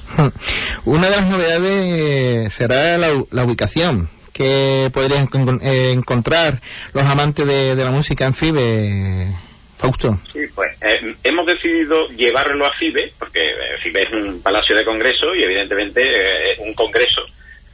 Una 0.85 1.09
de 1.09 1.17
las 1.17 1.27
novedades 1.27 2.53
será 2.53 2.99
la, 2.99 3.09
la 3.31 3.45
ubicación 3.45 4.11
que 4.33 4.91
podrían 4.93 5.29
eh, 5.63 5.93
encontrar 5.93 6.61
los 6.93 7.05
amantes 7.05 7.47
de, 7.47 7.77
de 7.77 7.85
la 7.85 7.91
música 7.93 8.27
en 8.27 8.35
FIBE, 8.35 9.29
Fausto. 9.77 10.17
Sí, 10.33 10.41
pues 10.55 10.71
eh, 10.81 11.15
hemos 11.23 11.47
decidido 11.47 12.07
llevarlo 12.09 12.67
a 12.67 12.73
FIBE, 12.79 13.13
porque 13.19 13.41
eh, 13.41 13.79
FIBE 13.83 14.03
es 14.05 14.13
un 14.13 14.43
palacio 14.43 14.77
de 14.77 14.85
congreso 14.85 15.35
y 15.35 15.43
evidentemente 15.45 16.01
eh, 16.03 16.57
un 16.61 16.75
congreso 16.75 17.23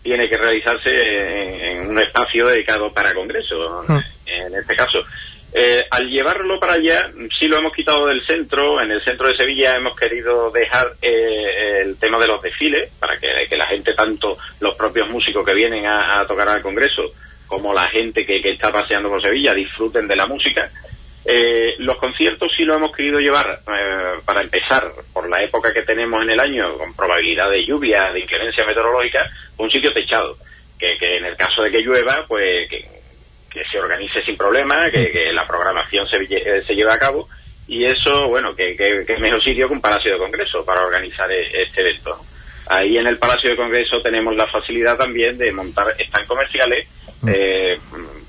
tiene 0.03 0.29
que 0.29 0.39
realizarse 0.39 0.89
en, 0.89 1.61
en 1.61 1.91
un 1.91 1.99
espacio 1.99 2.47
dedicado 2.47 2.93
para 2.93 3.13
congreso, 3.15 3.85
Hmm. 3.87 3.99
en 4.27 4.55
este 4.55 4.75
caso. 4.75 5.05
Eh, 5.53 5.85
al 5.91 6.09
llevarlo 6.09 6.61
para 6.61 6.75
allá, 6.75 7.11
sí 7.39 7.49
lo 7.49 7.59
hemos 7.59 7.73
quitado 7.73 8.07
del 8.07 8.25
centro. 8.25 8.81
En 8.81 8.91
el 8.93 9.03
centro 9.03 9.29
de 9.29 9.37
Sevilla 9.37 9.73
hemos 9.73 9.97
querido 9.97 10.51
dejar 10.51 10.95
eh, 11.03 11.83
el 11.83 11.97
tema 11.99 12.19
de 12.19 12.29
los 12.29 12.41
desfiles 12.41 12.89
para 13.01 13.17
que, 13.19 13.29
que 13.49 13.57
la 13.57 13.67
gente, 13.67 13.93
tanto 13.95 14.39
los 14.61 14.77
propios 14.77 15.09
músicos 15.11 15.45
que 15.45 15.55
vienen 15.55 15.87
a, 15.87 16.21
a 16.21 16.27
tocar 16.27 16.49
al 16.49 16.63
Congreso, 16.63 17.03
como 17.47 17.75
la 17.75 17.89
gente 17.89 18.25
que, 18.25 18.41
que 18.41 18.53
está 18.53 18.71
paseando 18.71 19.09
por 19.09 19.21
Sevilla, 19.21 19.53
disfruten 19.53 20.07
de 20.07 20.17
la 20.17 20.27
música. 20.27 20.71
Eh, 21.25 21.75
los 21.79 21.97
conciertos 21.97 22.51
sí 22.57 22.65
lo 22.65 22.75
hemos 22.77 22.97
querido 22.97 23.19
llevar, 23.19 23.61
eh, 23.67 24.21
para 24.25 24.43
empezar, 24.43 24.91
por 25.13 25.29
la 25.29 25.43
época 25.43 25.73
que 25.73 25.83
tenemos 25.83 26.23
en 26.23 26.31
el 26.31 26.41
año, 26.41 26.77
con 26.79 26.95
probabilidad 26.95 27.51
de 27.51 27.65
lluvia, 27.65 28.11
de 28.13 28.21
inclemencia 28.21 28.65
meteorológica, 28.65 29.31
un 29.59 29.71
sitio 29.71 29.93
techado. 29.93 30.37
Que, 30.79 30.97
que 30.99 31.19
en 31.19 31.27
el 31.27 31.37
caso 31.37 31.61
de 31.63 31.71
que 31.71 31.83
llueva, 31.83 32.25
pues 32.27 32.67
que, 32.71 32.83
que 33.51 33.63
se 33.71 33.79
organice 33.79 34.23
sin 34.23 34.35
problema, 34.35 34.91
que, 34.91 35.11
que 35.11 35.31
la 35.31 35.47
programación 35.47 36.09
se, 36.09 36.17
eh, 36.17 36.63
se 36.63 36.75
lleve 36.75 36.91
a 36.91 36.99
cabo. 36.99 37.29
Y 37.69 37.85
eso, 37.85 38.29
bueno, 38.29 38.57
que, 38.57 38.75
que, 38.75 39.05
que 39.07 39.13
es 39.13 39.21
mejor 39.21 39.45
sitio 39.45 39.69
que 39.69 39.75
un 39.75 39.81
palacio 39.83 40.13
de 40.13 40.19
congreso 40.19 40.65
para 40.65 40.81
organizar 40.83 41.31
e- 41.31 41.63
este 41.63 41.83
evento. 41.83 42.19
Ahí 42.67 42.97
en 42.97 43.07
el 43.07 43.19
Palacio 43.19 43.51
de 43.51 43.57
Congreso 43.57 44.01
tenemos 44.01 44.35
la 44.37 44.47
facilidad 44.47 44.97
también 44.97 45.37
de 45.37 45.53
montar 45.53 45.87
stands 46.07 46.29
comerciales, 46.29 46.89
eh, 47.27 47.79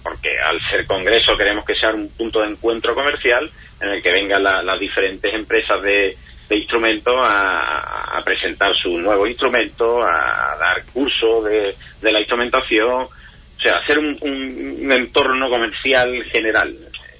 porque 0.03 0.29
al 0.39 0.59
ser 0.69 0.85
Congreso 0.85 1.35
queremos 1.37 1.65
que 1.65 1.75
sea 1.75 1.89
un 1.91 2.09
punto 2.09 2.41
de 2.41 2.49
encuentro 2.49 2.93
comercial 2.95 3.49
en 3.79 3.89
el 3.89 4.01
que 4.03 4.11
vengan 4.11 4.43
la- 4.43 4.61
las 4.63 4.79
diferentes 4.79 5.33
empresas 5.33 5.81
de, 5.81 6.15
de 6.49 6.57
instrumentos 6.57 7.13
a, 7.23 8.17
presentar 8.25 8.71
sus 8.75 8.99
nuevos 9.01 9.27
instrumentos, 9.29 10.03
a 10.03 10.55
dar 10.59 10.83
cursos 10.93 11.45
de, 11.45 11.75
la 12.11 12.19
instrumentación, 12.19 12.91
o 13.03 13.09
sea, 13.61 13.75
hacer 13.83 13.97
un, 13.99 14.17
un- 14.21 14.77
un 14.83 14.91
entorno 14.91 15.49
comercial 15.49 16.23
general. 16.31 16.75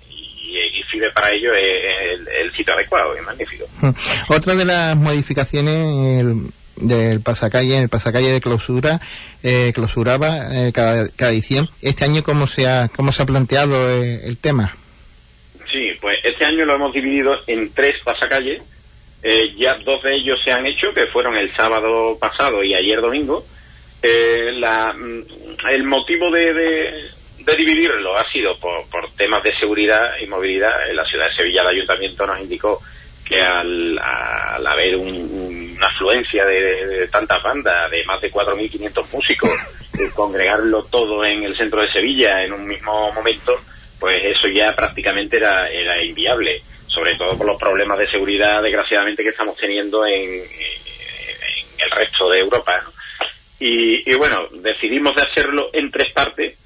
Y, 0.10 0.58
y 0.80 0.84
FIBE 0.92 1.10
para 1.12 1.30
ello 1.34 1.54
es 1.54 2.20
el, 2.20 2.28
el 2.28 2.52
sitio 2.54 2.74
adecuado, 2.74 3.16
es 3.16 3.24
magnífico. 3.24 3.66
Otra 4.28 4.54
de 4.56 4.66
las 4.66 4.96
modificaciones 4.98 6.20
el- 6.26 6.52
del 6.82 7.22
pasacalle, 7.22 7.78
el 7.78 7.90
pasacalle 7.90 8.32
de 8.32 8.42
clausura, 8.42 9.00
eh, 9.44 9.72
clausuraba 9.74 10.48
eh, 10.52 10.72
cada, 10.74 11.08
cada 11.10 11.32
edición. 11.32 11.70
Este 11.82 12.06
año, 12.06 12.24
¿cómo 12.24 12.48
se 12.48 12.68
ha, 12.68 12.90
cómo 12.90 13.12
se 13.12 13.24
ha 13.24 13.26
planteado 13.26 13.90
eh, 13.90 14.22
el 14.26 14.38
tema? 14.38 14.76
Sí, 15.72 15.92
pues 16.02 16.18
este 16.24 16.46
año 16.46 16.66
lo 16.66 16.76
hemos 16.76 16.94
dividido 16.94 17.34
en 17.48 17.72
tres 17.74 17.96
pasacalles. 18.04 18.62
Eh, 19.24 19.54
ya 19.58 19.76
dos 19.76 20.02
de 20.04 20.16
ellos 20.16 20.40
se 20.44 20.52
han 20.52 20.66
hecho, 20.66 20.94
que 20.94 21.08
fueron 21.08 21.36
el 21.38 21.56
sábado 21.56 22.18
pasado 22.20 22.64
y 22.64 22.74
ayer 22.74 23.00
domingo. 23.00 23.46
Eh, 24.02 24.52
la, 24.54 24.94
mm, 24.94 25.68
el 25.70 25.84
motivo 25.84 26.32
de, 26.32 26.54
de, 26.54 27.10
de 27.40 27.56
dividirlo 27.56 28.18
ha 28.18 28.30
sido 28.32 28.58
por, 28.60 28.90
por 28.90 29.12
temas 29.12 29.44
de 29.44 29.56
seguridad 29.58 30.02
y 30.22 30.26
movilidad. 30.26 30.90
En 30.90 30.96
la 30.96 31.06
ciudad 31.06 31.30
de 31.30 31.36
Sevilla 31.36 31.62
el 31.62 31.78
ayuntamiento 31.78 32.26
nos 32.26 32.40
indicó 32.42 32.82
que 33.32 33.42
al, 33.42 33.98
al 33.98 34.68
haber 34.68 34.96
un- 34.98 35.76
una 35.78 35.88
afluencia 35.88 36.46
de, 36.46 36.86
de 36.86 37.08
tantas 37.08 37.42
bandas, 37.42 37.90
de 37.90 38.04
más 38.06 38.22
de 38.22 38.30
4.500 38.32 39.06
músicos, 39.14 39.50
el 40.00 40.12
congregarlo 40.12 40.84
todo 40.86 41.24
en 41.26 41.44
el 41.44 41.56
centro 41.56 41.82
de 41.82 41.92
Sevilla 41.92 42.44
en 42.44 42.54
un 42.54 42.68
mismo 42.68 43.12
momento, 43.14 43.56
pues 44.00 44.18
eso 44.26 44.48
ya 44.54 44.74
prácticamente 44.76 45.38
era, 45.38 45.68
era 45.70 46.04
inviable, 46.04 46.62
sobre 46.88 47.16
todo 47.16 47.38
por 47.38 47.48
los 47.48 47.58
problemas 47.60 47.98
de 48.00 48.10
seguridad, 48.12 48.62
desgraciadamente, 48.62 49.24
que 49.24 49.30
estamos 49.30 49.56
teniendo 49.58 50.06
en, 50.06 50.14
en- 50.14 50.42
en 50.42 51.82
el 51.86 51.92
resto 51.92 52.30
de 52.30 52.40
Europa. 52.40 52.82
¿no? 52.84 52.92
Y, 53.60 54.12
y 54.12 54.16
bueno, 54.16 54.40
decidimos 54.54 55.16
de 55.16 55.22
hacerlo 55.24 55.70
en 55.74 55.90
tres 55.90 56.12
partes. 56.14 56.58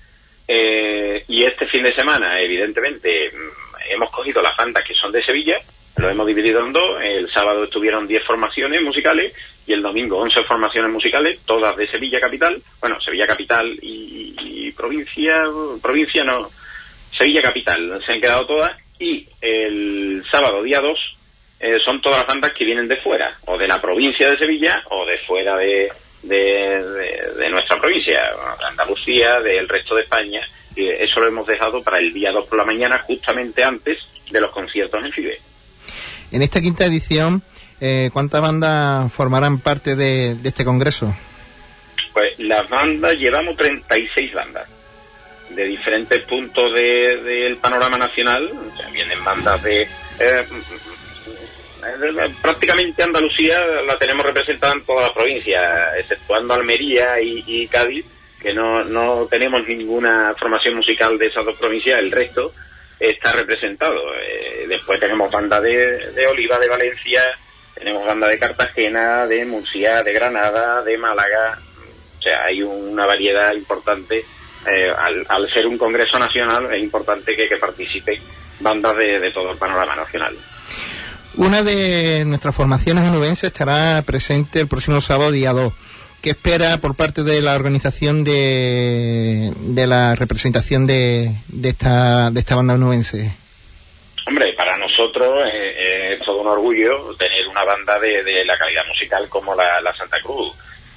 eh, 0.47 1.24
y 1.28 1.43
este 1.43 1.66
fin 1.68 1.84
de 1.84 1.93
semana, 1.95 2.39
evidentemente, 2.41 3.30
mm, 3.32 3.91
hemos 3.93 4.09
cogido 4.11 4.41
las 4.41 4.55
bandas 4.57 4.84
que 4.84 4.93
son 4.93 5.11
de 5.11 5.24
Sevilla, 5.24 5.57
lo 5.97 6.09
hemos 6.09 6.27
dividido 6.27 6.65
en 6.65 6.73
dos. 6.73 7.01
El 7.01 7.29
sábado 7.31 7.63
estuvieron 7.63 8.07
10 8.07 8.23
formaciones 8.23 8.81
musicales 8.81 9.33
y 9.65 9.73
el 9.73 9.81
domingo 9.81 10.17
11 10.19 10.43
formaciones 10.43 10.91
musicales, 10.91 11.39
todas 11.45 11.75
de 11.75 11.87
Sevilla 11.87 12.19
capital. 12.19 12.61
Bueno, 12.79 12.99
Sevilla 12.99 13.27
capital 13.27 13.77
y, 13.81 14.71
provincia, 14.71 15.43
provincia 15.81 16.23
no, 16.23 16.49
Sevilla 17.17 17.41
capital, 17.41 18.01
se 18.05 18.11
han 18.11 18.21
quedado 18.21 18.45
todas. 18.45 18.71
Y 18.99 19.27
el 19.41 20.23
sábado, 20.31 20.63
día 20.63 20.79
2, 20.79 21.17
eh, 21.59 21.77
son 21.83 22.01
todas 22.01 22.19
las 22.19 22.27
bandas 22.27 22.53
que 22.53 22.65
vienen 22.65 22.87
de 22.87 22.97
fuera, 22.97 23.35
o 23.45 23.57
de 23.57 23.67
la 23.67 23.81
provincia 23.81 24.29
de 24.29 24.37
Sevilla, 24.37 24.81
o 24.89 25.05
de 25.05 25.17
fuera 25.19 25.57
de, 25.57 25.91
de, 26.23 27.49
nuestra 27.49 27.79
provincia, 27.79 28.19
de 28.59 28.65
Andalucía, 28.65 29.39
del 29.41 29.67
resto 29.67 29.95
de 29.95 30.03
España. 30.03 30.41
Y 30.75 30.87
eso 30.87 31.19
lo 31.19 31.27
hemos 31.27 31.47
dejado 31.47 31.81
para 31.83 31.99
el 31.99 32.13
día 32.13 32.31
2 32.31 32.45
por 32.47 32.57
la 32.57 32.65
mañana, 32.65 32.99
justamente 32.99 33.63
antes 33.63 33.99
de 34.29 34.41
los 34.41 34.51
conciertos 34.51 35.03
en 35.03 35.11
FIBE. 35.11 35.39
En 36.32 36.41
esta 36.41 36.61
quinta 36.61 36.86
edición, 36.86 37.41
eh, 37.82 38.09
¿cuántas 38.13 38.41
bandas 38.41 39.11
formarán 39.13 39.59
parte 39.59 39.95
de, 39.95 40.36
de 40.36 40.49
este 40.49 40.65
congreso? 40.65 41.15
Pues 42.13 42.38
las 42.39 42.67
bandas, 42.69 43.13
llevamos 43.15 43.55
36 43.57 44.34
bandas 44.34 44.67
de 45.49 45.63
diferentes 45.65 46.23
puntos 46.26 46.73
de- 46.73 47.21
del 47.23 47.57
panorama 47.57 47.97
nacional. 47.97 48.49
O 48.73 48.78
sea, 48.78 48.89
vienen 48.89 49.23
bandas 49.23 49.61
de... 49.63 49.84
eh, 50.19 50.45
prácticamente 52.41 53.03
Andalucía 53.03 53.59
la 53.86 53.97
tenemos 53.97 54.26
representada 54.26 54.73
en 54.73 54.82
toda 54.86 55.03
la 55.07 55.13
provincia, 55.13 55.97
exceptuando 55.99 56.53
Almería 56.53 57.21
y, 57.21 57.43
y 57.45 57.67
Cádiz, 57.67 58.05
que 58.41 58.53
no, 58.53 58.84
no 58.84 59.28
tenemos 59.30 59.67
ninguna 59.67 60.34
formación 60.38 60.76
musical 60.76 61.17
de 61.17 61.28
esas 61.28 61.45
dos 61.45 61.55
provincias, 61.57 61.99
el 61.99 62.11
resto 62.11 62.51
está 62.99 63.31
representado. 63.33 64.01
Eh, 64.15 64.65
después 64.67 64.99
tenemos 64.99 65.31
bandas 65.31 65.61
de, 65.61 66.11
de 66.11 66.27
Oliva, 66.27 66.57
de 66.59 66.69
Valencia, 66.69 67.23
tenemos 67.73 68.05
banda 68.05 68.27
de 68.27 68.39
Cartagena, 68.39 69.27
de 69.27 69.45
Murcia, 69.45 70.03
de 70.03 70.13
Granada, 70.13 70.81
de 70.81 70.97
Málaga. 70.97 71.59
O 72.19 72.21
sea, 72.21 72.45
hay 72.45 72.61
una 72.61 73.05
variedad 73.05 73.53
importante. 73.53 74.25
Eh, 74.67 74.89
al, 74.97 75.25
al 75.29 75.53
ser 75.53 75.67
un 75.67 75.77
congreso 75.77 76.17
nacional 76.17 76.73
es 76.73 76.81
importante 76.81 77.35
que, 77.35 77.47
que 77.47 77.57
participen 77.57 78.19
bandas 78.59 78.97
de, 78.97 79.19
de 79.19 79.31
todo 79.31 79.51
el 79.51 79.57
panorama 79.57 79.95
nacional. 79.95 80.35
Una 81.35 81.61
de 81.61 82.23
nuestras 82.25 82.55
formaciones 82.55 83.03
onubenses 83.03 83.51
estará 83.51 84.01
presente 84.03 84.61
el 84.61 84.67
próximo 84.67 85.01
sábado 85.01 85.31
día 85.31 85.51
2. 85.51 85.73
¿Qué 86.26 86.32
espera 86.32 86.80
por 86.80 86.95
parte 86.95 87.21
de 87.21 87.39
la 87.39 87.53
organización 87.53 88.23
de, 88.23 89.53
de 89.59 89.86
la 89.86 90.15
representación 90.15 90.88
de, 90.88 91.30
de, 91.49 91.69
esta, 91.69 92.32
de 92.32 92.39
esta 92.39 92.55
banda 92.55 92.73
onubense? 92.73 93.32
Hombre, 94.26 94.51
para 94.57 94.76
nosotros 94.76 95.45
eh, 95.45 95.76
eh, 95.78 96.13
es 96.13 96.26
todo 96.26 96.41
un 96.41 96.47
orgullo 96.47 97.15
tener 97.15 97.47
una 97.47 97.63
banda 97.63 97.99
de, 97.99 98.23
de 98.23 98.43
la 98.43 98.57
calidad 98.57 98.82
musical 98.88 99.30
como 99.30 99.53
la, 99.53 99.80
la 99.82 99.95
Santa 99.95 100.17
Cruz. 100.23 100.51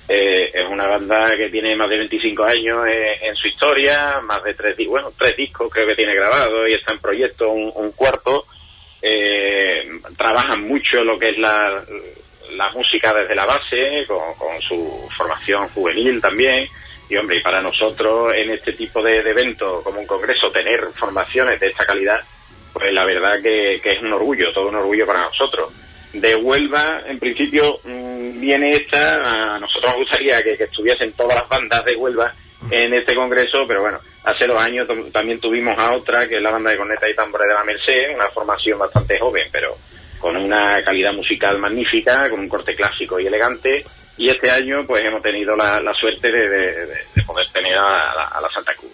Eh, 0.08 0.50
es 0.54 0.66
una 0.66 0.86
banda 0.86 1.36
que 1.36 1.50
tiene 1.50 1.76
más 1.76 1.90
de 1.90 1.98
25 1.98 2.44
años 2.44 2.86
eh, 2.88 3.18
en 3.20 3.36
su 3.36 3.48
historia, 3.48 4.22
más 4.22 4.42
de 4.44 4.54
tres, 4.54 4.78
bueno, 4.86 5.12
tres 5.14 5.36
discos 5.36 5.68
creo 5.70 5.88
que 5.88 5.94
tiene 5.94 6.14
grabado 6.14 6.66
y 6.66 6.72
está 6.72 6.94
en 6.94 7.00
proyecto 7.00 7.50
un, 7.50 7.70
un 7.74 7.92
cuarto. 7.92 8.46
Eh, 9.02 9.90
trabajan 10.16 10.66
mucho 10.66 11.04
lo 11.04 11.18
que 11.18 11.28
es 11.28 11.38
la, 11.38 11.84
la 12.52 12.70
música 12.70 13.12
desde 13.14 13.34
la 13.34 13.46
base, 13.46 14.04
con, 14.06 14.34
con 14.34 14.60
su 14.60 15.08
formación 15.16 15.68
juvenil 15.68 16.20
también. 16.20 16.66
Y 17.10 17.16
hombre, 17.16 17.38
y 17.38 17.42
para 17.42 17.62
nosotros 17.62 18.34
en 18.34 18.50
este 18.50 18.74
tipo 18.74 19.02
de, 19.02 19.22
de 19.22 19.30
eventos 19.30 19.82
como 19.82 19.98
un 20.00 20.06
congreso 20.06 20.50
tener 20.50 20.80
formaciones 20.94 21.58
de 21.58 21.68
esta 21.68 21.86
calidad, 21.86 22.20
pues 22.72 22.92
la 22.92 23.04
verdad 23.04 23.40
que, 23.42 23.76
es 23.76 24.02
un 24.02 24.12
orgullo, 24.12 24.52
todo 24.52 24.68
un 24.68 24.76
orgullo 24.76 25.06
para 25.06 25.22
nosotros. 25.22 25.72
De 26.12 26.34
Huelva, 26.36 27.02
en 27.06 27.18
principio, 27.18 27.80
mm, 27.84 28.40
viene 28.40 28.72
esta, 28.74 29.54
a 29.54 29.58
nosotros 29.58 29.90
nos 29.92 30.00
gustaría 30.00 30.42
que, 30.42 30.52
estuviesen 30.52 31.12
todas 31.12 31.36
las 31.36 31.48
bandas 31.48 31.84
de 31.84 31.96
Huelva 31.96 32.32
en 32.70 32.92
este 32.92 33.14
congreso, 33.14 33.64
pero 33.66 33.82
bueno, 33.82 33.98
hace 34.24 34.46
dos 34.46 34.58
años 34.60 34.86
tam- 34.88 35.10
también 35.12 35.40
tuvimos 35.40 35.78
a 35.78 35.92
otra, 35.92 36.28
que 36.28 36.36
es 36.36 36.42
la 36.42 36.50
banda 36.50 36.70
de 36.70 36.76
corneta 36.76 37.08
y 37.08 37.14
tambores 37.14 37.48
de 37.48 37.54
la 37.54 37.64
Merced, 37.64 38.14
una 38.14 38.28
formación 38.28 38.78
bastante 38.78 39.18
joven, 39.18 39.48
pero 39.50 39.76
con 40.18 40.36
una 40.36 40.82
calidad 40.84 41.12
musical 41.12 41.58
magnífica, 41.58 42.28
con 42.30 42.40
un 42.40 42.48
corte 42.48 42.74
clásico 42.74 43.18
y 43.20 43.26
elegante, 43.26 43.84
y 44.16 44.28
este 44.28 44.50
año 44.50 44.84
pues 44.86 45.02
hemos 45.04 45.22
tenido 45.22 45.54
la, 45.56 45.80
la 45.80 45.94
suerte 45.94 46.30
de, 46.30 46.48
de- 46.48 46.86
de- 46.86 46.98
de 47.14 47.22
poder 47.24 47.46
tener 47.52 47.74
a, 47.74 48.14
la- 48.14 48.30
a 48.34 48.40
la 48.40 48.48
Santa 48.52 48.72
Cruz. 48.74 48.90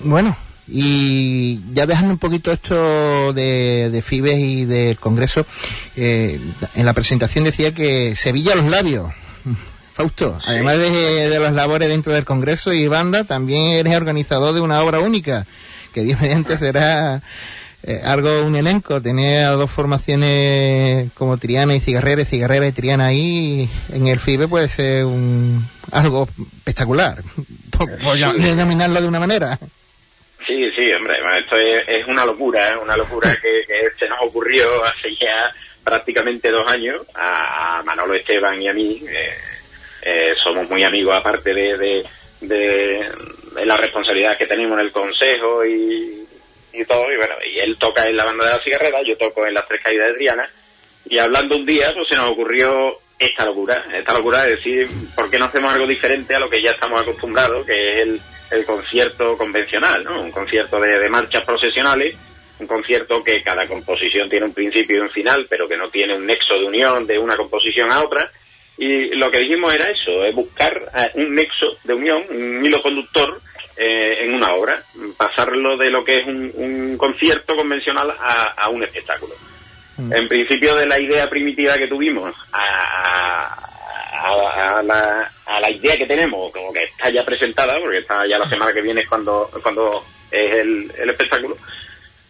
Bueno, 0.00 0.36
y 0.68 1.60
ya 1.74 1.86
dejando 1.86 2.12
un 2.12 2.18
poquito 2.18 2.50
esto 2.52 3.32
de, 3.32 3.88
de 3.90 4.02
Fibes 4.02 4.38
y 4.38 4.64
del 4.64 4.98
Congreso, 4.98 5.46
eh, 5.96 6.40
en 6.74 6.86
la 6.86 6.92
presentación 6.92 7.44
decía 7.44 7.72
que 7.74 8.16
Sevilla 8.16 8.54
los 8.54 8.70
labios. 8.70 9.12
Fausto, 9.94 10.38
además 10.46 10.78
de, 10.78 10.90
de 11.28 11.38
las 11.38 11.52
labores 11.52 11.88
dentro 11.88 12.12
del 12.12 12.24
Congreso 12.24 12.72
y 12.72 12.88
banda, 12.88 13.24
también 13.24 13.72
eres 13.74 13.94
organizador 13.94 14.54
de 14.54 14.60
una 14.60 14.82
obra 14.82 15.00
única, 15.00 15.46
que 15.92 16.02
Dios 16.02 16.20
mediante 16.20 16.56
será 16.56 17.20
eh, 17.84 18.00
algo, 18.04 18.44
un 18.44 18.54
elenco, 18.56 19.00
tener 19.02 19.44
a 19.46 19.50
dos 19.50 19.70
formaciones 19.70 21.10
como 21.14 21.36
Triana 21.38 21.74
y 21.74 21.80
Cigarrera, 21.80 22.22
y 22.22 22.24
Cigarrera 22.24 22.66
y 22.66 22.72
Triana 22.72 23.06
ahí 23.06 23.68
en 23.92 24.06
el 24.06 24.18
FIBE 24.18 24.48
puede 24.48 24.68
ser 24.68 25.04
un, 25.04 25.66
algo 25.90 26.28
espectacular, 26.58 27.22
por, 27.76 27.88
por 27.98 28.16
llam- 28.16 28.36
denominarlo 28.36 29.00
de 29.00 29.08
una 29.08 29.20
manera. 29.20 29.58
Sí, 30.46 30.70
sí, 30.74 30.92
hombre, 30.92 31.14
esto 31.40 31.56
es, 31.56 31.82
es 32.00 32.06
una 32.08 32.24
locura, 32.24 32.68
¿eh? 32.70 32.72
una 32.82 32.96
locura 32.96 33.32
que, 33.40 33.62
que 33.66 33.90
se 33.98 34.08
nos 34.08 34.18
ocurrió 34.22 34.84
hace 34.84 35.14
ya 35.20 35.54
prácticamente 35.84 36.50
dos 36.50 36.68
años 36.70 37.02
a, 37.14 37.78
a 37.78 37.82
Manolo 37.84 38.14
Esteban 38.14 38.60
y 38.60 38.68
a 38.68 38.72
mí. 38.72 39.02
eh, 39.08 39.30
eh, 40.04 40.32
somos 40.42 40.68
muy 40.68 40.82
amigos 40.82 41.14
aparte 41.16 41.54
de, 41.54 41.78
de, 41.78 42.04
de- 42.40 43.08
de 43.54 43.66
la 43.66 43.76
responsabilidad 43.76 44.36
que 44.36 44.46
tenemos 44.46 44.78
en 44.80 44.86
el 44.86 44.90
consejo 44.92 45.64
y, 45.64 46.26
y 46.72 46.84
todo. 46.84 47.12
Y 47.12 47.16
bueno, 47.16 47.34
y 47.44 47.58
él 47.58 47.76
toca 47.78 48.04
en 48.04 48.16
la 48.16 48.24
banda 48.24 48.44
de 48.44 48.50
la 48.52 48.62
cigarrera, 48.62 49.00
yo 49.06 49.16
toco 49.16 49.46
en 49.46 49.54
las 49.54 49.66
tres 49.66 49.80
caídas 49.82 50.08
de 50.08 50.14
Triana. 50.14 50.48
Y 51.06 51.18
hablando 51.18 51.56
un 51.56 51.66
día, 51.66 51.92
pues 51.94 52.08
se 52.08 52.16
nos 52.16 52.30
ocurrió 52.30 52.98
esta 53.18 53.44
locura, 53.44 53.84
esta 53.94 54.14
locura 54.14 54.44
de 54.44 54.56
decir, 54.56 54.88
¿por 55.14 55.30
qué 55.30 55.38
no 55.38 55.44
hacemos 55.46 55.72
algo 55.72 55.86
diferente 55.86 56.34
a 56.34 56.40
lo 56.40 56.50
que 56.50 56.62
ya 56.62 56.72
estamos 56.72 57.00
acostumbrados, 57.00 57.64
que 57.66 57.72
es 57.72 58.06
el, 58.06 58.20
el 58.50 58.64
concierto 58.64 59.36
convencional, 59.36 60.02
¿no? 60.02 60.20
Un 60.20 60.30
concierto 60.30 60.80
de, 60.80 60.98
de 60.98 61.08
marchas 61.08 61.44
procesionales, 61.44 62.16
un 62.58 62.66
concierto 62.66 63.22
que 63.22 63.42
cada 63.42 63.66
composición 63.66 64.28
tiene 64.28 64.46
un 64.46 64.54
principio 64.54 64.96
y 64.96 65.00
un 65.00 65.10
final, 65.10 65.46
pero 65.48 65.68
que 65.68 65.76
no 65.76 65.88
tiene 65.88 66.14
un 66.14 66.26
nexo 66.26 66.54
de 66.54 66.64
unión 66.64 67.06
de 67.06 67.18
una 67.18 67.36
composición 67.36 67.90
a 67.90 68.02
otra. 68.02 68.30
Y 68.78 69.14
lo 69.16 69.30
que 69.30 69.40
dijimos 69.40 69.74
era 69.74 69.90
eso, 69.90 70.24
es 70.24 70.34
buscar 70.34 70.90
eh, 70.96 71.10
un 71.14 71.34
nexo 71.34 71.66
de 71.84 71.94
unión, 71.94 72.24
un 72.30 72.64
hilo 72.64 72.80
conductor 72.82 73.40
eh, 73.76 74.24
en 74.24 74.34
una 74.34 74.52
obra, 74.54 74.82
pasarlo 75.16 75.76
de 75.76 75.90
lo 75.90 76.04
que 76.04 76.18
es 76.20 76.26
un, 76.26 76.50
un 76.54 76.96
concierto 76.98 77.54
convencional 77.56 78.10
a, 78.10 78.44
a 78.56 78.68
un 78.68 78.82
espectáculo. 78.84 79.34
En 80.10 80.26
principio 80.28 80.74
de 80.74 80.86
la 80.86 80.98
idea 80.98 81.28
primitiva 81.28 81.76
que 81.76 81.86
tuvimos 81.86 82.34
a, 82.52 83.56
a- 84.24 84.78
a 84.78 84.82
la, 84.82 85.30
a 85.46 85.60
la 85.60 85.70
idea 85.70 85.96
que 85.96 86.06
tenemos, 86.06 86.52
como 86.52 86.72
que 86.72 86.84
está 86.84 87.10
ya 87.10 87.24
presentada, 87.24 87.78
porque 87.80 87.98
está 87.98 88.26
ya 88.26 88.38
la 88.38 88.48
semana 88.48 88.72
que 88.72 88.80
viene 88.80 89.04
cuando, 89.06 89.50
cuando 89.62 90.04
es 90.30 90.52
el, 90.54 90.92
el 90.98 91.10
espectáculo, 91.10 91.56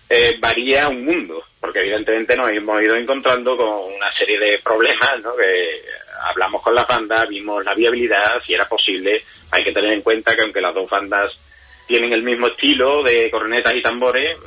eh, 0.09 0.35
varía 0.41 0.89
un 0.89 1.05
mundo, 1.05 1.45
porque 1.61 1.81
evidentemente 1.81 2.35
nos 2.37 2.49
hemos 2.51 2.83
ido 2.83 2.97
encontrando 2.97 3.57
con 3.57 3.69
una 3.69 4.11
serie 4.19 4.39
de 4.39 4.59
problemas, 4.65 5.21
¿no? 5.23 5.37
que 5.37 5.83
hablamos 6.29 6.63
con 6.63 6.75
la 6.75 6.85
banda, 6.85 7.25
vimos 7.27 7.65
la 7.65 7.75
viabilidad, 7.75 8.43
si 8.47 8.55
era 8.55 8.69
posible, 8.69 9.23
hay 9.51 9.65
que 9.65 9.73
tener 9.73 9.93
en 9.93 10.03
cuenta 10.03 10.35
que 10.35 10.43
aunque 10.43 10.61
las 10.61 10.75
dos 10.75 10.89
bandas 10.89 11.33
tienen 11.87 12.13
el 12.13 12.23
mismo 12.23 12.47
estilo 12.47 13.03
de 13.03 13.31
cornetas 13.31 13.75
y 13.75 13.83
tambores, 13.83 14.39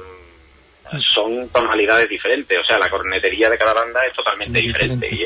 son 1.13 1.49
tonalidades 1.49 2.07
diferentes, 2.07 2.57
o 2.59 2.65
sea, 2.65 2.77
la 2.77 2.89
cornetería 2.89 3.49
de 3.49 3.57
cada 3.57 3.73
banda 3.73 4.01
es 4.05 4.13
totalmente 4.13 4.59
diferente. 4.59 5.09
Y, 5.11 5.25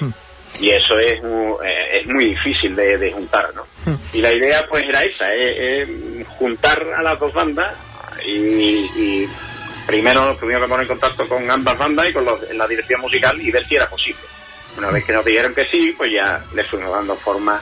y 0.59 0.69
eso 0.71 0.97
es 0.97 1.13
eh, 1.13 1.99
es 1.99 2.07
muy 2.07 2.25
difícil 2.25 2.75
de, 2.75 3.11
juntar, 3.11 3.49
¿no? 3.53 3.65
Hmm. 3.85 3.97
Y 4.13 4.21
la 4.21 4.33
idea 4.33 4.65
pues 4.69 4.83
era 4.87 5.03
esa, 5.03 5.33
es, 5.33 5.87
juntar 6.37 6.81
a 6.95 7.01
las 7.01 7.19
dos 7.19 7.33
bandas 7.33 7.75
y, 8.25 9.27
primero 9.87 10.35
tuvimos 10.35 10.61
que 10.61 10.67
poner 10.67 10.83
en 10.83 10.87
contacto 10.87 11.27
con 11.27 11.49
ambas 11.49 11.75
bandas 11.75 12.09
y 12.09 12.13
con 12.13 12.23
la 12.53 12.67
dirección 12.67 13.01
musical 13.01 13.41
y 13.41 13.49
ver 13.49 13.67
si 13.67 13.75
era 13.75 13.89
posible. 13.89 14.21
Una 14.77 14.91
vez 14.91 15.05
que 15.05 15.13
nos 15.13 15.25
dijeron 15.25 15.53
que 15.53 15.65
sí, 15.65 15.93
pues 15.97 16.11
ya 16.11 16.43
le 16.53 16.63
fuimos 16.63 16.91
dando 16.91 17.15
forma 17.15 17.61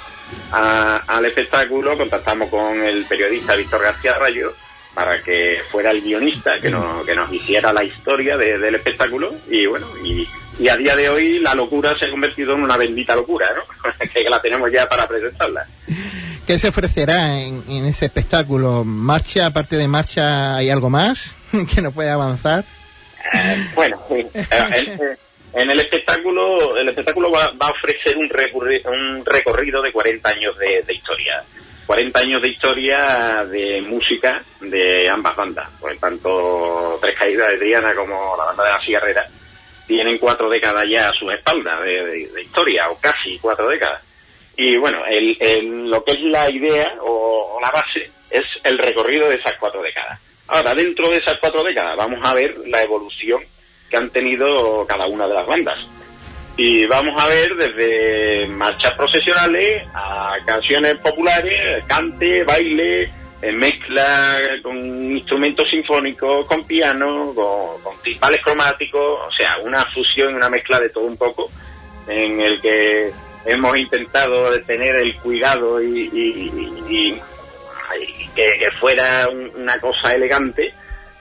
al 0.51 1.25
espectáculo, 1.25 1.97
contactamos 1.97 2.49
con 2.49 2.81
el 2.83 3.05
periodista 3.05 3.55
Víctor 3.55 3.81
García 3.81 4.13
Rayo 4.13 4.53
para 4.93 5.21
que 5.21 5.59
fuera 5.71 5.91
el 5.91 6.01
guionista 6.01 6.59
que 6.59 6.71
nos, 6.71 7.05
que 7.05 7.13
nos 7.13 7.31
hiciera 7.31 7.71
la 7.71 7.83
historia 7.83 8.35
del 8.35 8.73
espectáculo 8.73 9.31
y 9.47 9.67
bueno, 9.67 9.85
y, 10.03 10.27
a 10.67 10.75
día 10.75 10.95
de 10.95 11.07
hoy 11.07 11.39
la 11.39 11.53
locura 11.53 11.93
se 11.99 12.07
ha 12.07 12.09
convertido 12.09 12.55
en 12.55 12.63
una 12.63 12.77
bendita 12.77 13.15
locura, 13.15 13.47
¿no? 13.55 13.91
que 14.13 14.23
la 14.27 14.41
tenemos 14.41 14.71
ya 14.71 14.89
para 14.89 15.07
presentarla. 15.07 15.67
¿Qué 16.47 16.57
se 16.57 16.69
ofrecerá 16.69 17.39
en, 17.39 17.85
ese 17.85 18.05
espectáculo? 18.05 18.83
¿Marcha, 18.83 19.45
aparte 19.45 19.75
de 19.75 19.87
marcha, 19.87 20.55
hay 20.55 20.71
algo 20.71 20.89
más 20.89 21.35
que 21.75 21.81
no 21.81 21.91
puede 21.91 22.09
avanzar? 22.09 22.65
Eh, 23.33 23.67
bueno, 23.75 24.01
eh, 24.09 25.17
en 25.61 25.69
el 25.69 25.79
espectáculo, 25.79 26.77
el 26.77 26.89
espectáculo 26.89 27.31
va, 27.31 27.45
a 27.45 27.71
ofrecer 27.71 28.17
un, 28.17 28.31
un, 28.85 29.25
recorrido 29.25 29.81
de 29.81 29.91
40 29.91 30.29
años 30.29 30.57
de 30.57 30.93
historia. 30.93 31.43
40 31.87 32.19
años 32.19 32.41
de 32.41 32.49
historia 32.49 33.45
de 33.49 33.81
música 33.81 34.43
de 34.59 35.09
ambas 35.09 35.35
bandas, 35.37 35.69
pues 35.79 35.97
tanto 35.97 36.99
Tres 37.01 37.17
Caídas 37.17 37.51
de 37.51 37.57
Triana 37.59 37.95
como 37.95 38.35
la 38.37 38.43
banda 38.43 38.65
de 38.65 38.71
la 38.71 38.81
Cigarrera 38.81 39.25
tienen 39.87 40.17
cuatro 40.17 40.49
décadas 40.49 40.83
ya 40.91 41.07
a 41.07 41.13
sus 41.13 41.33
espaldas 41.33 41.81
de, 41.81 42.41
historia, 42.41 42.89
o 42.89 42.99
casi 42.99 43.39
cuatro 43.39 43.69
décadas. 43.69 44.03
Y 44.57 44.75
bueno, 44.77 45.05
el, 45.05 45.89
lo 45.89 46.03
que 46.03 46.11
es 46.11 46.21
la 46.23 46.49
idea 46.49 46.93
o, 47.01 47.57
la 47.61 47.71
base 47.71 48.11
es 48.29 48.45
el 48.65 48.77
recorrido 48.77 49.29
de 49.29 49.35
esas 49.35 49.53
cuatro 49.57 49.81
décadas. 49.81 50.19
Ahora, 50.47 50.75
dentro 50.75 51.09
de 51.09 51.17
esas 51.17 51.37
cuatro 51.39 51.63
décadas 51.63 51.95
vamos 51.95 52.19
a 52.21 52.33
ver 52.33 52.53
la 52.65 52.83
evolución 52.83 53.41
que 53.89 53.97
han 53.97 54.09
tenido 54.09 54.85
cada 54.87 55.05
una 55.07 55.27
de 55.27 55.33
las 55.33 55.47
bandas. 55.47 55.77
Y 56.55 56.85
vamos 56.87 57.21
a 57.21 57.27
ver 57.27 57.55
desde 57.55 58.47
marchas 58.47 58.93
procesionales 58.93 59.83
a 59.93 60.35
canciones 60.45 60.95
populares, 60.97 61.83
cante, 61.85 62.43
baile, 62.43 63.11
eh, 63.39 63.51
mezcla 63.51 64.39
con 64.63 64.75
instrumentos 65.15 65.69
sinfónicos, 65.69 66.47
con 66.47 66.65
piano, 66.65 67.31
con, 67.35 67.79
con 67.83 68.01
timbales 68.01 68.41
cromáticos, 68.41 69.19
o 69.27 69.31
sea, 69.31 69.57
una 69.63 69.85
fusión, 69.93 70.33
una 70.33 70.49
mezcla 70.49 70.79
de 70.79 70.89
todo 70.89 71.03
un 71.03 71.17
poco, 71.17 71.51
en 72.07 72.41
el 72.41 72.59
que 72.59 73.11
hemos 73.45 73.77
intentado 73.77 74.59
tener 74.61 74.95
el 74.95 75.15
cuidado 75.17 75.81
y, 75.81 77.21
que, 78.35 78.69
fuera 78.79 79.27
una 79.55 79.79
cosa 79.79 80.13
elegante, 80.13 80.73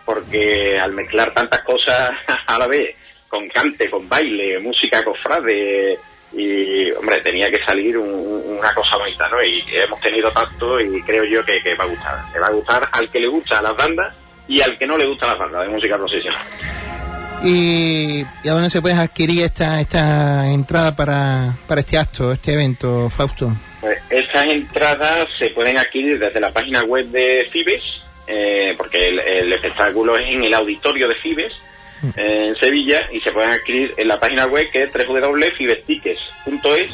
porque 0.07 0.79
al 0.79 0.93
mezclar 0.93 1.35
tantas 1.35 1.61
cosas 1.63 2.13
a 2.47 2.59
la 2.59 2.67
vez, 2.67 2.97
con 3.29 3.47
cante, 3.49 3.91
con 3.91 4.09
baile, 4.09 4.59
música 4.61 5.05
cofrade 5.05 5.99
y 6.33 6.91
hombre 6.93 7.21
tenía 7.23 7.51
que 7.51 7.65
salir 7.65 7.97
una 7.97 8.75
cosa 8.75 8.97
bonita 8.97 9.29
no 9.29 9.43
y 9.43 9.63
hemos 9.73 10.01
tenido 10.01 10.31
tanto 10.31 10.81
y 10.81 11.01
creo 11.03 11.25
yo 11.25 11.45
que, 11.45 11.75
va 11.75 11.85
a 11.85 11.89
gustar. 11.89 12.33
Que 12.33 12.39
va 12.39 12.47
a 12.47 12.53
gustar 12.53 12.89
al 12.93 13.11
que 13.11 13.21
le 13.21 13.29
gusta 13.29 13.61
las 13.63 13.77
bandas 13.77 14.15
y 14.49 14.61
al 14.61 14.79
que 14.79 14.87
no 14.87 14.97
le 14.97 15.07
gusta 15.07 15.27
las 15.27 15.39
bandas 15.39 15.67
de 15.67 15.73
música 15.73 15.97
profesional. 15.97 16.41
Y, 17.43 18.23
a 18.23 18.53
dónde 18.53 18.71
se 18.71 18.81
puede 18.81 18.95
adquirir 18.95 19.43
esta 19.43 19.81
esta 19.81 20.47
entrada 20.49 20.97
para, 20.97 21.55
para 21.67 21.83
este 21.83 21.99
acto 21.99 22.33
este 22.33 22.55
evento 22.55 23.11
Fausto 23.11 23.53
pues 23.83 23.99
estas 24.09 24.47
entradas 24.47 25.29
se 25.39 25.51
pueden 25.51 25.77
adquirir 25.77 26.19
desde 26.19 26.41
la 26.41 26.51
página 26.51 26.83
web 26.85 27.07
de 27.09 27.47
Fibes 27.53 27.83
eh, 28.27 28.75
porque 28.77 29.09
el, 29.09 29.19
el 29.19 29.53
espectáculo 29.53 30.17
es 30.17 30.29
en 30.29 30.45
el 30.45 30.55
auditorio 30.55 31.09
de 31.09 31.15
Fibes 31.17 31.53
en 32.15 32.55
Sevilla 32.57 33.09
y 33.11 33.21
se 33.21 33.33
pueden 33.33 33.53
adquirir 33.53 33.95
en 33.97 34.09
la 34.09 34.21
página 34.21 34.45
web 34.47 34.69
que 34.71 34.83
es 34.83 34.93
www.fibestiques.es 34.93 36.91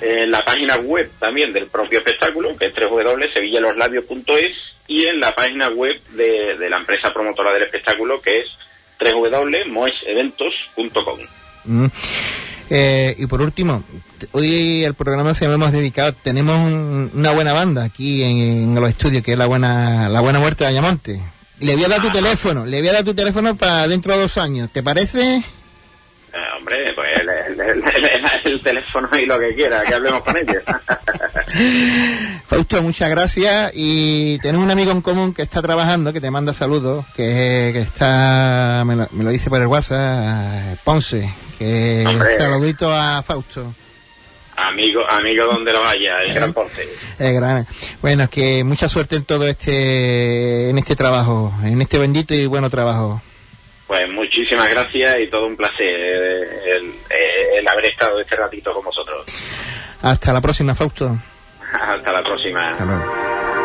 en 0.00 0.30
la 0.30 0.44
página 0.44 0.76
web 0.76 1.10
también 1.18 1.52
del 1.52 1.66
propio 1.66 1.98
espectáculo, 1.98 2.56
que 2.56 2.66
es 2.66 2.74
www.sevillaloslabios.es 2.74 4.56
y 4.86 5.04
en 5.06 5.18
la 5.20 5.34
página 5.34 5.70
web 5.70 6.00
de, 6.10 6.68
la 6.68 6.76
empresa 6.78 7.12
promotora 7.12 7.52
del 7.52 7.64
espectáculo, 7.64 8.20
que 8.20 8.38
es 8.40 8.46
www.moeseventos.com. 9.00 11.18
Mm. 11.64 11.86
Eh, 12.70 13.16
y 13.18 13.26
por 13.26 13.42
último, 13.42 13.82
hoy 14.32 14.84
el 14.84 14.94
programa 14.94 15.34
se 15.34 15.46
lo 15.46 15.54
hemos 15.54 15.72
dedicado, 15.72 16.12
tenemos 16.12 16.56
una 17.14 17.30
buena 17.32 17.52
banda 17.52 17.84
aquí 17.84 18.22
en, 18.22 18.74
los 18.74 18.88
estudios, 18.88 19.22
que 19.22 19.32
es 19.32 19.38
la 19.38 19.46
buena, 19.46 20.08
la 20.08 20.20
buena 20.20 20.38
muerte 20.38 20.64
de 20.64 20.70
Ayamonte. 20.70 21.22
Le 21.60 21.74
voy 21.74 21.84
a 21.84 21.88
dar 21.88 22.02
tu 22.02 22.10
teléfono, 22.10 22.66
le 22.66 22.80
voy 22.80 22.88
a 22.88 22.92
dar 22.92 23.04
tu 23.04 23.14
teléfono 23.14 23.56
para 23.56 23.88
dentro 23.88 24.12
de 24.12 24.20
dos 24.20 24.38
años, 24.38 24.70
¿te 24.72 24.82
parece? 24.82 25.42
Eh, 26.32 26.36
hombre, 26.56 26.92
pues 26.94 27.08
el, 28.44 28.62
teléfono 28.62 29.08
y 29.18 29.26
lo 29.26 29.38
que 29.38 29.54
quiera, 29.54 29.82
que 29.82 29.94
hablemos 29.94 30.22
con 30.22 30.36
ellos. 30.36 30.62
Fausto, 32.46 32.82
muchas 32.82 33.10
gracias 33.10 33.72
y 33.74 34.38
tenemos 34.38 34.64
un 34.64 34.70
amigo 34.70 34.92
en 34.92 35.00
común 35.00 35.32
que 35.32 35.42
está 35.42 35.62
trabajando, 35.62 36.12
que 36.12 36.20
te 36.20 36.30
manda 36.30 36.52
saludos, 36.54 37.06
que, 37.16 37.70
está, 37.80 38.84
me 38.84 38.94
lo, 38.96 39.30
dice 39.30 39.48
por 39.48 39.60
el 39.60 39.66
WhatsApp, 39.66 40.78
Ponce, 40.84 41.32
que 41.58 42.04
saludito 42.38 42.92
a 42.92 43.22
Fausto. 43.22 43.74
Amigo, 44.58 45.08
amigo 45.08 45.46
donde 45.46 45.72
lo 45.72 45.80
vaya, 45.82 46.20
el 46.26 46.34
gran 46.34 46.52
Ponce. 46.52 46.88
El 47.18 47.34
gran. 47.34 47.66
Bueno, 48.02 48.28
que 48.28 48.64
mucha 48.64 48.88
suerte 48.88 49.16
en 49.16 49.24
todo 49.24 49.46
este, 49.46 50.70
en 50.70 50.78
este 50.78 50.96
trabajo, 50.96 51.52
en 51.64 51.80
este 51.80 51.98
bendito 51.98 52.34
y 52.34 52.46
bueno 52.46 52.68
trabajo. 52.68 53.22
Pues 53.86 54.10
muchísimas 54.10 54.68
gracias 54.68 55.16
y 55.20 55.30
todo 55.30 55.46
un 55.46 55.56
placer 55.56 55.86
el, 55.86 56.92
el 57.58 57.68
haber 57.68 57.86
estado 57.86 58.20
este 58.20 58.36
ratito 58.36 58.74
con 58.74 58.84
vosotros. 58.84 59.26
Hasta 60.02 60.32
la 60.32 60.40
próxima, 60.40 60.74
Fausto. 60.74 61.16
Hasta 61.72 62.12
la 62.12 62.22
próxima. 62.22 62.72
Hasta 62.72 62.84
luego. 62.84 63.57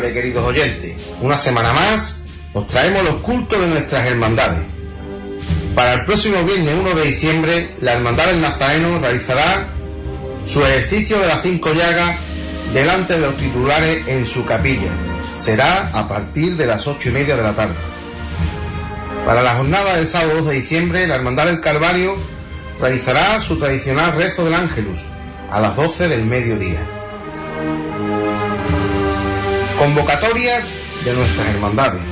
Queridos 0.00 0.44
oyentes. 0.44 0.96
Una 1.20 1.36
semana 1.36 1.72
más 1.72 2.20
os 2.52 2.66
traemos 2.66 3.04
los 3.04 3.16
cultos 3.16 3.60
de 3.60 3.68
nuestras 3.68 4.06
hermandades. 4.06 4.60
Para 5.74 5.94
el 5.94 6.04
próximo 6.04 6.42
viernes 6.42 6.74
1 6.80 6.94
de 6.94 7.04
diciembre, 7.04 7.70
la 7.80 7.92
Hermandad 7.92 8.26
del 8.26 8.40
Nazareno 8.40 8.98
realizará 8.98 9.68
su 10.44 10.64
ejercicio 10.64 11.18
de 11.20 11.28
las 11.28 11.42
cinco 11.42 11.72
llagas 11.72 12.16
delante 12.72 13.14
de 13.14 13.20
los 13.20 13.36
titulares 13.36 14.06
en 14.08 14.26
su 14.26 14.44
capilla. 14.44 14.90
Será 15.36 15.90
a 15.92 16.08
partir 16.08 16.56
de 16.56 16.66
las 16.66 16.86
ocho 16.86 17.08
y 17.08 17.12
media 17.12 17.36
de 17.36 17.42
la 17.42 17.52
tarde. 17.52 17.74
Para 19.24 19.42
la 19.42 19.54
jornada 19.54 19.96
del 19.96 20.08
sábado 20.08 20.38
2 20.38 20.48
de 20.48 20.54
diciembre, 20.54 21.06
la 21.06 21.14
Hermandad 21.16 21.46
del 21.46 21.60
Calvario 21.60 22.16
realizará 22.80 23.40
su 23.40 23.58
tradicional 23.58 24.14
rezo 24.16 24.44
del 24.44 24.54
Ángelus 24.54 25.00
a 25.50 25.60
las 25.60 25.76
12 25.76 26.08
del 26.08 26.24
mediodía. 26.24 26.80
Convocatorias 29.80 30.74
de 31.06 31.14
nuestras 31.14 31.46
hermandades. 31.46 32.02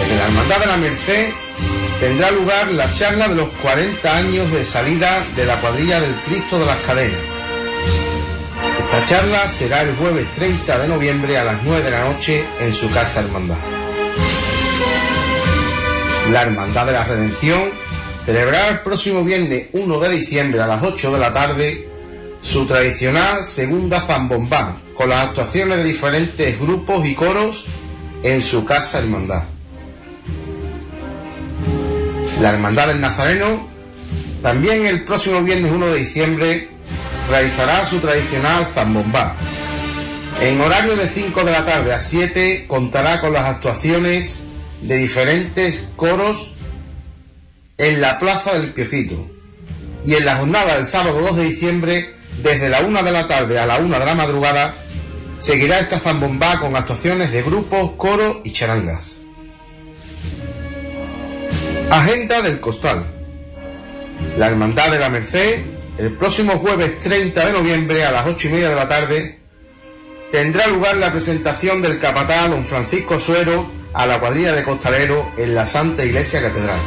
Desde 0.00 0.16
la 0.16 0.24
Hermandad 0.24 0.58
de 0.58 0.66
la 0.66 0.76
Merced 0.76 1.28
tendrá 2.00 2.32
lugar 2.32 2.72
la 2.72 2.92
charla 2.92 3.28
de 3.28 3.36
los 3.36 3.48
40 3.62 4.16
años 4.16 4.50
de 4.50 4.64
salida 4.64 5.24
de 5.36 5.44
la 5.44 5.60
cuadrilla 5.60 6.00
del 6.00 6.16
Cristo 6.22 6.58
de 6.58 6.66
las 6.66 6.78
Cadenas. 6.78 7.20
Esta 8.80 9.04
charla 9.04 9.48
será 9.48 9.82
el 9.82 9.94
jueves 9.94 10.26
30 10.32 10.78
de 10.78 10.88
noviembre 10.88 11.38
a 11.38 11.44
las 11.44 11.62
9 11.62 11.84
de 11.84 11.90
la 11.92 12.00
noche 12.00 12.44
en 12.58 12.74
su 12.74 12.90
casa 12.90 13.20
hermandad. 13.20 13.58
La 16.32 16.42
Hermandad 16.42 16.86
de 16.86 16.92
la 16.94 17.04
Redención 17.04 17.70
celebrará 18.24 18.70
el 18.70 18.80
próximo 18.80 19.22
viernes 19.22 19.68
1 19.72 20.00
de 20.00 20.08
diciembre 20.08 20.60
a 20.60 20.66
las 20.66 20.82
8 20.82 21.12
de 21.12 21.18
la 21.20 21.32
tarde 21.32 21.88
su 22.42 22.66
tradicional 22.66 23.44
segunda 23.44 24.00
zambombá, 24.00 24.80
con 24.98 25.10
las 25.10 25.28
actuaciones 25.28 25.78
de 25.78 25.84
diferentes 25.84 26.58
grupos 26.58 27.06
y 27.06 27.14
coros 27.14 27.64
en 28.24 28.42
su 28.42 28.64
casa 28.64 28.98
hermandad. 28.98 29.44
La 32.40 32.50
Hermandad 32.50 32.88
del 32.88 33.00
Nazareno 33.00 33.68
también 34.42 34.86
el 34.86 35.04
próximo 35.04 35.40
viernes 35.42 35.70
1 35.70 35.86
de 35.86 35.98
diciembre 35.98 36.70
realizará 37.30 37.86
su 37.86 38.00
tradicional 38.00 38.66
zambombá. 38.66 39.36
En 40.40 40.60
horario 40.60 40.96
de 40.96 41.08
5 41.08 41.44
de 41.44 41.52
la 41.52 41.64
tarde 41.64 41.94
a 41.94 42.00
7 42.00 42.66
contará 42.66 43.20
con 43.20 43.32
las 43.32 43.44
actuaciones 43.44 44.40
de 44.82 44.96
diferentes 44.96 45.90
coros 45.94 46.54
en 47.76 48.00
la 48.00 48.18
Plaza 48.18 48.58
del 48.58 48.72
Piojito. 48.72 49.30
Y 50.04 50.14
en 50.14 50.24
la 50.24 50.36
jornada 50.36 50.74
del 50.74 50.86
sábado 50.86 51.20
2 51.20 51.36
de 51.36 51.44
diciembre, 51.44 52.14
desde 52.42 52.68
la 52.68 52.80
1 52.80 53.02
de 53.04 53.12
la 53.12 53.28
tarde 53.28 53.60
a 53.60 53.66
la 53.66 53.78
1 53.78 53.98
de 53.98 54.04
la 54.04 54.14
madrugada, 54.14 54.74
seguirá 55.38 55.78
esta 55.78 56.00
zambombá 56.00 56.60
con 56.60 56.76
actuaciones 56.76 57.32
de 57.32 57.42
grupos, 57.42 57.92
coros 57.96 58.38
y 58.44 58.52
charangas. 58.52 59.20
Agenda 61.90 62.42
del 62.42 62.60
Costal. 62.60 63.06
La 64.36 64.48
Hermandad 64.48 64.90
de 64.90 64.98
la 64.98 65.08
Merced, 65.08 65.62
el 65.96 66.12
próximo 66.12 66.54
jueves 66.54 66.98
30 67.00 67.46
de 67.46 67.52
noviembre 67.52 68.04
a 68.04 68.10
las 68.10 68.26
8 68.26 68.48
y 68.48 68.50
media 68.50 68.68
de 68.68 68.74
la 68.74 68.88
tarde, 68.88 69.38
tendrá 70.30 70.66
lugar 70.66 70.96
la 70.96 71.12
presentación 71.12 71.80
del 71.80 71.98
capatán 71.98 72.50
don 72.50 72.64
Francisco 72.64 73.18
Suero 73.20 73.70
a 73.94 74.06
la 74.06 74.20
cuadrilla 74.20 74.52
de 74.52 74.64
costaleros 74.64 75.26
en 75.38 75.54
la 75.54 75.64
Santa 75.64 76.04
Iglesia 76.04 76.42
Catedral. 76.42 76.78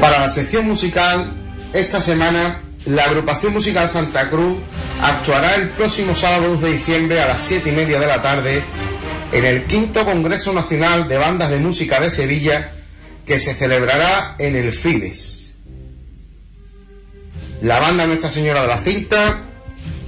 Para 0.00 0.20
la 0.20 0.28
sección 0.30 0.66
musical, 0.66 1.34
esta 1.72 2.00
semana 2.00 2.62
la 2.88 3.04
agrupación 3.04 3.52
musical 3.52 3.86
Santa 3.86 4.30
Cruz 4.30 4.56
actuará 5.02 5.56
el 5.56 5.68
próximo 5.70 6.14
sábado 6.14 6.48
2 6.52 6.62
de 6.62 6.72
diciembre 6.72 7.20
a 7.20 7.28
las 7.28 7.42
7 7.42 7.68
y 7.68 7.72
media 7.72 8.00
de 8.00 8.06
la 8.06 8.22
tarde 8.22 8.62
en 9.30 9.44
el 9.44 9.64
quinto 9.64 10.06
Congreso 10.06 10.54
Nacional 10.54 11.06
de 11.06 11.18
Bandas 11.18 11.50
de 11.50 11.58
Música 11.58 12.00
de 12.00 12.10
Sevilla 12.10 12.72
que 13.26 13.38
se 13.38 13.54
celebrará 13.54 14.36
en 14.38 14.56
el 14.56 14.72
Fides. 14.72 15.56
La 17.60 17.78
banda 17.78 18.06
Nuestra 18.06 18.30
Señora 18.30 18.62
de 18.62 18.68
la 18.68 18.78
Cinta 18.78 19.42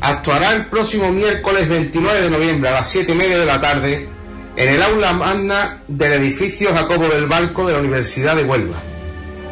actuará 0.01 0.53
el 0.53 0.67
próximo 0.67 1.13
miércoles 1.13 1.69
29 1.69 2.23
de 2.23 2.31
noviembre 2.31 2.71
a 2.71 2.75
las 2.75 2.89
7 2.89 3.13
y 3.13 3.15
media 3.15 3.39
de 3.39 3.47
la 3.47 3.61
tarde 3.61 4.09
en 4.57 4.69
el 4.71 4.83
aula 4.83 5.13
magna 5.13 5.83
del 5.87 6.15
edificio 6.15 6.73
Jacobo 6.73 7.09
del 7.09 7.27
Barco 7.27 7.67
de 7.67 7.75
la 7.75 7.81
Universidad 7.81 8.37
de 8.37 8.45
Huelva. 8.45 8.77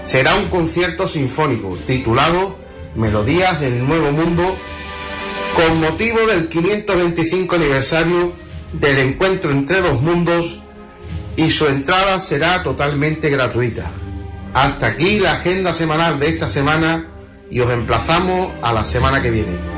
Será 0.03 0.35
un 0.37 0.49
concierto 0.49 1.07
sinfónico 1.07 1.76
titulado 1.87 2.67
Melodías 2.95 3.61
del 3.61 3.86
Nuevo 3.86 4.12
Mundo 4.12 4.57
con 5.55 5.80
motivo 5.80 6.18
del 6.26 6.49
525 6.49 7.55
aniversario 7.55 8.32
del 8.72 8.99
encuentro 8.99 9.51
entre 9.51 9.80
dos 9.80 10.01
mundos 10.01 10.61
y 11.36 11.51
su 11.51 11.66
entrada 11.66 12.20
será 12.20 12.62
totalmente 12.62 13.30
gratuita. 13.30 13.91
Hasta 14.55 14.86
aquí 14.89 15.20
la 15.20 15.32
agenda 15.32 15.72
semanal 15.72 16.18
de 16.18 16.28
esta 16.28 16.49
semana 16.49 17.07
y 17.51 17.61
os 17.61 17.70
emplazamos 17.70 18.51
a 18.62 18.72
la 18.72 18.84
semana 18.84 19.22
que 19.22 19.30
viene. 19.30 19.78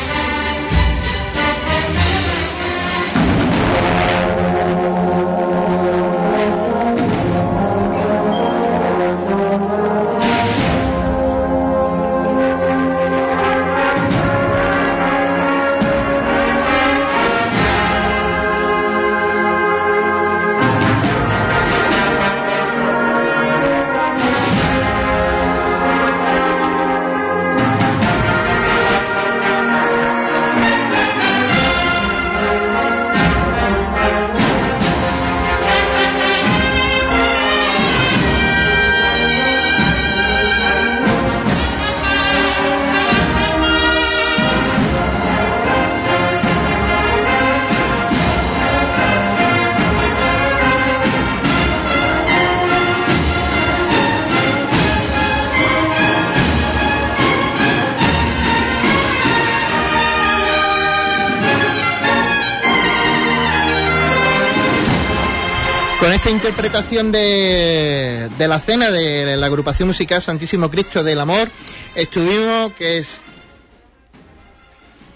Interpretación 66.29 67.11
de, 67.11 68.29
de 68.37 68.47
la 68.47 68.59
cena 68.59 68.91
de 68.91 69.35
la 69.37 69.45
agrupación 69.47 69.87
musical 69.87 70.21
Santísimo 70.21 70.69
Cristo 70.69 71.03
del 71.03 71.19
Amor, 71.19 71.49
estuvimos, 71.95 72.73
que 72.73 72.99
es, 72.99 73.07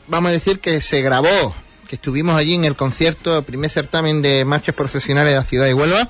vamos 0.07 0.29
a 0.29 0.33
decir 0.33 0.59
que 0.59 0.81
se 0.81 1.01
grabó, 1.01 1.55
que 1.87 1.95
estuvimos 1.95 2.35
allí 2.35 2.55
en 2.55 2.65
el 2.65 2.75
concierto, 2.75 3.43
primer 3.43 3.69
certamen 3.69 4.21
de 4.21 4.45
marchas 4.45 4.75
profesionales 4.75 5.33
de 5.33 5.37
la 5.37 5.43
ciudad 5.43 5.65
de 5.65 5.73
Huelva, 5.73 6.09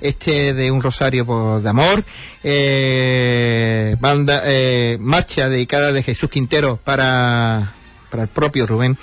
este 0.00 0.52
de 0.52 0.70
un 0.70 0.82
rosario 0.82 1.60
de 1.62 1.68
amor, 1.68 2.04
eh, 2.42 3.96
banda, 4.00 4.42
eh, 4.44 4.98
marcha 5.00 5.48
dedicada 5.48 5.92
de 5.92 6.02
Jesús 6.02 6.28
Quintero 6.28 6.78
para, 6.82 7.72
para 8.14 8.22
el 8.22 8.28
propio 8.28 8.64
Rubén. 8.64 8.96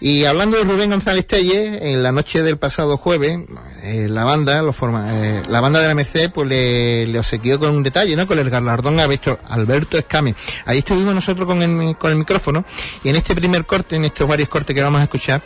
Y 0.00 0.24
hablando 0.24 0.56
de 0.56 0.64
Rubén 0.64 0.88
González 0.88 1.26
Telle, 1.26 1.92
en 1.92 2.02
la 2.02 2.10
noche 2.10 2.42
del 2.42 2.56
pasado 2.56 2.96
jueves, 2.96 3.38
eh, 3.82 4.06
la 4.08 4.24
banda, 4.24 4.62
lo 4.62 4.72
forma, 4.72 5.08
eh, 5.12 5.42
la 5.46 5.60
banda 5.60 5.78
de 5.78 5.88
la 5.88 5.94
Merced, 5.94 6.30
pues 6.30 6.48
le, 6.48 7.06
le 7.06 7.18
obsequió 7.18 7.58
con 7.58 7.76
un 7.76 7.82
detalle, 7.82 8.16
¿no? 8.16 8.26
Con 8.26 8.38
el 8.38 8.48
galardón 8.48 8.98
a 8.98 9.04
Alberto 9.04 9.98
Escame. 9.98 10.34
Ahí 10.64 10.78
estuvimos 10.78 11.14
nosotros 11.14 11.46
con 11.46 11.62
el, 11.62 11.98
con 11.98 12.12
el 12.12 12.16
micrófono, 12.16 12.64
y 13.04 13.10
en 13.10 13.16
este 13.16 13.34
primer 13.34 13.66
corte, 13.66 13.96
en 13.96 14.06
estos 14.06 14.26
varios 14.26 14.48
cortes 14.48 14.74
que 14.74 14.80
vamos 14.80 15.00
a 15.00 15.04
escuchar, 15.04 15.42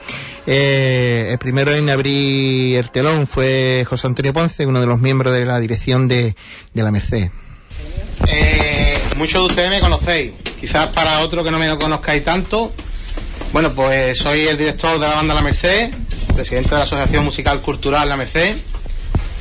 eh, 0.47 1.31
el 1.33 1.39
primero 1.39 1.73
en 1.73 1.91
abrir 1.91 2.77
el 2.79 2.91
telón 2.93 3.27
fue 3.27 3.85
José 3.89 4.07
Antonio 4.07 4.33
Ponce, 4.33 4.67
uno 4.67 4.81
de 4.81 4.87
los 4.87 5.01
miembros 5.01 5.33
de 5.33 5.45
la 5.45 5.59
dirección 5.59 6.07
de, 6.07 6.37
de 6.73 6.83
la 6.85 6.93
Merced. 6.93 7.29
muchos 9.17 9.43
de 9.43 9.47
ustedes 9.49 9.71
me 9.71 9.81
conocéis, 9.81 10.33
quizás 10.61 10.91
para 10.91 11.19
otro 11.21 11.43
que 11.43 11.51
no 11.51 11.59
me 11.59 11.77
conozcáis 11.77 12.23
tanto, 12.23 12.73
bueno, 13.53 13.73
pues 13.75 14.19
soy 14.19 14.47
el 14.47 14.57
director 14.57 14.99
de 15.01 15.09
la 15.09 15.15
banda 15.15 15.35
La 15.35 15.43
Merced, 15.43 15.91
presidente 16.35 16.71
de 16.71 16.77
la 16.77 16.85
Asociación 16.85 17.25
Musical 17.25 17.61
Cultural 17.61 18.09
La 18.09 18.17
Merced 18.17 18.57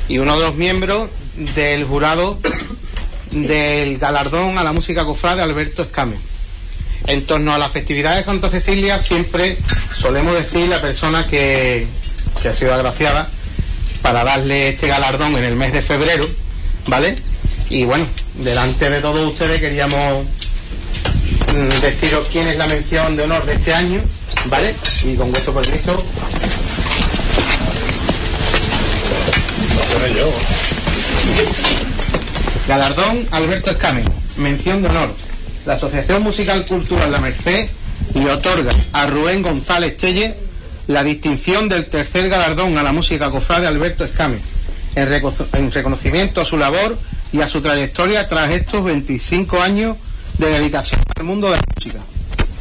y 0.08 0.18
uno 0.18 0.36
de 0.36 0.42
los 0.42 0.56
miembros 0.56 1.10
del 1.54 1.84
jurado 1.84 2.38
del 3.30 3.98
galardón 3.98 4.58
a 4.58 4.64
la 4.64 4.72
música 4.72 5.04
cofrade 5.04 5.42
Alberto 5.42 5.82
Escame. 5.82 6.16
En 7.06 7.24
torno 7.24 7.54
a 7.54 7.58
la 7.58 7.68
festividad 7.68 8.16
de 8.16 8.24
Santa 8.24 8.50
Cecilia 8.50 8.98
siempre 8.98 9.56
solemos 9.96 10.34
decir 10.34 10.68
la 10.68 10.80
persona 10.80 11.26
que, 11.26 11.86
que 12.42 12.48
ha 12.48 12.54
sido 12.54 12.74
agraciada 12.74 13.30
para 14.02 14.24
darle 14.24 14.70
este 14.70 14.88
galardón 14.88 15.36
en 15.36 15.44
el 15.44 15.54
mes 15.54 15.72
de 15.72 15.82
febrero, 15.82 16.28
¿vale? 16.86 17.16
Y 17.68 17.84
bueno, 17.84 18.06
delante 18.34 18.90
de 18.90 19.00
todos 19.00 19.30
ustedes 19.30 19.60
queríamos 19.60 20.26
deciros 21.80 22.28
quién 22.30 22.48
es 22.48 22.56
la 22.56 22.66
mención 22.66 23.16
de 23.16 23.24
honor 23.24 23.44
de 23.44 23.54
este 23.54 23.74
año, 23.74 24.00
¿vale? 24.46 24.74
Y 25.04 25.14
con 25.16 25.30
vuestro 25.30 25.52
permiso. 25.54 26.04
yo. 30.16 30.32
Galardón 32.66 33.26
Alberto 33.32 33.70
Escamen, 33.70 34.04
mención 34.36 34.82
de 34.82 34.88
honor. 34.88 35.14
La 35.66 35.74
Asociación 35.74 36.22
Musical 36.22 36.64
Cultural 36.66 37.12
La 37.12 37.18
Merced 37.18 37.68
le 38.14 38.30
otorga 38.30 38.72
a 38.92 39.06
Rubén 39.06 39.42
González 39.42 39.96
Telle 39.96 40.36
la 40.86 41.04
distinción 41.04 41.68
del 41.68 41.86
tercer 41.86 42.28
galardón 42.28 42.78
a 42.78 42.82
la 42.82 42.92
música 42.92 43.30
cofrade 43.30 43.66
Alberto 43.66 44.04
Escamen 44.04 44.40
en, 44.94 45.70
reconocimiento 45.72 46.40
a 46.40 46.44
su 46.44 46.58
labor 46.58 46.98
y 47.32 47.40
a 47.40 47.48
su 47.48 47.60
trayectoria 47.60 48.28
tras 48.28 48.50
estos 48.50 48.84
25 48.84 49.60
años 49.60 49.96
de 50.40 50.50
dedicación 50.50 51.00
al 51.16 51.24
mundo 51.24 51.50
de 51.50 51.56
la 51.56 51.62
música. 51.76 51.98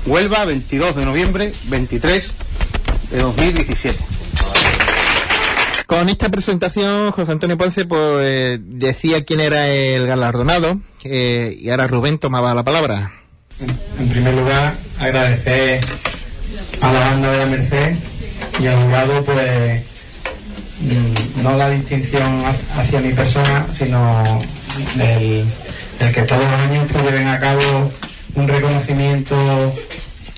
Huelva, 0.06 0.46
22 0.46 0.96
de 0.98 1.06
noviembre, 1.06 1.54
23 1.70 2.36
de 3.12 3.20
2017. 3.20 3.98
Con 5.88 6.10
esta 6.10 6.30
presentación, 6.30 7.12
José 7.12 7.32
Antonio 7.32 7.58
Ponce 7.58 7.86
pues, 7.86 8.60
decía 8.62 9.24
quién 9.24 9.40
era 9.40 9.70
el 9.70 10.06
galardonado 10.06 10.80
y 11.04 11.70
ahora 11.70 11.88
Rubén 11.88 12.20
tomaba 12.20 12.54
la 12.54 12.64
palabra. 12.64 13.14
En 14.00 14.10
primer 14.10 14.36
lugar, 14.36 14.76
agradecer 15.00 15.80
a 16.82 16.94
la 16.94 17.00
banda 17.00 17.32
de 17.32 17.38
la 17.40 17.46
Merced 17.46 17.96
y 18.62 18.68
al 18.68 18.84
jurado, 18.84 19.24
pues, 19.26 19.82
mm, 20.82 21.44
no 21.44 21.58
la 21.58 21.70
distinción 21.70 22.44
hacia 22.76 23.00
mi 23.00 23.14
persona, 23.14 23.66
sino 23.78 24.42
el, 26.00 26.12
que 26.14 26.22
todos 26.24 26.44
los 26.44 26.54
años 26.54 26.86
pues, 26.92 27.04
lleven 27.04 27.28
a 27.28 27.40
cabo 27.40 27.92
un 28.36 28.48
reconocimiento 28.48 29.36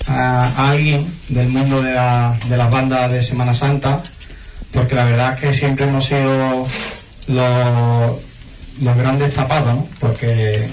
a, 0.06 0.70
alguien 0.70 1.06
del 1.28 1.48
mundo 1.48 1.82
de, 1.82 1.92
de 1.92 2.56
las 2.56 2.70
bandas 2.70 3.12
de 3.12 3.22
Semana 3.22 3.54
Santa 3.54 4.02
porque 4.72 4.94
la 4.94 5.04
verdad 5.04 5.34
es 5.34 5.40
que 5.40 5.52
siempre 5.52 5.86
hemos 5.86 6.06
sido 6.06 6.66
los, 7.28 8.96
grandes 8.96 9.34
tapados, 9.34 9.84
porque 10.00 10.66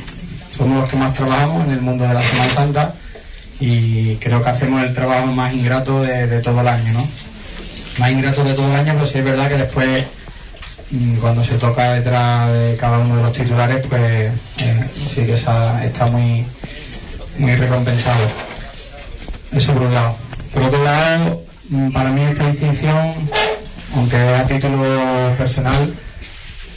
somos 0.57 0.81
los 0.81 0.89
que 0.89 0.97
más 0.97 1.13
trabajamos 1.13 1.65
en 1.65 1.71
el 1.71 1.81
mundo 1.81 2.07
de 2.07 2.13
la 2.13 2.23
Semana 2.23 2.53
Santa 2.53 2.93
y 3.59 4.15
creo 4.15 4.41
que 4.41 4.49
hacemos 4.49 4.83
el 4.83 4.93
trabajo 4.93 5.27
más 5.27 5.53
ingrato 5.53 6.01
de, 6.01 6.39
todo 6.39 6.61
el 6.61 6.67
año, 6.67 6.93
¿no? 6.93 7.07
Más 7.97 8.11
ingrato 8.11 8.43
de 8.43 8.53
todo 8.53 8.67
el 8.69 8.75
año, 8.75 8.93
pero 8.93 9.05
sí 9.05 9.17
es 9.17 9.25
verdad 9.25 9.49
que 9.49 9.57
después, 9.57 10.05
cuando 11.21 11.43
se 11.43 11.57
toca 11.57 11.93
detrás 11.93 12.51
de 12.51 12.77
cada 12.77 12.99
uno 12.99 13.17
de 13.17 13.23
los 13.23 13.33
titulares, 13.33 13.85
pues 13.87 14.01
eh, 14.01 14.89
sí 15.13 15.25
que 15.25 15.33
está 15.33 16.07
muy, 16.11 16.45
muy 17.37 17.55
recompensado. 17.55 18.25
Eso 19.51 19.73
por 19.73 19.83
un 19.83 19.93
lado. 19.93 20.15
Por 20.53 20.63
otro 20.63 20.83
lado, 20.83 21.43
mm, 21.69 21.91
para 21.91 22.09
mí 22.11 22.21
esta 22.21 22.47
distinción 22.49 23.13
aunque 23.95 24.17
a 24.17 24.45
título 24.45 24.83
personal 25.37 25.93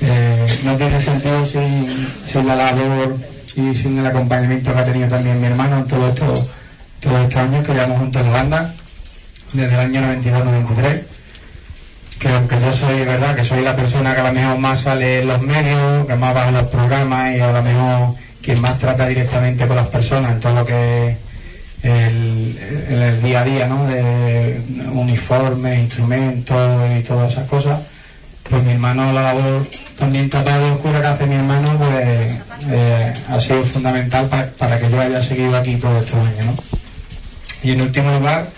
eh, 0.00 0.46
no 0.64 0.76
tiene 0.76 1.00
sentido 1.00 1.46
sin, 1.46 2.46
la 2.46 2.56
labor 2.56 3.16
y 3.54 3.74
sin 3.74 3.98
el 3.98 4.06
acompañamiento 4.06 4.72
que 4.72 4.78
ha 4.78 4.84
tenido 4.84 5.08
también 5.08 5.40
mi 5.40 5.46
hermano 5.46 5.78
en 5.78 5.86
todo 5.86 6.08
esto, 6.08 6.48
todos 7.00 7.20
estos 7.20 7.36
años 7.36 7.66
que 7.66 7.74
llevamos 7.74 7.98
juntos 7.98 8.22
en 8.22 8.32
banda, 8.32 8.74
desde 9.52 9.74
el 9.74 9.80
año 9.80 10.00
92-93 10.00 11.11
que 12.22 12.28
aunque 12.28 12.60
yo 12.60 12.72
soy, 12.72 13.04
verdad, 13.04 13.34
que 13.34 13.44
soy 13.44 13.62
la 13.62 13.74
persona 13.74 14.14
que 14.14 14.20
a 14.20 14.28
lo 14.28 14.32
mejor 14.32 14.56
más 14.56 14.82
sale 14.82 15.22
en 15.22 15.26
los 15.26 15.42
medios, 15.42 16.06
que 16.06 16.14
más 16.14 16.36
va 16.36 16.48
en 16.48 16.54
los 16.54 16.68
programas 16.68 17.34
y 17.34 17.40
a 17.40 17.50
lo 17.50 17.62
mejor 17.64 18.14
quien 18.40 18.60
más 18.60 18.78
trata 18.78 19.08
directamente 19.08 19.66
con 19.66 19.74
las 19.74 19.88
personas 19.88 20.30
en 20.30 20.40
todo 20.40 20.54
lo 20.54 20.64
que 20.64 21.16
el, 21.82 22.56
el, 22.88 23.22
día 23.24 23.40
a 23.40 23.44
día, 23.44 23.66
¿no? 23.66 23.88
De 23.88 24.60
uniformes, 24.92 25.80
instrumentos 25.80 26.90
y 26.96 27.02
todas 27.02 27.32
esas 27.32 27.48
cosas. 27.48 27.80
Pues 28.48 28.62
mi 28.62 28.72
hermano, 28.74 29.12
la 29.12 29.22
labor 29.22 29.66
también 29.98 30.30
tapada 30.30 30.60
de 30.60 30.70
oscura 30.70 31.00
que 31.00 31.06
hace 31.08 31.26
mi 31.26 31.34
hermano, 31.34 31.76
pues 31.76 32.38
eh, 32.70 33.12
ha 33.30 33.40
sido 33.40 33.64
fundamental 33.64 34.28
para 34.56 34.78
que 34.78 34.88
yo 34.88 35.00
haya 35.00 35.20
seguido 35.20 35.56
aquí 35.56 35.74
todos 35.74 36.04
estos 36.04 36.20
años, 36.20 36.46
¿no? 36.46 36.54
Y 37.64 37.72
en 37.72 37.80
último 37.80 38.12
lugar, 38.12 38.48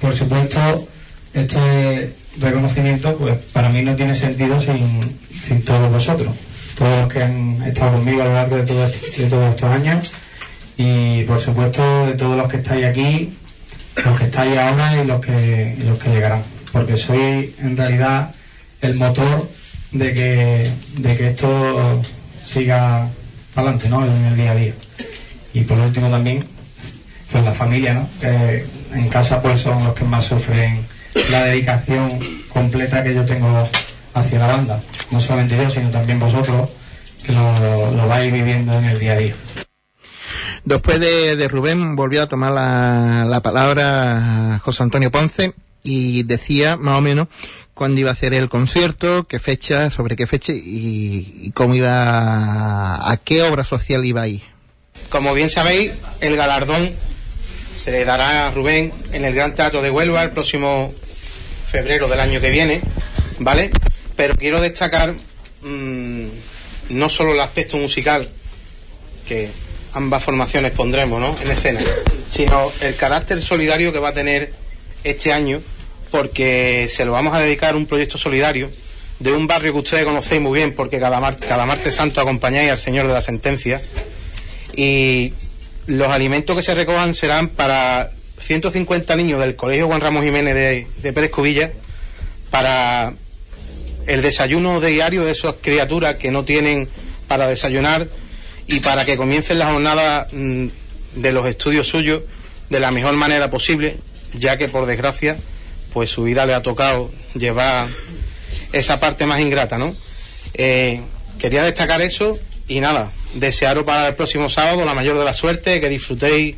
por 0.00 0.14
supuesto, 0.14 0.88
este 1.34 2.19
reconocimiento, 2.40 3.16
pues 3.16 3.36
para 3.52 3.68
mí 3.68 3.82
no 3.82 3.94
tiene 3.94 4.14
sentido 4.14 4.60
sin, 4.60 5.62
todos 5.64 5.90
vosotros, 5.90 6.34
todos 6.76 7.02
los 7.02 7.12
que 7.12 7.22
han 7.22 7.62
estado 7.62 7.92
conmigo 7.92 8.22
a 8.22 8.24
lo 8.24 8.34
largo 8.34 8.56
de, 8.56 8.64
de 8.64 9.26
todos 9.28 9.50
estos 9.50 9.70
años 9.70 10.12
y 10.76 11.24
por 11.24 11.40
supuesto 11.40 12.06
de 12.06 12.14
todos 12.14 12.36
los 12.36 12.48
que 12.48 12.56
estáis 12.56 12.86
aquí, 12.86 13.32
los 14.04 14.18
que 14.18 14.24
estáis 14.24 14.58
ahora 14.58 15.02
y 15.02 15.06
los 15.06 15.20
que, 15.20 15.76
los 15.84 15.98
que 15.98 16.08
llegarán, 16.08 16.42
porque 16.72 16.96
soy 16.96 17.54
en 17.58 17.76
realidad 17.76 18.34
el 18.80 18.96
motor 18.96 19.50
de 19.92 20.14
que, 20.14 20.72
de 20.98 21.16
que 21.16 21.28
esto 21.28 22.02
siga 22.46 23.08
adelante 23.54 23.88
¿no? 23.88 24.06
en 24.06 24.24
el 24.24 24.36
día 24.36 24.52
a 24.52 24.54
día. 24.54 24.72
Y 25.52 25.62
por 25.62 25.78
último 25.78 26.08
también, 26.08 26.44
pues 27.30 27.44
la 27.44 27.52
familia, 27.52 27.94
¿no? 27.94 28.08
en 28.22 29.08
casa 29.08 29.42
pues 29.42 29.60
son 29.60 29.84
los 29.84 29.94
que 29.94 30.04
más 30.04 30.24
sufren 30.24 30.80
la 31.30 31.44
dedicación 31.44 32.18
completa 32.48 33.02
que 33.02 33.14
yo 33.14 33.24
tengo 33.24 33.68
hacia 34.14 34.38
la 34.38 34.46
banda. 34.46 34.80
No 35.10 35.20
solamente 35.20 35.56
yo, 35.56 35.70
sino 35.70 35.90
también 35.90 36.18
vosotros, 36.18 36.68
que 37.24 37.32
lo, 37.32 37.92
lo 37.92 38.08
vais 38.08 38.32
viviendo 38.32 38.72
en 38.78 38.84
el 38.84 38.98
día 38.98 39.12
a 39.12 39.16
día. 39.18 39.34
Después 40.64 41.00
de, 41.00 41.48
Rubén 41.48 41.96
volvió 41.96 42.22
a 42.22 42.26
tomar 42.26 42.52
la, 42.52 43.40
palabra 43.42 44.60
José 44.62 44.82
Antonio 44.82 45.10
Ponce 45.10 45.54
y 45.82 46.22
decía 46.24 46.76
más 46.76 46.98
o 46.98 47.00
menos 47.00 47.28
cuándo 47.74 48.00
iba 48.00 48.10
a 48.10 48.12
hacer 48.12 48.34
el 48.34 48.48
concierto, 48.50 49.24
qué 49.24 49.38
fecha, 49.38 49.90
sobre 49.90 50.16
qué 50.16 50.26
fecha 50.26 50.52
y, 50.54 51.50
cómo 51.54 51.74
iba, 51.74 53.10
a, 53.10 53.16
qué 53.24 53.42
obra 53.42 53.64
social 53.64 54.04
iba 54.04 54.22
a 54.22 54.28
ir. 54.28 54.42
Como 55.08 55.32
bien 55.32 55.48
sabéis, 55.48 55.92
el 56.20 56.36
galardón 56.36 56.90
se 57.80 57.90
le 57.90 58.04
dará 58.04 58.46
a 58.46 58.50
Rubén 58.50 58.92
en 59.12 59.24
el 59.24 59.34
Gran 59.34 59.54
Teatro 59.54 59.80
de 59.80 59.90
Huelva 59.90 60.22
el 60.22 60.32
próximo 60.32 60.92
febrero 61.70 62.08
del 62.08 62.20
año 62.20 62.38
que 62.38 62.50
viene, 62.50 62.82
¿vale? 63.38 63.70
Pero 64.16 64.36
quiero 64.36 64.60
destacar 64.60 65.14
mm, 65.62 66.26
no 66.90 67.08
solo 67.08 67.32
el 67.32 67.40
aspecto 67.40 67.78
musical, 67.78 68.28
que 69.26 69.48
ambas 69.94 70.22
formaciones 70.22 70.72
pondremos 70.72 71.20
¿no? 71.20 71.34
en 71.42 71.50
escena, 71.50 71.80
sino 72.28 72.70
el 72.82 72.96
carácter 72.96 73.42
solidario 73.42 73.94
que 73.94 73.98
va 73.98 74.10
a 74.10 74.14
tener 74.14 74.52
este 75.02 75.32
año, 75.32 75.62
porque 76.10 76.86
se 76.94 77.06
lo 77.06 77.12
vamos 77.12 77.32
a 77.32 77.40
dedicar 77.40 77.72
a 77.72 77.78
un 77.78 77.86
proyecto 77.86 78.18
solidario 78.18 78.70
de 79.20 79.32
un 79.32 79.46
barrio 79.46 79.72
que 79.72 79.78
ustedes 79.78 80.04
conocéis 80.04 80.42
muy 80.42 80.58
bien, 80.58 80.74
porque 80.74 81.00
cada, 81.00 81.34
cada 81.34 81.64
martes 81.64 81.94
santo 81.94 82.20
acompañáis 82.20 82.70
al 82.70 82.78
Señor 82.78 83.06
de 83.06 83.14
la 83.14 83.22
Sentencia, 83.22 83.80
y 84.76 85.32
los 85.86 86.08
alimentos 86.08 86.56
que 86.56 86.62
se 86.62 86.74
recojan 86.74 87.14
serán 87.14 87.48
para 87.48 88.10
150 88.40 89.16
niños 89.16 89.40
del 89.40 89.56
Colegio 89.56 89.86
Juan 89.86 90.00
Ramos 90.00 90.24
Jiménez 90.24 90.54
de, 90.54 90.86
de 91.02 91.12
Pérez 91.12 91.30
Cubilla, 91.30 91.72
para 92.50 93.14
el 94.06 94.22
desayuno 94.22 94.80
diario 94.80 95.24
de 95.24 95.32
esas 95.32 95.54
criaturas 95.60 96.16
que 96.16 96.30
no 96.30 96.44
tienen 96.44 96.88
para 97.28 97.46
desayunar 97.46 98.08
y 98.66 98.80
para 98.80 99.04
que 99.04 99.16
comiencen 99.16 99.58
la 99.58 99.70
jornada 99.70 100.26
mm, 100.32 100.66
de 101.16 101.32
los 101.32 101.46
estudios 101.46 101.88
suyos 101.88 102.22
de 102.70 102.80
la 102.80 102.90
mejor 102.90 103.14
manera 103.14 103.50
posible, 103.50 103.98
ya 104.34 104.56
que 104.56 104.68
por 104.68 104.86
desgracia, 104.86 105.36
pues 105.92 106.10
su 106.10 106.22
vida 106.22 106.46
le 106.46 106.54
ha 106.54 106.62
tocado 106.62 107.10
llevar 107.34 107.88
esa 108.72 109.00
parte 109.00 109.26
más 109.26 109.40
ingrata, 109.40 109.76
¿no? 109.76 109.94
Eh, 110.54 111.02
quería 111.38 111.62
destacar 111.62 112.00
eso 112.00 112.38
y 112.70 112.78
nada, 112.78 113.10
desearos 113.34 113.82
para 113.82 114.06
el 114.06 114.14
próximo 114.14 114.48
sábado 114.48 114.84
la 114.84 114.94
mayor 114.94 115.18
de 115.18 115.24
la 115.24 115.34
suerte, 115.34 115.80
que 115.80 115.88
disfrutéis 115.88 116.54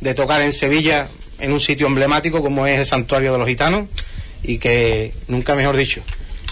de 0.00 0.12
tocar 0.12 0.42
en 0.42 0.52
Sevilla 0.52 1.08
en 1.40 1.52
un 1.54 1.60
sitio 1.60 1.86
emblemático 1.86 2.42
como 2.42 2.66
es 2.66 2.78
el 2.78 2.84
Santuario 2.84 3.32
de 3.32 3.38
los 3.38 3.48
Gitanos 3.48 3.88
y 4.42 4.58
que, 4.58 5.14
nunca 5.26 5.56
mejor 5.56 5.78
dicho, 5.78 6.02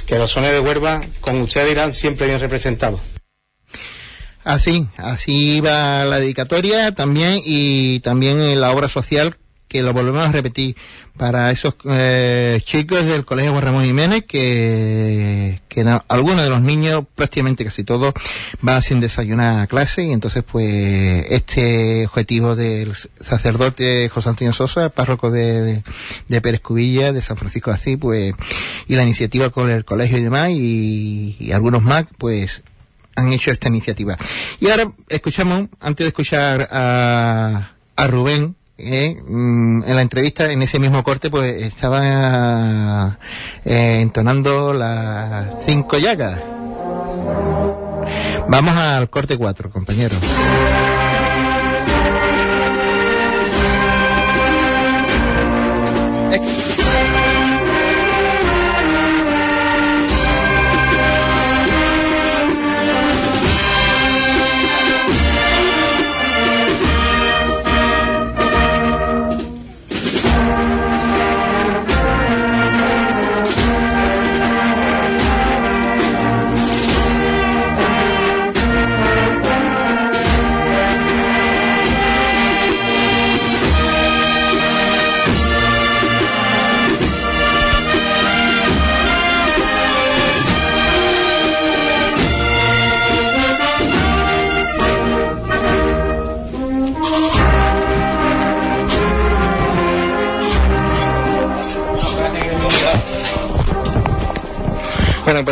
que 0.07 0.17
los 0.17 0.31
sones 0.31 0.53
de 0.53 0.61
Huerva 0.61 1.03
con 1.21 1.43
ustedes 1.43 1.71
irán 1.71 1.93
siempre 1.93 2.27
bien 2.27 2.41
representados. 2.41 3.03
Así, 4.45 4.89
así 4.97 5.61
va 5.61 6.07
la 6.07 6.19
dedicatoria 6.19 6.93
también 6.93 7.43
y 7.45 8.01
también 8.01 8.59
la 8.59 8.73
obra 8.73 8.89
social 8.89 9.37
que 9.73 9.81
lo 9.81 9.95
volvemos 9.95 10.29
a 10.29 10.33
repetir 10.33 10.77
para 11.17 11.51
esos 11.51 11.75
eh, 11.87 12.61
chicos 12.63 13.07
del 13.07 13.25
Colegio 13.25 13.53
Juan 13.53 13.65
Ramón 13.65 13.85
Jiménez 13.85 14.25
que, 14.29 15.63
que 15.67 15.99
algunos 16.09 16.43
de 16.43 16.51
los 16.51 16.61
niños, 16.61 17.05
prácticamente 17.15 17.65
casi 17.65 17.83
todos, 17.83 18.13
van 18.61 18.83
sin 18.83 19.01
desayunar 19.01 19.61
a 19.61 19.67
clase 19.67 20.05
y 20.05 20.13
entonces 20.13 20.45
pues 20.45 21.25
este 21.31 22.05
objetivo 22.07 22.55
del 22.55 22.95
sacerdote 23.19 24.11
José 24.11 24.29
Antonio 24.29 24.53
Sosa, 24.53 24.91
párroco 24.91 25.31
de, 25.31 25.83
de, 26.29 26.41
Pérez 26.43 26.61
Cubilla, 26.61 27.15
de 27.15 27.23
San 27.23 27.39
Francisco 27.39 27.73
de 27.73 27.97
pues 27.97 28.35
y 28.89 28.95
la 28.95 29.05
iniciativa 29.05 29.49
con 29.49 29.71
el 29.71 29.87
colegio 29.87 30.19
y 30.19 30.23
demás 30.23 30.51
y, 30.51 31.35
y 31.41 31.53
algunos 31.53 31.83
más, 31.83 32.05
pues 32.19 32.63
han 33.15 33.33
hecho 33.33 33.51
esta 33.51 33.69
iniciativa. 33.69 34.19
Y 34.61 34.69
ahora 34.69 34.93
escuchamos, 35.09 35.69
antes 35.81 36.05
de 36.05 36.09
escuchar 36.09 36.69
a, 36.71 37.73
a 37.97 38.07
Rubén, 38.07 38.55
eh, 38.83 39.23
mm, 39.27 39.85
en 39.85 39.97
la 39.97 40.03
entrevista, 40.03 40.51
en 40.51 40.63
ese 40.63 40.79
mismo 40.79 41.03
corte, 41.05 41.31
pues 41.31 41.63
estaba 41.63 43.19
eh, 43.65 43.99
entonando 44.01 44.73
las 44.73 45.47
cinco 45.65 45.99
llagas. 45.99 46.41
Vamos 48.49 48.77
al 48.77 49.09
corte 49.09 49.37
cuatro, 49.39 49.71
compañeros. 49.71 50.19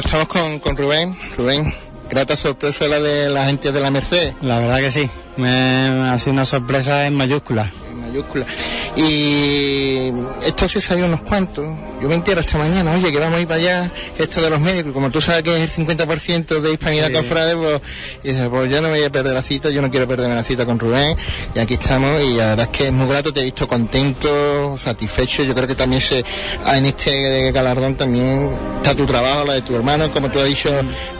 Pues 0.02 0.14
estamos 0.14 0.28
con, 0.28 0.60
con 0.60 0.76
Rubén. 0.76 1.16
Rubén, 1.36 1.74
grata 2.08 2.36
sorpresa 2.36 2.86
la 2.86 3.00
de 3.00 3.28
la 3.28 3.46
gente 3.46 3.70
de 3.70 3.80
la 3.80 3.90
Merced. 3.90 4.32
La 4.40 4.58
verdad 4.58 4.78
que 4.78 4.90
sí, 4.90 5.10
me 5.36 6.08
ha 6.08 6.16
sido 6.18 6.32
una 6.32 6.44
sorpresa 6.44 7.06
en 7.06 7.14
mayúsculas. 7.14 7.70
En 7.90 8.00
mayúsculas. 8.00 8.48
Y 8.96 10.10
esto 10.44 10.68
sí 10.68 10.80
salió 10.80 11.04
unos 11.04 11.20
cuantos. 11.20 11.66
Yo 12.00 12.08
me 12.08 12.14
entero 12.14 12.40
esta 12.40 12.56
mañana, 12.56 12.92
oye, 12.92 13.12
que 13.12 13.18
vamos 13.18 13.38
a 13.38 13.40
ir 13.42 13.46
para 13.46 13.60
allá, 13.60 13.92
esto 14.18 14.40
de 14.40 14.48
los 14.48 14.58
médicos, 14.58 14.92
como 14.92 15.10
tú 15.10 15.20
sabes 15.20 15.42
que 15.42 15.62
es 15.62 15.78
el 15.78 15.86
50% 15.86 16.60
de 16.60 16.72
Hispanidad 16.72 17.08
Sí. 17.08 17.12
Cofrade, 17.12 17.56
pues, 17.56 17.80
y 18.24 18.32
pues 18.48 18.70
yo 18.70 18.80
no 18.80 18.88
me 18.88 18.94
voy 18.94 19.04
a 19.04 19.10
perder 19.10 19.34
la 19.34 19.42
cita, 19.42 19.68
yo 19.70 19.82
no 19.82 19.90
quiero 19.90 20.08
perderme 20.08 20.34
la 20.34 20.42
cita 20.42 20.64
con 20.64 20.78
Rubén, 20.78 21.16
y 21.54 21.58
aquí 21.58 21.74
estamos, 21.74 22.22
y 22.22 22.36
la 22.36 22.50
verdad 22.50 22.68
es 22.72 22.78
que 22.78 22.86
es 22.86 22.92
muy 22.92 23.06
grato, 23.06 23.32
te 23.32 23.40
he 23.40 23.44
visto 23.44 23.68
contento, 23.68 24.76
satisfecho, 24.78 25.42
yo 25.42 25.54
creo 25.54 25.68
que 25.68 25.74
también 25.74 26.00
se, 26.00 26.24
ah, 26.64 26.78
en 26.78 26.86
este 26.86 27.52
galardón 27.52 27.96
también 27.96 28.50
está 28.76 28.94
tu 28.94 29.04
trabajo, 29.04 29.44
la 29.44 29.54
de 29.54 29.62
tu 29.62 29.76
hermano, 29.76 30.10
como 30.10 30.30
tú 30.30 30.40
has 30.40 30.46
dicho, 30.46 30.70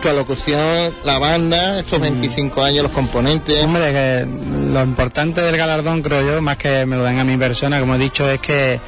tu 0.01 0.09
alocución, 0.09 0.95
la 1.05 1.19
banda, 1.19 1.81
estos 1.81 2.01
25 2.01 2.63
años, 2.63 2.85
los 2.85 2.93
componentes. 2.93 3.63
Hombre, 3.63 3.93
que 3.93 4.27
lo 4.73 4.83
importante 4.83 5.43
del 5.43 5.57
galardón, 5.57 6.01
creo 6.03 6.23
yo, 6.23 6.41
más 6.41 6.57
que 6.57 6.87
me 6.87 6.97
lo 6.97 7.05
den 7.05 7.19
a 7.19 7.25
mi 7.25 7.37
persona, 7.37 7.81
como 7.81 7.97
he 7.97 7.99
dicho, 7.99 8.31
es 8.31 8.41
que 8.41 8.81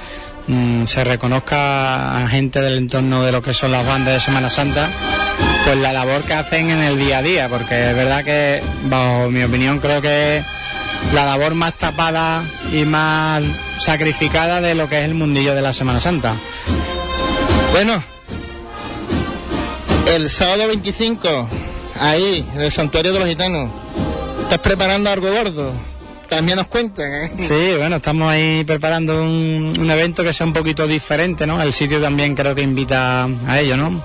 mm, 0.52 0.86
se 0.86 1.04
reconozca 1.04 2.18
a 2.18 2.28
gente 2.28 2.60
del 2.60 2.78
entorno 2.78 3.22
de 3.22 3.32
lo 3.32 3.42
que 3.42 3.54
son 3.54 3.72
las 3.72 3.86
bandas 3.86 4.14
de 4.14 4.20
Semana 4.20 4.48
Santa, 4.48 4.88
pues 5.64 5.78
la 5.78 5.92
labor 5.92 6.22
que 6.22 6.34
hacen 6.34 6.70
en 6.70 6.82
el 6.82 6.98
día 6.98 7.18
a 7.18 7.22
día, 7.22 7.48
porque 7.48 7.90
es 7.90 7.96
verdad 7.96 8.24
que, 8.24 8.62
bajo 8.84 9.30
mi 9.30 9.42
opinión, 9.42 9.78
creo 9.78 10.00
que 10.02 10.42
la 11.14 11.24
labor 11.24 11.54
más 11.54 11.74
tapada 11.78 12.44
y 12.72 12.84
más 12.84 13.42
sacrificada 13.78 14.60
de 14.60 14.74
lo 14.74 14.88
que 14.88 14.98
es 14.98 15.04
el 15.04 15.14
mundillo 15.14 15.54
de 15.54 15.62
la 15.62 15.72
Semana 15.72 16.00
Santa. 16.00 16.34
Bueno, 17.72 18.02
el 20.14 20.30
sábado 20.30 20.66
25, 20.68 21.48
ahí, 21.98 22.46
en 22.54 22.60
el 22.60 22.70
Santuario 22.72 23.12
de 23.12 23.18
los 23.18 23.28
Gitanos, 23.28 23.70
¿estás 24.42 24.58
preparando 24.58 25.10
algo 25.10 25.32
gordo? 25.32 25.91
También 26.32 26.56
nos 26.56 26.66
cuentan, 26.66 27.12
¿eh? 27.12 27.30
Sí, 27.36 27.74
bueno, 27.76 27.96
estamos 27.96 28.32
ahí 28.32 28.64
preparando 28.64 29.22
un, 29.22 29.90
evento 29.90 30.24
que 30.24 30.32
sea 30.32 30.46
un 30.46 30.54
poquito 30.54 30.86
diferente, 30.86 31.46
¿no? 31.46 31.60
El 31.60 31.74
sitio 31.74 32.00
también 32.00 32.34
creo 32.34 32.54
que 32.54 32.62
invita 32.62 33.28
a 33.46 33.60
ello, 33.60 33.76
¿no? 33.76 34.02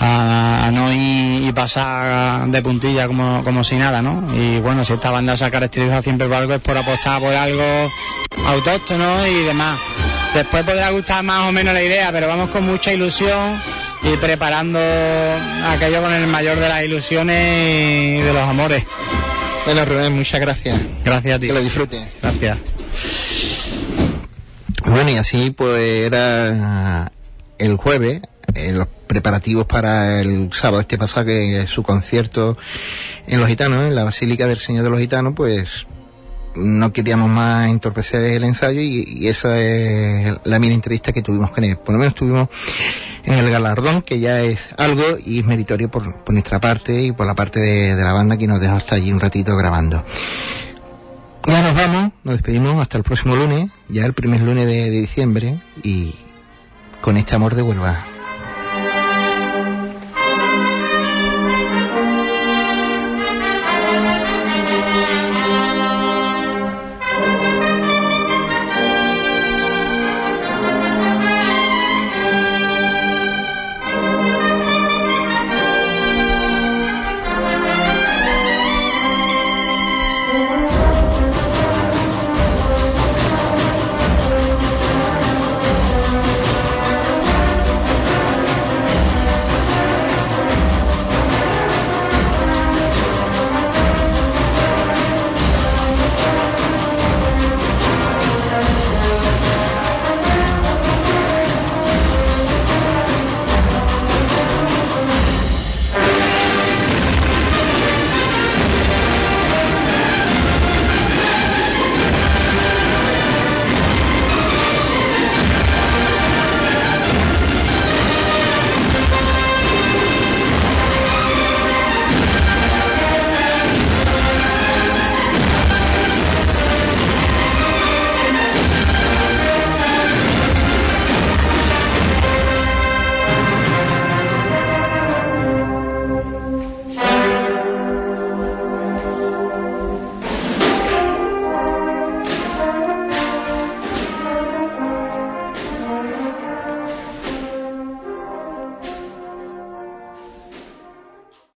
A, 0.00 0.66
a 0.66 0.70
no 0.72 0.92
ir 0.92 1.44
y 1.48 1.52
pasar 1.52 2.48
de 2.48 2.60
puntilla 2.60 3.06
como, 3.06 3.44
como 3.44 3.62
si 3.62 3.76
nada, 3.76 4.02
¿no? 4.02 4.26
Y 4.34 4.58
bueno, 4.58 4.84
si 4.84 4.94
esta 4.94 5.12
banda 5.12 5.36
se 5.36 5.44
ha 5.44 5.50
caracterizado 5.52 6.02
siempre 6.02 6.26
por 6.26 6.36
algo 6.38 6.54
es 6.54 6.60
por 6.60 6.76
apostar 6.76 7.20
por 7.20 7.32
algo 7.32 7.62
autóctono 8.46 9.24
y 9.28 9.44
demás. 9.44 9.78
Después 10.34 10.64
podrá 10.64 10.90
gustar 10.90 11.22
más 11.22 11.48
o 11.48 11.52
menos 11.52 11.72
la 11.72 11.84
idea, 11.84 12.10
pero 12.10 12.26
vamos 12.26 12.50
con 12.50 12.66
mucha 12.66 12.92
ilusión 12.92 13.62
y 14.02 14.16
preparando 14.16 14.80
aquello 15.68 16.02
con 16.02 16.12
el 16.12 16.26
mayor 16.26 16.58
de 16.58 16.68
las 16.68 16.82
ilusiones 16.82 18.18
y 18.18 18.22
de 18.22 18.32
los 18.32 18.42
amores. 18.42 18.84
Bueno, 19.64 19.84
Rubén, 19.84 20.14
muchas 20.14 20.40
gracias. 20.40 20.80
Gracias 21.04 21.36
a 21.36 21.38
ti. 21.38 21.46
Que 21.46 21.52
lo 21.52 21.60
disfrutes. 21.60 22.02
Gracias. 22.22 22.58
Bueno, 24.86 25.10
y 25.10 25.16
así 25.16 25.50
pues 25.50 26.06
era 26.06 27.12
el 27.58 27.76
jueves, 27.76 28.22
eh, 28.54 28.72
los 28.72 28.88
preparativos 29.06 29.66
para 29.66 30.20
el 30.20 30.50
sábado 30.52 30.80
este 30.80 30.98
pasado, 30.98 31.26
que 31.26 31.60
es 31.60 31.70
su 31.70 31.82
concierto 31.82 32.56
en 33.26 33.38
Los 33.38 33.48
Gitanos, 33.48 33.86
en 33.86 33.94
la 33.94 34.04
Basílica 34.04 34.46
del 34.46 34.58
Señor 34.58 34.84
de 34.84 34.90
los 34.90 34.98
Gitanos, 34.98 35.34
pues 35.36 35.86
no 36.56 36.92
queríamos 36.92 37.28
más 37.28 37.70
entorpecer 37.70 38.22
el 38.22 38.44
ensayo 38.44 38.80
y, 38.80 39.04
y 39.06 39.28
esa 39.28 39.60
es 39.60 40.34
la 40.44 40.58
mini 40.58 40.74
entrevista 40.74 41.12
que 41.12 41.22
tuvimos 41.22 41.50
con 41.50 41.62
él. 41.64 41.76
Por 41.76 41.92
lo 41.92 41.98
menos 41.98 42.14
estuvimos 42.14 42.48
en 43.24 43.34
el 43.34 43.50
galardón, 43.50 44.02
que 44.02 44.20
ya 44.20 44.40
es 44.42 44.70
algo 44.76 45.02
y 45.24 45.40
es 45.40 45.46
meritorio 45.46 45.90
por, 45.90 46.30
nuestra 46.30 46.60
parte 46.60 47.00
y 47.00 47.12
por 47.12 47.26
la 47.26 47.34
parte 47.34 47.60
de, 47.60 47.94
de 47.94 48.04
la 48.04 48.12
banda 48.12 48.36
que 48.36 48.46
nos 48.46 48.60
dejó 48.60 48.76
hasta 48.76 48.96
allí 48.96 49.12
un 49.12 49.20
ratito 49.20 49.56
grabando. 49.56 50.04
Ya 51.46 51.62
nos 51.62 51.74
vamos, 51.74 52.12
nos 52.22 52.34
despedimos 52.34 52.80
hasta 52.80 52.98
el 52.98 53.04
próximo 53.04 53.34
lunes, 53.34 53.70
ya 53.88 54.04
el 54.04 54.12
primer 54.12 54.42
lunes 54.42 54.66
de, 54.66 54.90
de 54.90 55.00
diciembre 55.00 55.60
y 55.82 56.14
con 57.00 57.16
este 57.16 57.34
amor 57.34 57.54
de 57.54 57.62
Huelva. 57.62 58.04